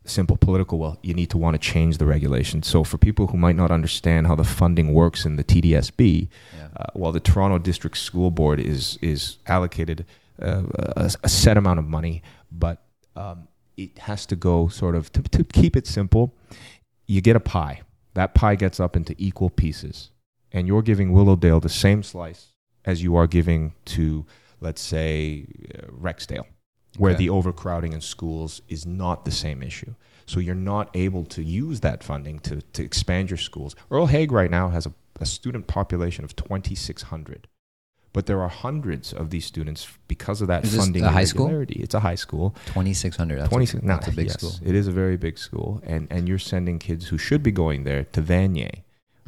simple 0.05 0.37
political 0.37 0.81
well 0.81 0.99
you 1.01 1.15
need 1.15 1.31
to 1.31 1.39
want 1.39 1.55
to 1.55 1.61
change 1.61 1.99
the 1.99 2.05
regulation 2.07 2.61
so 2.61 2.83
for 2.83 2.99
people 2.99 3.29
who 3.29 3.37
might 3.37 3.55
not 3.55 3.71
understand 3.71 4.27
how 4.27 4.35
the 4.35 4.43
funding 4.43 4.93
works 4.93 5.25
in 5.25 5.37
the 5.37 5.45
tdsb 5.45 6.29
Yeah. 6.59 6.67
uh, 6.77 6.87
while 6.95 7.13
the 7.13 7.21
toronto 7.21 7.59
district 7.59 7.97
school 7.99 8.33
board 8.33 8.59
is 8.59 8.99
is 9.01 9.37
allocated 9.47 10.05
uh, 10.43 10.65
a, 10.97 11.09
a 11.23 11.29
set 11.29 11.57
amount 11.57 11.79
of 11.79 11.85
money 11.87 12.21
but 12.51 12.83
um, 13.15 13.47
it 13.77 13.97
has 13.99 14.27
to 14.27 14.35
go 14.35 14.67
sort 14.67 14.97
of 14.97 15.13
to, 15.13 15.23
to 15.23 15.45
keep 15.45 15.77
it 15.77 15.87
simple 15.87 16.35
you 17.07 17.21
get 17.21 17.37
a 17.37 17.41
pie 17.41 17.83
that 18.15 18.35
pie 18.35 18.57
gets 18.57 18.81
up 18.81 18.97
into 18.97 19.15
equal 19.19 19.51
pieces 19.51 20.11
and 20.51 20.67
you're 20.67 20.83
giving 20.83 21.13
willowdale 21.13 21.61
the 21.61 21.69
same 21.69 22.03
slice 22.03 22.49
as 22.85 23.03
you 23.03 23.17
are 23.17 23.27
giving 23.27 23.73
to 23.85 24.25
let's 24.61 24.81
say 24.81 25.47
uh, 25.75 25.87
rexdale 25.89 26.47
where 26.99 27.13
Okay. 27.13 27.19
the 27.25 27.31
overcrowding 27.31 27.93
in 27.95 28.01
schools 28.01 28.61
is 28.69 28.85
not 28.85 29.25
the 29.25 29.31
same 29.31 29.63
issue. 29.63 29.95
So 30.27 30.41
you're 30.41 30.55
not 30.55 30.91
able 30.95 31.25
to 31.25 31.43
use 31.43 31.81
that 31.81 32.05
funding 32.05 32.39
to, 32.41 32.61
to 32.61 32.83
expand 32.85 33.31
your 33.31 33.39
schools. 33.39 33.75
Earl 33.91 34.07
Haig 34.07 34.31
right 34.31 34.51
now 34.51 34.69
has 34.69 34.85
a, 34.87 34.93
a 35.19 35.27
student 35.27 35.67
population 35.67 36.25
of 36.25 36.37
2,600. 36.37 37.49
But 38.13 38.27
there 38.27 38.43
are 38.43 38.49
hundreds 38.51 39.13
of 39.15 39.31
these 39.31 39.47
students 39.47 39.89
because 40.07 40.43
of 40.43 40.49
that 40.49 40.65
Is 40.65 40.73
this 40.73 40.83
funding 40.83 41.03
a 41.03 41.11
high 41.11 41.25
school? 41.25 41.65
It's 41.67 41.95
a 41.95 42.01
high 42.01 42.15
school. 42.15 42.55
2,600. 42.67 43.39
That's, 43.41 43.49
26 43.49 43.83
a, 43.83 43.87
no, 43.87 43.95
that's 43.95 44.09
a 44.09 44.13
big 44.13 44.27
yes, 44.27 44.35
school. 44.35 44.53
It 44.63 44.75
is 44.75 44.87
a 44.87 44.93
very 44.93 45.17
big 45.17 45.39
school. 45.39 45.81
And, 45.85 46.07
and 46.11 46.29
you're 46.29 46.39
sending 46.39 46.79
kids 46.79 47.09
who 47.09 47.17
should 47.17 47.43
be 47.43 47.53
going 47.53 47.85
there 47.85 48.05
to 48.05 48.21
Vanier. 48.23 48.83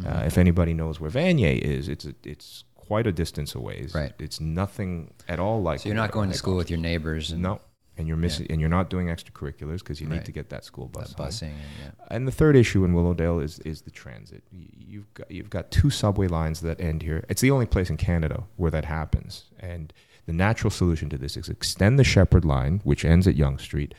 Uh, 0.04 0.08
Mhm. 0.08 0.26
if 0.26 0.36
anybody 0.36 0.74
knows 0.74 1.00
where 1.00 1.10
Vanier 1.10 1.56
is, 1.58 1.88
it's, 1.88 2.04
a, 2.04 2.14
it's 2.24 2.64
quite 2.86 3.06
a 3.06 3.12
distance 3.12 3.54
away. 3.54 3.78
It's, 3.78 3.94
Right. 3.94 4.12
it's 4.18 4.40
nothing 4.40 5.12
at 5.28 5.38
all 5.38 5.62
like 5.62 5.80
so 5.80 5.88
you're 5.88 5.96
not 5.96 6.10
going 6.12 6.30
to 6.30 6.36
school 6.36 6.56
with 6.56 6.70
your 6.70 6.78
neighbors 6.80 7.30
and 7.32 7.42
No, 7.42 7.60
and 7.96 8.08
you're 8.08 8.16
missing, 8.16 8.46
and 8.50 8.60
you're 8.60 8.70
not 8.70 8.90
doing 8.90 9.06
extracurriculars 9.06 9.78
because 9.78 10.00
you 10.00 10.08
Right. 10.08 10.16
need 10.16 10.24
to 10.24 10.32
get 10.32 10.48
that 10.50 10.64
school 10.64 10.88
bus. 10.88 11.14
that 11.14 11.16
busing. 11.22 11.42
And, 11.50 11.58
yeah. 11.82 11.90
And 12.10 12.26
the 12.26 12.32
third 12.32 12.56
issue 12.56 12.84
in 12.84 12.92
Willowdale 12.92 13.40
is 13.40 13.58
is 13.60 13.82
the 13.82 13.90
transit. 13.90 14.42
You've 14.50 15.12
got 15.14 15.30
you've 15.30 15.50
got 15.50 15.70
two 15.70 15.90
subway 15.90 16.26
lines 16.28 16.60
that 16.62 16.80
end 16.80 17.02
here. 17.02 17.24
It's 17.28 17.40
the 17.40 17.50
only 17.50 17.66
place 17.66 17.90
in 17.90 17.96
Canada 17.96 18.44
where 18.56 18.70
that 18.70 18.84
happens. 18.84 19.44
And 19.60 19.92
the 20.26 20.32
natural 20.32 20.70
solution 20.70 21.08
to 21.10 21.18
this 21.18 21.36
is 21.36 21.48
extend 21.48 21.98
the 21.98 22.04
Sheppard 22.04 22.44
line, 22.44 22.80
which 22.84 23.04
ends 23.04 23.26
at 23.28 23.36
Yonge 23.36 23.60
Street, 23.60 23.94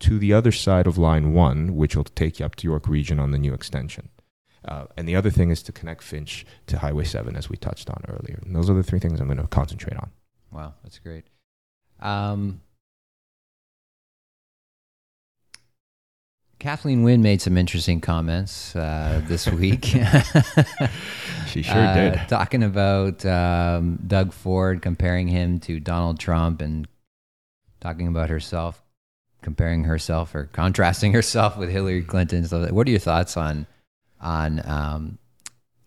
to 0.00 0.18
the 0.18 0.32
other 0.32 0.50
side 0.52 0.86
of 0.86 0.96
Line 0.96 1.32
One, 1.34 1.76
which 1.76 1.94
will 1.94 2.04
take 2.04 2.40
you 2.40 2.46
up 2.46 2.56
to 2.56 2.66
York 2.66 2.88
Region 2.88 3.18
on 3.20 3.30
the 3.30 3.38
new 3.38 3.52
extension. 3.52 4.08
Uh, 4.64 4.84
and 4.96 5.08
the 5.08 5.16
other 5.16 5.30
thing 5.30 5.50
is 5.50 5.62
to 5.64 5.72
connect 5.72 6.02
Finch 6.02 6.44
to 6.66 6.78
Highway 6.78 7.04
7, 7.04 7.34
as 7.36 7.48
we 7.48 7.56
touched 7.56 7.88
on 7.88 8.02
earlier. 8.08 8.40
And 8.44 8.54
those 8.54 8.68
are 8.68 8.74
the 8.74 8.82
three 8.82 8.98
things 8.98 9.20
I'm 9.20 9.26
going 9.26 9.38
to 9.38 9.46
concentrate 9.46 9.96
on. 9.96 10.10
Wow, 10.52 10.74
that's 10.82 10.98
great. 10.98 11.24
Um, 12.00 12.60
Kathleen 16.58 17.02
Wynne 17.02 17.22
made 17.22 17.40
some 17.40 17.56
interesting 17.56 18.00
comments 18.02 18.76
uh, 18.76 19.22
this 19.26 19.46
week. 19.50 19.84
She 21.46 21.62
sure 21.62 21.74
Uh, 21.74 21.94
did. 21.94 22.20
Talking 22.28 22.62
about 22.62 23.24
um, 23.24 23.98
Doug 24.06 24.32
Ford, 24.32 24.82
comparing 24.82 25.26
him 25.26 25.58
to 25.60 25.80
Donald 25.80 26.18
Trump, 26.20 26.60
and 26.60 26.86
talking 27.80 28.08
about 28.08 28.28
herself, 28.28 28.82
comparing 29.40 29.84
herself 29.84 30.34
or 30.34 30.44
contrasting 30.52 31.14
herself 31.14 31.56
with 31.56 31.70
Hillary 31.70 32.02
Clinton. 32.02 32.44
So, 32.44 32.66
what 32.74 32.86
are 32.86 32.90
your 32.90 33.00
thoughts 33.00 33.38
on 33.38 33.66
on 34.20 34.62
um, 34.66 35.18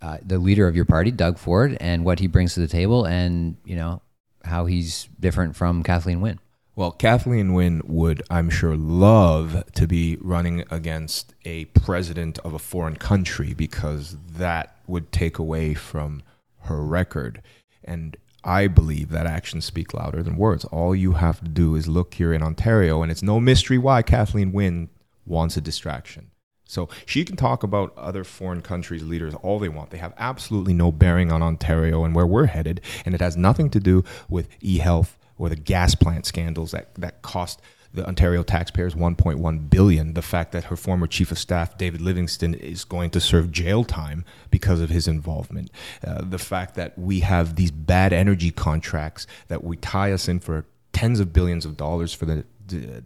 uh, 0.02 0.18
the 0.26 0.40
leader 0.40 0.68
of 0.68 0.76
your 0.76 0.86
party, 0.86 1.12
Doug 1.12 1.38
Ford, 1.38 1.78
and 1.80 2.04
what 2.04 2.20
he 2.20 2.28
brings 2.28 2.54
to 2.56 2.60
the 2.60 2.68
table, 2.68 3.06
and 3.06 3.58
you 3.66 3.76
know 3.76 4.02
how 4.44 4.66
he's 4.66 5.08
different 5.20 5.56
from 5.56 5.84
Kathleen 5.84 6.22
Wynne? 6.22 6.40
Well, 6.76 6.92
Kathleen 6.92 7.54
Wynne 7.54 7.84
would, 7.86 8.24
I'm 8.32 8.50
sure, 8.50 8.76
love 8.76 9.64
to 9.74 9.88
be 9.88 10.18
running 10.20 10.64
against 10.72 11.36
a 11.46 11.66
president 11.66 12.40
of 12.40 12.54
a 12.54 12.60
foreign 12.60 12.96
country 12.96 13.54
because 13.54 14.18
that 14.38 14.76
would 14.88 15.12
take 15.12 15.38
away 15.38 15.76
from 15.76 16.24
her 16.62 16.84
record. 16.84 17.44
And 17.84 18.18
I 18.44 18.68
believe 18.68 19.10
that 19.10 19.28
actions 19.28 19.66
speak 19.66 19.94
louder 19.94 20.24
than 20.24 20.36
words. 20.36 20.66
All 20.66 20.96
you 20.96 21.14
have 21.14 21.40
to 21.42 21.50
do 21.50 21.76
is 21.76 21.88
look 21.88 22.16
here 22.16 22.34
in 22.34 22.42
Ontario, 22.42 23.04
and 23.04 23.12
it's 23.12 23.24
no 23.24 23.40
mystery 23.40 23.78
why 23.78 24.02
Kathleen 24.02 24.52
Wynne 24.52 24.90
wants 25.26 25.56
a 25.56 25.62
distraction. 25.62 26.32
So 26.74 26.90
she 27.06 27.24
can 27.24 27.36
talk 27.36 27.64
about 27.64 27.96
other 27.98 28.24
foreign 28.24 28.62
countries' 28.62 29.04
leaders 29.04 29.34
all 29.36 29.60
they 29.60 29.70
want. 29.70 29.92
They 29.92 30.00
have 30.00 30.14
absolutely 30.18 30.74
no 30.74 30.92
bearing 30.92 31.32
on 31.32 31.44
Ontario 31.44 32.04
and 32.04 32.16
where 32.16 32.26
we're 32.26 32.48
headed, 32.48 32.82
and 33.06 33.14
it 33.14 33.22
has 33.22 33.38
nothing 33.38 33.70
to 33.72 33.80
do 33.80 34.04
with 34.28 34.50
e-health 34.62 35.18
or 35.38 35.50
the 35.50 35.56
gas 35.56 35.96
plant 35.96 36.26
scandals 36.26 36.72
that, 36.72 36.94
that 36.96 37.22
cost 37.22 37.62
the 37.94 38.06
Ontario 38.08 38.42
taxpayers 38.42 38.96
1.1 38.96 39.70
billion. 39.70 40.16
The 40.16 40.24
fact 40.24 40.52
that 40.54 40.66
her 40.66 40.76
former 40.76 41.06
chief 41.06 41.32
of 41.32 41.38
staff 41.38 41.78
David 41.78 42.02
Livingston 42.02 42.56
is 42.56 42.84
going 42.84 43.12
to 43.12 43.20
serve 43.20 43.52
jail 43.52 43.84
time 43.84 44.26
because 44.50 44.82
of 44.82 44.90
his 44.90 45.08
involvement. 45.08 45.70
Uh, 46.06 46.24
the 46.24 46.40
fact 46.40 46.74
that 46.74 46.98
we 46.98 47.20
have 47.20 47.56
these 47.56 47.70
bad 47.70 48.12
energy 48.12 48.50
contracts 48.50 49.28
that 49.48 49.64
we 49.64 49.78
tie 49.78 50.12
us 50.12 50.28
in 50.28 50.40
for 50.40 50.66
tens 50.92 51.20
of 51.20 51.34
billions 51.34 51.66
of 51.66 51.78
dollars 51.78 52.14
for 52.14 52.26
the 52.26 52.46
d- 52.66 53.02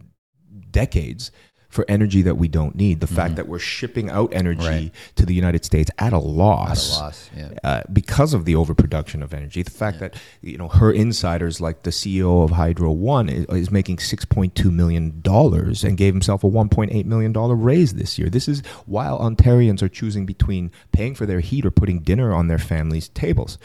decades 0.70 1.30
for 1.68 1.84
energy 1.88 2.22
that 2.22 2.36
we 2.36 2.48
don't 2.48 2.74
need. 2.74 3.00
The 3.00 3.06
fact 3.06 3.36
that 3.36 3.46
we're 3.46 3.58
shipping 3.58 4.08
out 4.10 4.32
energy 4.32 4.66
Right. 4.66 4.90
to 5.16 5.26
the 5.26 5.34
United 5.34 5.64
States 5.64 5.90
at 5.98 6.04
a 6.04 6.06
At 6.06 6.12
a 6.14 6.18
loss 6.18 6.98
loss, 7.00 7.30
yeah. 7.36 7.50
uh, 7.62 7.82
because 7.92 8.32
of 8.32 8.44
the 8.46 8.54
overproduction 8.54 9.22
of 9.22 9.34
energy. 9.34 9.62
The 9.62 9.70
fact 9.70 10.00
that 10.00 10.14
you 10.40 10.56
know 10.56 10.68
her 10.68 10.90
insiders, 10.90 11.60
like 11.60 11.82
the 11.82 11.90
CEO 11.90 12.42
of 12.42 12.52
Hydro 12.52 12.92
One, 12.92 13.28
is, 13.28 13.44
is 13.46 13.70
making 13.70 13.98
six 13.98 14.24
point 14.24 14.54
two 14.54 14.70
million 14.70 15.20
dollars 15.20 15.84
and 15.84 15.96
gave 15.98 16.14
himself 16.14 16.42
a 16.42 16.48
one 16.48 16.68
point 16.70 16.92
eight 16.92 17.06
million 17.06 17.32
dollar 17.32 17.54
raise 17.54 17.94
this 17.94 18.18
year. 18.18 18.30
This 18.30 18.48
is 18.48 18.62
while 18.86 19.18
Ontarians 19.20 19.82
are 19.82 19.88
choosing 19.90 20.24
between 20.24 20.70
paying 20.92 21.14
for 21.14 21.26
their 21.26 21.40
heat 21.40 21.66
or 21.66 21.70
putting 21.70 22.00
dinner 22.00 22.32
on 22.32 22.48
their 22.48 22.58
families' 22.58 23.10
tables. 23.10 23.58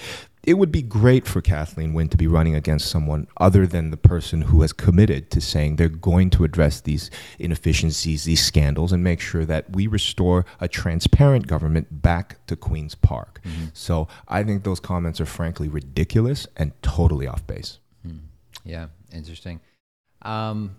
It 0.44 0.56
would 0.56 0.72
be 0.74 0.82
great 0.82 1.26
for 1.26 1.42
Kathleen 1.42 1.94
Wynne 1.94 2.10
to 2.10 2.18
be 2.18 2.28
running 2.28 2.54
against 2.54 2.90
someone 2.90 3.28
other 3.38 3.66
than 3.66 3.92
the 3.92 3.98
person 3.98 4.42
who 4.42 4.62
has 4.62 4.74
committed 4.74 5.32
to 5.32 5.40
saying 5.40 5.78
they're 5.78 5.88
going 5.88 6.30
to 6.32 6.44
address 6.44 6.82
these 6.82 7.10
inefficiencies, 7.40 8.26
these 8.26 8.46
scandals, 8.46 8.92
and 8.92 9.04
make 9.04 9.22
sure 9.22 9.46
that 9.46 9.74
we 9.74 9.88
restore 9.88 10.46
a 10.60 10.68
transparent 10.68 11.48
government 11.48 12.02
back 12.02 12.46
to 12.48 12.58
Queen's 12.58 12.94
Park. 12.94 13.40
So 13.72 14.10
I 14.28 14.44
think 14.44 14.64
those 14.64 14.82
comments 14.82 15.22
are 15.22 15.26
frankly 15.26 15.70
ridiculous 15.70 16.46
and 16.58 16.74
totally 16.82 17.26
off 17.26 17.48
base. 17.48 17.80
Hmm. 18.06 18.18
Yeah, 18.66 18.88
interesting. 19.14 19.62
Um, 20.24 20.76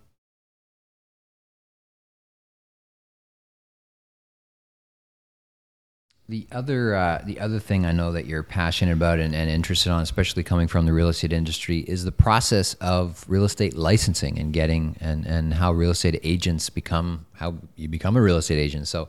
The 6.27 6.47
other, 6.51 6.95
uh, 6.95 7.23
the 7.27 7.39
other 7.39 7.59
thing 7.59 7.85
I 7.85 7.93
know 7.93 8.13
that 8.13 8.25
you're 8.25 8.43
passionate 8.43 8.93
about 8.93 9.19
and, 9.19 9.35
and 9.35 9.51
interested 9.51 9.91
on, 9.93 10.01
especially 10.01 10.43
coming 10.43 10.69
from 10.69 10.87
the 10.87 10.93
real 10.95 11.09
estate 11.09 11.35
industry, 11.35 11.81
is 11.81 12.05
the 12.05 12.13
process 12.13 12.73
of 12.75 13.25
real 13.29 13.45
estate 13.45 13.77
licensing 13.77 14.39
and 14.39 14.51
getting 14.51 14.97
and, 15.01 15.27
and 15.27 15.53
how 15.53 15.73
real 15.73 15.91
estate 15.91 16.19
agents 16.23 16.71
become 16.71 17.27
how 17.35 17.55
you 17.77 17.89
become 17.89 18.17
a 18.17 18.23
real 18.23 18.39
estate 18.39 18.59
agent. 18.59 18.89
So, 18.89 19.09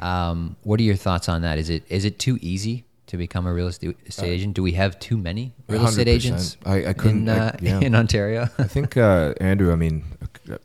um, 0.00 0.56
what 0.62 0.80
are 0.80 0.82
your 0.82 0.96
thoughts 0.96 1.28
on 1.28 1.42
that? 1.42 1.58
Is 1.58 1.68
it 1.68 1.84
is 1.90 2.06
it 2.06 2.18
too 2.18 2.38
easy 2.40 2.84
to 3.08 3.18
become 3.18 3.46
a 3.46 3.52
real 3.52 3.66
estate 3.68 3.94
estate 4.06 4.30
agent? 4.30 4.54
Do 4.54 4.62
we 4.62 4.72
have 4.72 4.98
too 4.98 5.18
many 5.18 5.52
real 5.68 5.84
estate 5.86 6.06
100%. 6.06 6.10
agents 6.10 6.56
I- 6.64 6.86
I 6.86 6.92
couldn't- 6.94 7.28
in, 7.28 7.28
uh, 7.28 7.52
I- 7.54 7.58
yeah. 7.62 7.80
in 7.80 7.94
Ontario? 7.94 8.48
I 8.58 8.64
think 8.64 8.96
uh, 8.96 9.34
Andrew. 9.42 9.72
I 9.72 9.76
mean, 9.76 10.04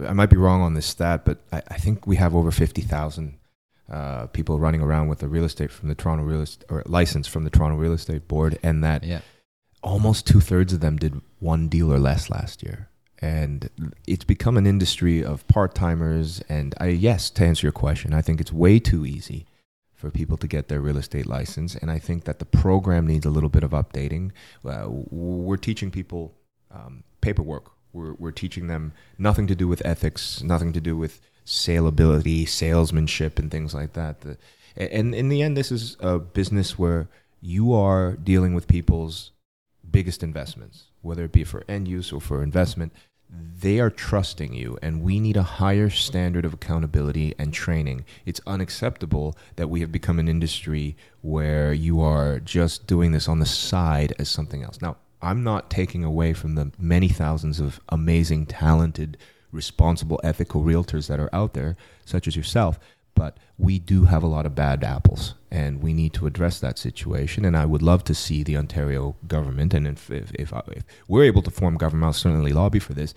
I 0.08 0.14
might 0.14 0.30
be 0.30 0.38
wrong 0.38 0.62
on 0.62 0.74
this 0.74 0.86
stat, 0.86 1.26
but 1.26 1.40
I, 1.52 1.62
I 1.68 1.78
think 1.78 2.08
we 2.08 2.16
have 2.16 2.34
over 2.34 2.50
fifty 2.52 2.82
thousand 2.82 3.34
uh, 3.92 4.28
people 4.28 4.58
running 4.58 4.82
around 4.82 5.10
with 5.10 5.22
a 5.22 5.28
real 5.28 5.44
estate 5.44 5.72
from 5.72 5.90
the 5.90 5.96
Toronto 5.96 6.24
real 6.24 6.42
estate 6.42 6.66
or 6.70 6.82
license 6.86 7.28
from 7.28 7.44
the 7.44 7.50
Toronto 7.50 7.78
Real 7.78 7.94
Estate 7.94 8.28
Board, 8.28 8.58
and 8.64 8.84
that 8.84 9.04
yeah, 9.04 9.20
almost 9.84 10.26
two 10.26 10.40
thirds 10.40 10.74
of 10.74 10.80
them 10.80 10.98
did 10.98 11.22
one 11.40 11.68
deal 11.68 11.94
or 11.94 12.00
less 12.00 12.30
last 12.30 12.64
year. 12.64 12.88
And 13.20 13.70
it's 14.08 14.24
become 14.24 14.58
an 14.58 14.66
industry 14.66 15.24
of 15.24 15.48
part 15.48 15.76
timers. 15.76 16.42
And 16.50 16.74
I, 16.80 16.88
yes, 16.88 17.30
to 17.32 17.46
answer 17.46 17.68
your 17.68 17.72
question, 17.72 18.14
I 18.14 18.22
think 18.22 18.42
it's 18.42 18.52
way 18.52 18.80
too 18.80 19.06
easy 19.06 19.46
for 19.94 20.10
people 20.10 20.38
to 20.38 20.48
get 20.48 20.70
their 20.70 20.82
real 20.82 20.98
estate 20.98 21.28
license. 21.28 21.76
And 21.76 21.92
I 21.92 22.00
think 22.00 22.24
that 22.24 22.40
the 22.40 22.46
program 22.46 23.06
needs 23.06 23.26
a 23.26 23.30
little 23.30 23.50
bit 23.50 23.64
of 23.64 23.72
updating. 23.72 24.32
Uh, 24.66 24.86
we're 24.90 25.58
teaching 25.58 25.92
people 25.92 26.34
um, 26.72 27.04
paperwork. 27.22 27.70
We're, 27.94 28.14
we're 28.14 28.32
teaching 28.32 28.66
them 28.66 28.94
nothing 29.20 29.46
to 29.48 29.56
do 29.56 29.68
with 29.68 29.86
ethics, 29.86 30.42
nothing 30.42 30.74
to 30.74 30.82
do 30.82 30.98
with 30.98 31.22
saleability, 31.46 32.48
salesmanship, 32.48 33.40
and 33.40 33.52
things 33.52 33.74
like 33.74 33.94
that. 33.94 34.22
The, 34.22 34.38
and 34.76 35.14
in 35.14 35.30
the 35.30 35.42
end, 35.42 35.58
this 35.58 35.72
is 35.72 35.98
a 36.00 36.20
business 36.20 36.78
where 36.78 37.10
you 37.42 37.74
are 37.74 38.14
dealing 38.14 38.54
with 38.54 38.68
people's 38.68 39.32
biggest 39.90 40.24
investments, 40.24 40.86
whether 41.02 41.26
it 41.26 41.32
be 41.32 41.44
for 41.44 41.64
end 41.68 41.88
use 41.88 42.12
or 42.12 42.22
for 42.22 42.44
investment. 42.44 42.94
They 43.30 43.80
are 43.80 43.90
trusting 43.90 44.54
you, 44.54 44.78
and 44.82 45.02
we 45.02 45.20
need 45.20 45.38
a 45.38 45.44
higher 45.44 45.90
standard 45.90 46.44
of 46.44 46.54
accountability 46.54 47.34
and 47.40 47.54
training. 47.54 48.04
It's 48.26 48.42
unacceptable 48.46 49.38
that 49.56 49.70
we 49.70 49.80
have 49.80 49.92
become 49.92 50.20
an 50.20 50.28
industry 50.28 50.98
where 51.22 51.72
you 51.72 52.02
are 52.02 52.40
just 52.40 52.88
doing 52.88 53.14
this 53.14 53.30
on 53.30 53.40
the 53.40 53.46
side 53.46 54.14
as 54.20 54.30
something 54.30 54.64
else. 54.64 54.82
Now, 54.82 54.98
I'm 55.22 55.44
not 55.44 55.70
taking 55.70 56.04
away 56.04 56.34
from 56.34 56.56
the 56.56 56.72
many 56.78 57.08
thousands 57.08 57.60
of 57.60 57.80
amazing, 57.90 58.48
talented, 58.48 59.18
responsible, 59.52 60.20
ethical 60.24 60.64
realtors 60.64 61.08
that 61.08 61.20
are 61.20 61.34
out 61.34 61.54
there, 61.54 61.76
such 62.06 62.28
as 62.28 62.36
yourself, 62.36 62.80
but 63.16 63.38
we 63.58 63.80
do 63.80 64.06
have 64.06 64.24
a 64.24 64.28
lot 64.28 64.46
of 64.46 64.56
bad 64.56 64.84
apples 64.84 65.36
and 65.52 65.82
we 65.82 65.94
need 65.94 66.14
to 66.14 66.26
address 66.26 66.60
that 66.60 66.78
situation 66.78 67.44
and 67.44 67.58
i 67.58 67.66
would 67.66 67.82
love 67.82 68.04
to 68.04 68.16
see 68.16 68.42
the 68.42 68.56
ontario 68.56 69.16
government 69.28 69.74
and 69.74 69.86
if, 69.86 70.10
if, 70.10 70.32
if, 70.36 70.54
uh, 70.54 70.62
if 70.68 70.84
we're 71.08 71.24
able 71.24 71.42
to 71.42 71.52
form 71.52 71.78
government 71.78 72.06
i'll 72.06 72.14
certainly 72.14 72.54
lobby 72.54 72.80
for 72.80 72.94
this 72.94 73.14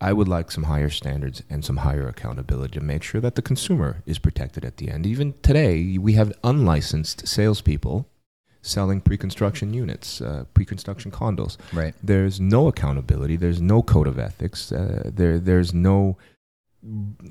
i 0.00 0.12
would 0.12 0.28
like 0.28 0.50
some 0.50 0.64
higher 0.64 0.90
standards 0.90 1.42
and 1.48 1.64
some 1.64 1.78
higher 1.78 2.08
accountability 2.08 2.78
to 2.78 2.84
make 2.84 3.02
sure 3.02 3.20
that 3.20 3.34
the 3.34 3.42
consumer 3.42 4.02
is 4.04 4.18
protected 4.18 4.64
at 4.64 4.76
the 4.76 4.90
end. 4.90 5.06
Even 5.06 5.34
today 5.42 5.96
we 5.98 6.12
have 6.12 6.32
unlicensed 6.44 7.26
salespeople 7.26 8.06
selling 8.66 9.00
pre-construction 9.00 9.72
units 9.72 10.20
uh, 10.20 10.44
pre-construction 10.54 11.10
condos. 11.10 11.56
Right. 11.72 11.94
there's 12.02 12.40
no 12.40 12.68
accountability. 12.68 13.36
There's 13.36 13.60
no 13.60 13.82
code 13.82 14.06
of 14.06 14.18
ethics. 14.18 14.72
Uh, 14.72 15.10
there 15.12 15.38
there's 15.38 15.72
no 15.72 16.16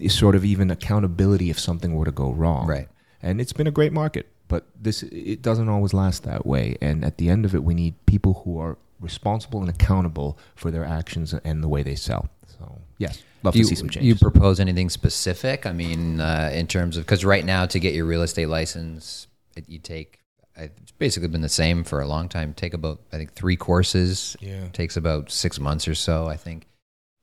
sort 0.07 0.35
of 0.35 0.43
even 0.43 0.69
accountability 0.71 1.49
if 1.49 1.59
something 1.59 1.95
were 1.95 2.05
to 2.05 2.11
go 2.11 2.31
wrong. 2.31 2.67
Right. 2.67 2.87
and 3.21 3.39
it's 3.39 3.53
been 3.53 3.67
a 3.67 3.71
great 3.71 3.93
market 3.93 4.27
but 4.47 4.67
this 4.79 5.03
it 5.03 5.41
doesn't 5.41 5.69
always 5.69 5.93
last 5.93 6.23
that 6.23 6.45
way. 6.45 6.77
And 6.81 7.03
at 7.03 7.17
the 7.17 7.29
end 7.29 7.45
of 7.45 7.55
it 7.55 7.63
we 7.63 7.73
need 7.73 7.93
people 8.05 8.43
who 8.43 8.59
are 8.59 8.77
responsible 8.99 9.59
and 9.59 9.69
accountable 9.69 10.37
for 10.55 10.71
their 10.71 10.85
actions 10.85 11.33
and 11.33 11.63
the 11.63 11.67
way 11.67 11.83
they 11.83 11.95
sell. 11.95 12.29
So 12.47 12.79
yes 12.97 13.23
love 13.45 13.53
Do 13.53 13.59
to 13.59 13.63
you, 13.63 13.67
see 13.69 13.75
some 13.75 13.87
do 13.87 13.99
you 14.01 14.15
propose 14.15 14.59
anything 14.59 14.89
specific? 14.89 15.65
I 15.65 15.71
mean, 15.71 16.19
uh, 16.19 16.51
in 16.53 16.67
terms 16.67 16.97
of 16.97 17.05
because 17.05 17.23
right 17.23 17.45
now 17.45 17.65
to 17.67 17.79
get 17.79 17.93
your 17.93 18.05
real 18.05 18.23
estate 18.23 18.49
license, 18.49 19.27
it, 19.55 19.69
you 19.69 19.79
take 19.79 20.19
it's 20.57 20.91
basically 20.91 21.27
been 21.29 21.41
the 21.41 21.49
same 21.49 21.83
for 21.83 22.01
a 22.01 22.07
long 22.07 22.29
time. 22.29 22.53
Take 22.53 22.73
about 22.73 23.01
I 23.11 23.17
think 23.17 23.33
three 23.33 23.55
courses. 23.57 24.35
yeah 24.39 24.67
Takes 24.73 24.97
about 24.97 25.31
six 25.31 25.59
months 25.59 25.87
or 25.87 25.95
so, 25.95 26.27
I 26.27 26.37
think, 26.37 26.67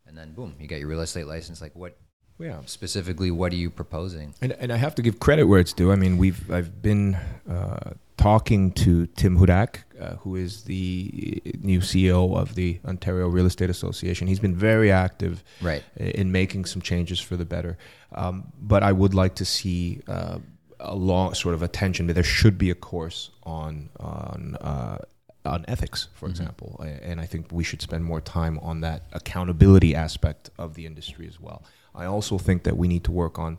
and 0.07 0.17
then 0.17 0.33
boom, 0.33 0.55
you 0.61 0.67
got 0.69 0.79
your 0.79 0.89
real 0.89 1.01
estate 1.01 1.27
license. 1.27 1.61
Like 1.61 1.75
what 1.75 1.97
yeah 2.39 2.61
specifically? 2.67 3.31
What 3.31 3.53
are 3.53 3.57
you 3.57 3.71
proposing? 3.71 4.35
And, 4.43 4.53
and 4.53 4.73
I 4.73 4.77
have 4.77 4.95
to 4.97 5.03
give 5.03 5.19
credit 5.21 5.45
where 5.45 5.61
it's 5.61 5.73
due. 5.73 5.93
I 5.93 5.97
mean, 5.97 6.19
we've 6.19 6.51
I've 6.51 6.83
been 6.83 7.15
uh, 7.49 7.93
talking 8.17 8.73
to 8.73 9.07
Tim 9.07 9.39
Hudak, 9.39 9.77
uh, 10.01 10.17
who 10.17 10.37
is 10.37 10.65
the 10.65 11.41
new 11.61 11.81
CEO 11.81 12.37
of 12.37 12.55
the 12.55 12.81
Ontario 12.85 13.29
Real 13.29 13.47
Estate 13.47 13.71
Association. 13.71 14.27
He's 14.29 14.41
been 14.41 14.55
very 14.55 14.91
active 14.93 15.43
Right. 15.61 15.83
in 15.97 16.31
making 16.33 16.65
some 16.67 16.83
changes 16.83 17.21
for 17.21 17.37
the 17.37 17.45
better. 17.45 17.79
Um, 18.15 18.53
but 18.61 18.83
I 18.83 18.93
would 18.93 19.15
like 19.15 19.37
to 19.37 19.45
see 19.45 20.01
uh, 20.09 20.39
a 20.83 20.95
long 20.95 21.35
sort 21.35 21.55
of 21.55 21.63
attention. 21.63 22.07
That 22.07 22.15
there 22.15 22.23
should 22.23 22.59
be 22.59 22.71
a 22.71 22.75
course 22.75 23.31
on 23.45 23.89
on 23.99 24.57
uh, 24.61 24.99
on 25.45 25.65
ethics, 25.67 26.09
for 26.15 26.29
example, 26.29 26.81
and 27.03 27.21
I 27.21 27.27
think 27.27 27.51
we 27.51 27.65
should 27.65 27.83
spend 27.83 28.05
more 28.05 28.21
time 28.21 28.59
on 28.61 28.81
that 28.83 29.03
accountability 29.13 29.95
aspect 29.95 30.51
of 30.59 30.75
the 30.75 30.87
industry 30.87 31.27
as 31.27 31.41
well. 31.41 31.65
I 31.95 32.05
also 32.05 32.39
think 32.39 32.63
that 32.63 32.77
we 32.77 32.89
need 32.89 33.05
to 33.05 33.13
work 33.13 33.39
on 33.39 33.59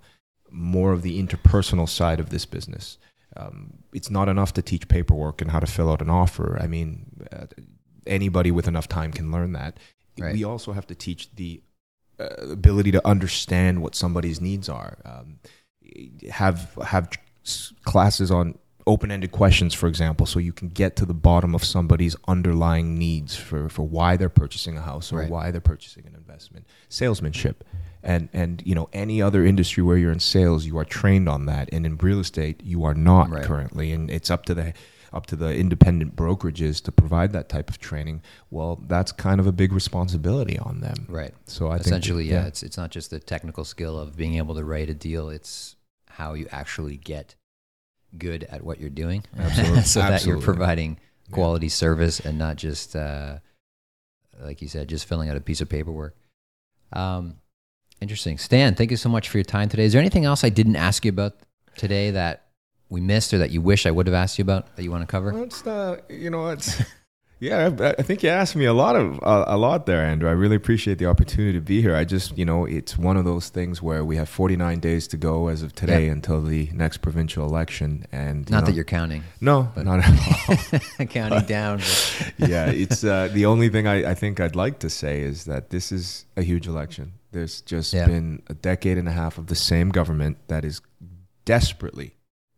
more 0.49 0.93
of 0.93 1.01
the 1.01 1.21
interpersonal 1.21 1.89
side 1.89 2.19
of 2.19 2.29
this 2.29 2.45
business. 2.45 2.97
Um, 3.35 3.73
it's 3.93 4.09
not 4.09 4.29
enough 4.29 4.53
to 4.53 4.61
teach 4.61 4.87
paperwork 4.87 5.41
and 5.41 5.51
how 5.51 5.59
to 5.59 5.65
fill 5.65 5.91
out 5.91 6.01
an 6.01 6.09
offer. 6.09 6.57
I 6.61 6.67
mean, 6.67 7.27
uh, 7.31 7.47
anybody 8.05 8.51
with 8.51 8.67
enough 8.67 8.87
time 8.87 9.11
can 9.11 9.31
learn 9.31 9.53
that. 9.53 9.77
Right. 10.19 10.33
We 10.33 10.43
also 10.43 10.71
have 10.73 10.87
to 10.87 10.95
teach 10.95 11.35
the 11.35 11.61
uh, 12.19 12.27
ability 12.51 12.91
to 12.91 13.05
understand 13.07 13.81
what 13.81 13.95
somebody's 13.95 14.39
needs 14.39 14.69
are. 14.69 14.99
Um, 15.03 15.39
have 16.31 16.73
have 16.85 17.09
classes 17.83 18.31
on 18.31 18.57
open-ended 18.85 19.31
questions, 19.31 19.73
for 19.73 19.87
example, 19.87 20.25
so 20.25 20.39
you 20.39 20.51
can 20.51 20.67
get 20.67 20.97
to 20.97 21.05
the 21.05 21.13
bottom 21.13 21.55
of 21.55 21.63
somebody's 21.63 22.17
underlying 22.27 22.97
needs 22.97 23.33
for, 23.33 23.69
for 23.69 23.83
why 23.83 24.17
they're 24.17 24.27
purchasing 24.27 24.75
a 24.77 24.81
house 24.81 25.13
or 25.13 25.19
Right. 25.19 25.29
why 25.29 25.51
they're 25.51 25.61
purchasing 25.61 26.05
an 26.05 26.15
investment. 26.15 26.65
Salesmanship, 26.89 27.63
and 28.03 28.27
and 28.33 28.61
you 28.65 28.75
know 28.75 28.89
any 28.91 29.21
other 29.21 29.45
industry 29.45 29.83
where 29.83 29.97
you're 29.97 30.11
in 30.11 30.19
sales, 30.19 30.65
you 30.65 30.77
are 30.77 30.83
trained 30.85 31.29
on 31.29 31.45
that, 31.45 31.69
and 31.71 31.85
in 31.85 31.95
real 31.97 32.19
estate, 32.19 32.61
you 32.63 32.83
are 32.83 32.93
not 32.93 33.29
Right. 33.29 33.43
currently, 33.43 33.91
and 33.93 34.11
it's 34.11 34.29
up 34.29 34.45
to 34.47 34.53
the 34.53 34.73
up 35.13 35.27
to 35.27 35.35
the 35.35 35.55
independent 35.55 36.15
brokerages 36.15 36.83
to 36.83 36.91
provide 36.91 37.31
that 37.33 37.47
type 37.47 37.69
of 37.69 37.77
training. 37.79 38.21
Well, 38.49 38.81
that's 38.87 39.11
kind 39.11 39.39
of 39.39 39.45
a 39.45 39.51
big 39.51 39.71
responsibility 39.71 40.57
on 40.57 40.81
them. 40.81 41.05
Right. 41.07 41.35
So 41.45 41.67
I 41.67 41.75
Essentially, 41.77 42.23
think, 42.23 42.31
yeah, 42.33 42.47
It's 42.47 42.63
it's 42.63 42.77
not 42.77 42.89
just 42.89 43.11
the 43.11 43.19
technical 43.19 43.63
skill 43.63 43.97
of 43.99 44.17
being 44.17 44.35
able 44.35 44.55
to 44.55 44.65
write 44.65 44.89
a 44.89 44.95
deal. 44.95 45.29
It's 45.29 45.75
how 46.13 46.33
you 46.33 46.47
actually 46.51 46.97
get 46.97 47.35
good 48.17 48.43
at 48.45 48.63
what 48.63 48.79
you're 48.79 48.89
doing, 48.89 49.23
Absolutely. 49.37 49.81
so 49.83 49.99
that 49.99 50.07
you're 50.25 50.35
Absolutely. 50.37 50.43
providing 50.45 50.97
Yeah. 51.29 51.33
quality 51.35 51.69
service 51.69 52.19
and 52.19 52.37
not 52.37 52.55
just, 52.57 52.95
uh, 52.95 53.39
like 54.41 54.61
you 54.61 54.67
said, 54.67 54.89
just 54.89 55.05
filling 55.05 55.29
out 55.29 55.37
a 55.37 55.41
piece 55.41 55.61
of 55.61 55.69
paperwork. 55.69 56.15
Um, 56.91 57.37
interesting, 58.01 58.37
Stan. 58.37 58.75
Thank 58.75 58.91
you 58.91 58.97
so 58.97 59.09
much 59.09 59.29
for 59.29 59.37
your 59.37 59.45
time 59.45 59.69
today. 59.69 59.85
Is 59.85 59.93
there 59.93 60.01
anything 60.01 60.25
else 60.25 60.43
I 60.43 60.49
didn't 60.49 60.75
ask 60.75 61.05
you 61.05 61.09
about 61.09 61.33
today 61.77 62.11
that 62.11 62.47
we 62.89 63.01
missed 63.01 63.33
or 63.33 63.39
that 63.39 63.49
you 63.51 63.61
wish 63.61 63.85
I 63.85 63.91
would 63.91 64.05
have 64.05 64.13
asked 64.13 64.37
you 64.37 64.43
about 64.43 64.75
that 64.75 64.83
you 64.83 64.91
want 64.91 65.01
to 65.01 65.07
cover? 65.07 65.31
Well, 65.33 65.43
it's 65.43 65.65
uh, 65.65 65.97
you 66.09 66.29
know, 66.29 66.49
it's 66.49 66.81
yeah. 67.43 67.69
I, 67.79 67.89
I 67.99 68.01
think 68.03 68.23
you 68.23 68.29
asked 68.29 68.55
me 68.55 68.65
a 68.65 68.73
lot 68.73 68.95
of 68.95 69.19
uh, 69.23 69.43
a 69.47 69.57
lot 69.57 69.85
there, 69.85 70.01
Andrew. 70.03 70.29
I 70.29 70.31
really 70.33 70.55
appreciate 70.55 70.97
the 70.97 71.05
opportunity 71.07 71.53
to 71.53 71.61
be 71.61 71.81
here. 71.81 71.95
I 71.95 72.05
just, 72.05 72.37
you 72.37 72.45
know, 72.45 72.65
it's 72.65 72.97
one 72.97 73.17
of 73.17 73.25
those 73.25 73.49
things 73.49 73.81
where 73.81 74.03
we 74.05 74.15
have 74.15 74.29
49 74.29 74.79
days 74.79 75.07
to 75.09 75.17
go 75.17 75.47
as 75.49 75.61
of 75.63 75.73
today 75.75 76.07
until 76.07 76.41
the 76.41 76.69
next 76.73 76.97
provincial 76.99 77.45
election, 77.45 78.05
and 78.11 78.49
Not 78.49 78.61
know- 78.61 78.65
that 78.67 78.75
you're 78.75 78.85
counting, 78.85 79.23
no, 79.41 79.69
but- 79.75 79.85
not 79.85 79.99
at 80.03 80.79
all. 80.99 81.05
counting 81.07 81.45
down. 81.45 81.77
but- 81.79 82.33
yeah, 82.49 82.67
it's 82.69 83.03
uh, 83.03 83.29
the 83.33 83.45
only 83.45 83.69
thing 83.69 83.87
I, 83.87 84.11
I 84.11 84.13
think 84.13 84.39
I'd 84.39 84.55
like 84.55 84.79
to 84.79 84.89
say 84.89 85.21
is 85.21 85.45
that 85.45 85.69
this 85.69 85.91
is 85.91 86.25
a 86.37 86.41
huge 86.43 86.67
election. 86.67 87.13
There's 87.31 87.61
just 87.61 87.93
Yeah. 87.93 88.05
been 88.07 88.41
a 88.47 88.53
decade 88.53 88.97
and 88.97 89.07
a 89.07 89.11
half 89.11 89.37
of 89.37 89.47
the 89.47 89.55
same 89.55 89.89
government 89.89 90.37
that 90.47 90.63
is 90.63 90.81
desperately 91.45 92.15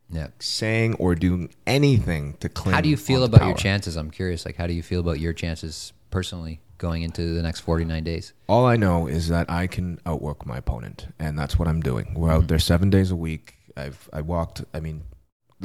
Yeah. 0.09 0.27
saying 0.39 0.95
or 0.95 1.15
doing 1.15 1.49
anything 1.65 2.35
to 2.39 2.49
cling. 2.49 2.73
How 2.75 2.81
do 2.81 2.89
you 2.89 2.97
feel 2.97 3.23
about 3.23 3.45
your 3.45 3.55
chances? 3.55 3.95
I'm 3.95 4.11
curious. 4.11 4.45
Like, 4.45 4.55
how 4.55 4.67
do 4.67 4.73
you 4.73 4.83
feel 4.83 4.99
about 4.99 5.19
your 5.19 5.33
chances 5.33 5.93
personally 6.11 6.61
going 6.77 7.01
into 7.03 7.33
the 7.33 7.41
next 7.41 7.61
49 7.61 8.03
days? 8.03 8.33
All 8.47 8.65
I 8.65 8.75
know 8.75 9.07
is 9.07 9.29
that 9.29 9.49
I 9.49 9.67
can 9.67 9.99
outwork 10.05 10.45
my 10.45 10.57
opponent, 10.57 11.07
and 11.19 11.37
that's 11.39 11.57
what 11.57 11.67
I'm 11.67 11.81
doing. 11.81 12.13
We're 12.15 12.29
Mm-hmm. 12.29 12.37
out 12.37 12.47
there 12.47 12.59
seven 12.59 12.89
days 12.89 13.11
a 13.11 13.15
week. 13.15 13.55
I've 13.75 14.09
I 14.13 14.21
walked. 14.21 14.63
I 14.73 14.79
mean, 14.79 15.03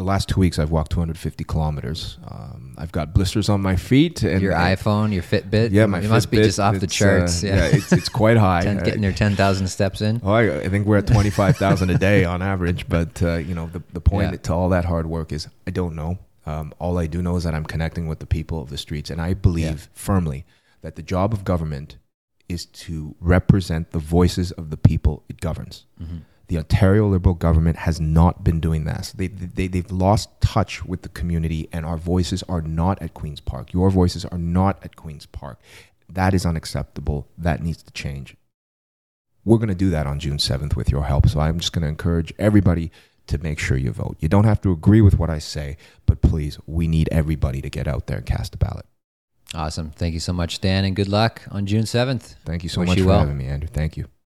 the 0.01 0.05
last 0.07 0.28
two 0.28 0.40
weeks, 0.40 0.59
I've 0.59 0.70
walked 0.70 0.92
250 0.92 1.44
kilometers. 1.44 2.18
Um, 2.26 2.74
I've 2.78 2.90
got 2.90 3.12
blisters 3.14 3.48
on 3.48 3.61
my 3.61 3.76
feet. 3.76 4.22
And 4.22 4.40
your 4.42 4.53
and, 4.53 4.78
iPhone, 4.78 5.12
your 5.12 5.22
Fitbit. 5.22 5.70
Yeah, 5.72 5.86
my 5.86 6.01
It 6.01 6.09
must 6.09 6.30
be 6.30 6.38
just 6.38 6.59
off 6.59 6.80
the 6.80 6.86
charts. 6.86 7.44
uh, 7.44 7.46
yeah, 7.48 7.64
it's, 7.66 7.92
it's 7.92 8.09
quite 8.22 8.36
high. 8.36 8.62
Ten, 8.62 8.78
Uh, 8.78 8.82
getting 8.82 9.03
your 9.03 9.12
ten 9.12 9.36
thousand 9.36 9.68
steps 9.68 10.01
in. 10.01 10.20
Oh, 10.24 10.32
I, 10.32 10.61
I 10.62 10.68
think 10.68 10.86
we're 10.86 10.98
at 10.98 11.07
25,000 11.18 11.90
a 11.90 11.98
day 11.98 12.24
on 12.24 12.40
average. 12.42 12.88
But, 12.88 13.22
uh, 13.22 13.34
you 13.36 13.55
know, 13.55 13.66
the, 13.66 13.82
the 13.92 14.01
point 14.01 14.32
Yeah. 14.32 14.38
to 14.38 14.55
all 14.55 14.68
that 14.70 14.84
hard 14.86 15.07
work 15.07 15.32
is 15.32 15.46
I 15.66 15.70
don't 15.70 15.94
know. 15.94 16.18
Um, 16.46 16.72
all 16.78 16.98
I 16.98 17.07
do 17.07 17.20
know 17.22 17.36
is 17.36 17.44
that 17.44 17.55
I'm 17.55 17.66
connecting 17.66 18.07
with 18.09 18.18
the 18.18 18.26
people 18.26 18.61
of 18.62 18.70
the 18.70 18.78
streets. 18.78 19.11
And 19.11 19.20
I 19.20 19.34
believe 19.34 19.64
Yeah. 19.82 19.86
firmly 19.92 20.44
that 20.80 20.96
the 20.96 21.03
job 21.03 21.32
of 21.34 21.44
government 21.44 21.98
is 22.48 22.64
to 22.64 23.14
represent 23.20 23.92
the 23.92 23.98
voices 23.98 24.51
of 24.53 24.70
the 24.70 24.76
people 24.76 25.22
it 25.28 25.40
governs. 25.40 25.84
The 26.51 26.59
Ontario 26.59 27.07
Liberal 27.07 27.36
government 27.36 27.76
has 27.76 28.01
not 28.01 28.42
been 28.42 28.59
doing 28.59 28.82
that. 28.82 29.12
They, 29.14 29.28
they, 29.28 29.68
they've 29.68 29.92
lost 29.92 30.40
touch 30.40 30.84
with 30.84 31.03
the 31.03 31.09
community, 31.09 31.68
and 31.70 31.86
our 31.86 31.96
voices 31.96 32.42
are 32.48 32.61
not 32.61 33.01
at 33.01 33.14
Queen's 33.14 33.38
Park. 33.38 33.72
Your 33.72 33.88
voices 33.88 34.24
are 34.24 34.36
not 34.36 34.84
at 34.84 34.96
Queen's 34.96 35.26
Park. 35.26 35.61
That 36.09 36.34
is 36.34 36.44
unacceptable. 36.44 37.28
That 37.38 37.62
needs 37.62 37.84
to 37.84 37.92
change. 37.92 38.34
We're 39.44 39.59
going 39.59 39.68
to 39.68 39.76
do 39.76 39.90
that 39.90 40.09
on 40.09 40.18
June 40.18 40.38
7th 40.38 40.74
with 40.74 40.90
your 40.90 41.05
help. 41.05 41.28
So 41.28 41.38
I'm 41.38 41.61
just 41.61 41.72
going 41.72 41.82
to 41.82 41.88
encourage 41.88 42.34
everybody 42.36 42.90
to 43.28 43.38
make 43.38 43.61
sure 43.61 43.76
you 43.76 43.92
vote. 43.92 44.16
You 44.18 44.28
don't 44.28 44.42
have 44.42 44.61
to 44.62 44.72
agree 44.72 45.03
with 45.03 45.20
what 45.20 45.30
I 45.30 45.38
say, 45.38 45.76
but 46.05 46.20
please, 46.20 46.59
we 46.66 46.88
need 46.88 47.09
everybody 47.12 47.62
to 47.62 47.70
get 47.70 47.86
out 47.86 48.09
there 48.09 48.16
and 48.16 48.26
cast 48.26 48.57
a 48.57 48.59
ballot. 48.59 48.86
Awesome. 49.55 49.92
Thank 49.92 50.14
you 50.14 50.20
so 50.20 50.32
much, 50.32 50.57
Stan, 50.57 50.84
and 50.84 50.96
good 50.96 51.09
luck 51.09 51.42
on 51.53 51.66
June 51.66 51.86
seventh. 51.86 52.34
Thank 52.44 52.64
you 52.64 52.68
so 52.68 52.80
Wish 52.80 52.88
much 52.88 52.98
you 52.98 53.05
for 53.05 53.11
well. 53.11 53.20
having 53.20 53.38
me, 53.38 53.46
Andrew. 53.46 53.68
Thank 53.72 53.96
you. 53.96 54.09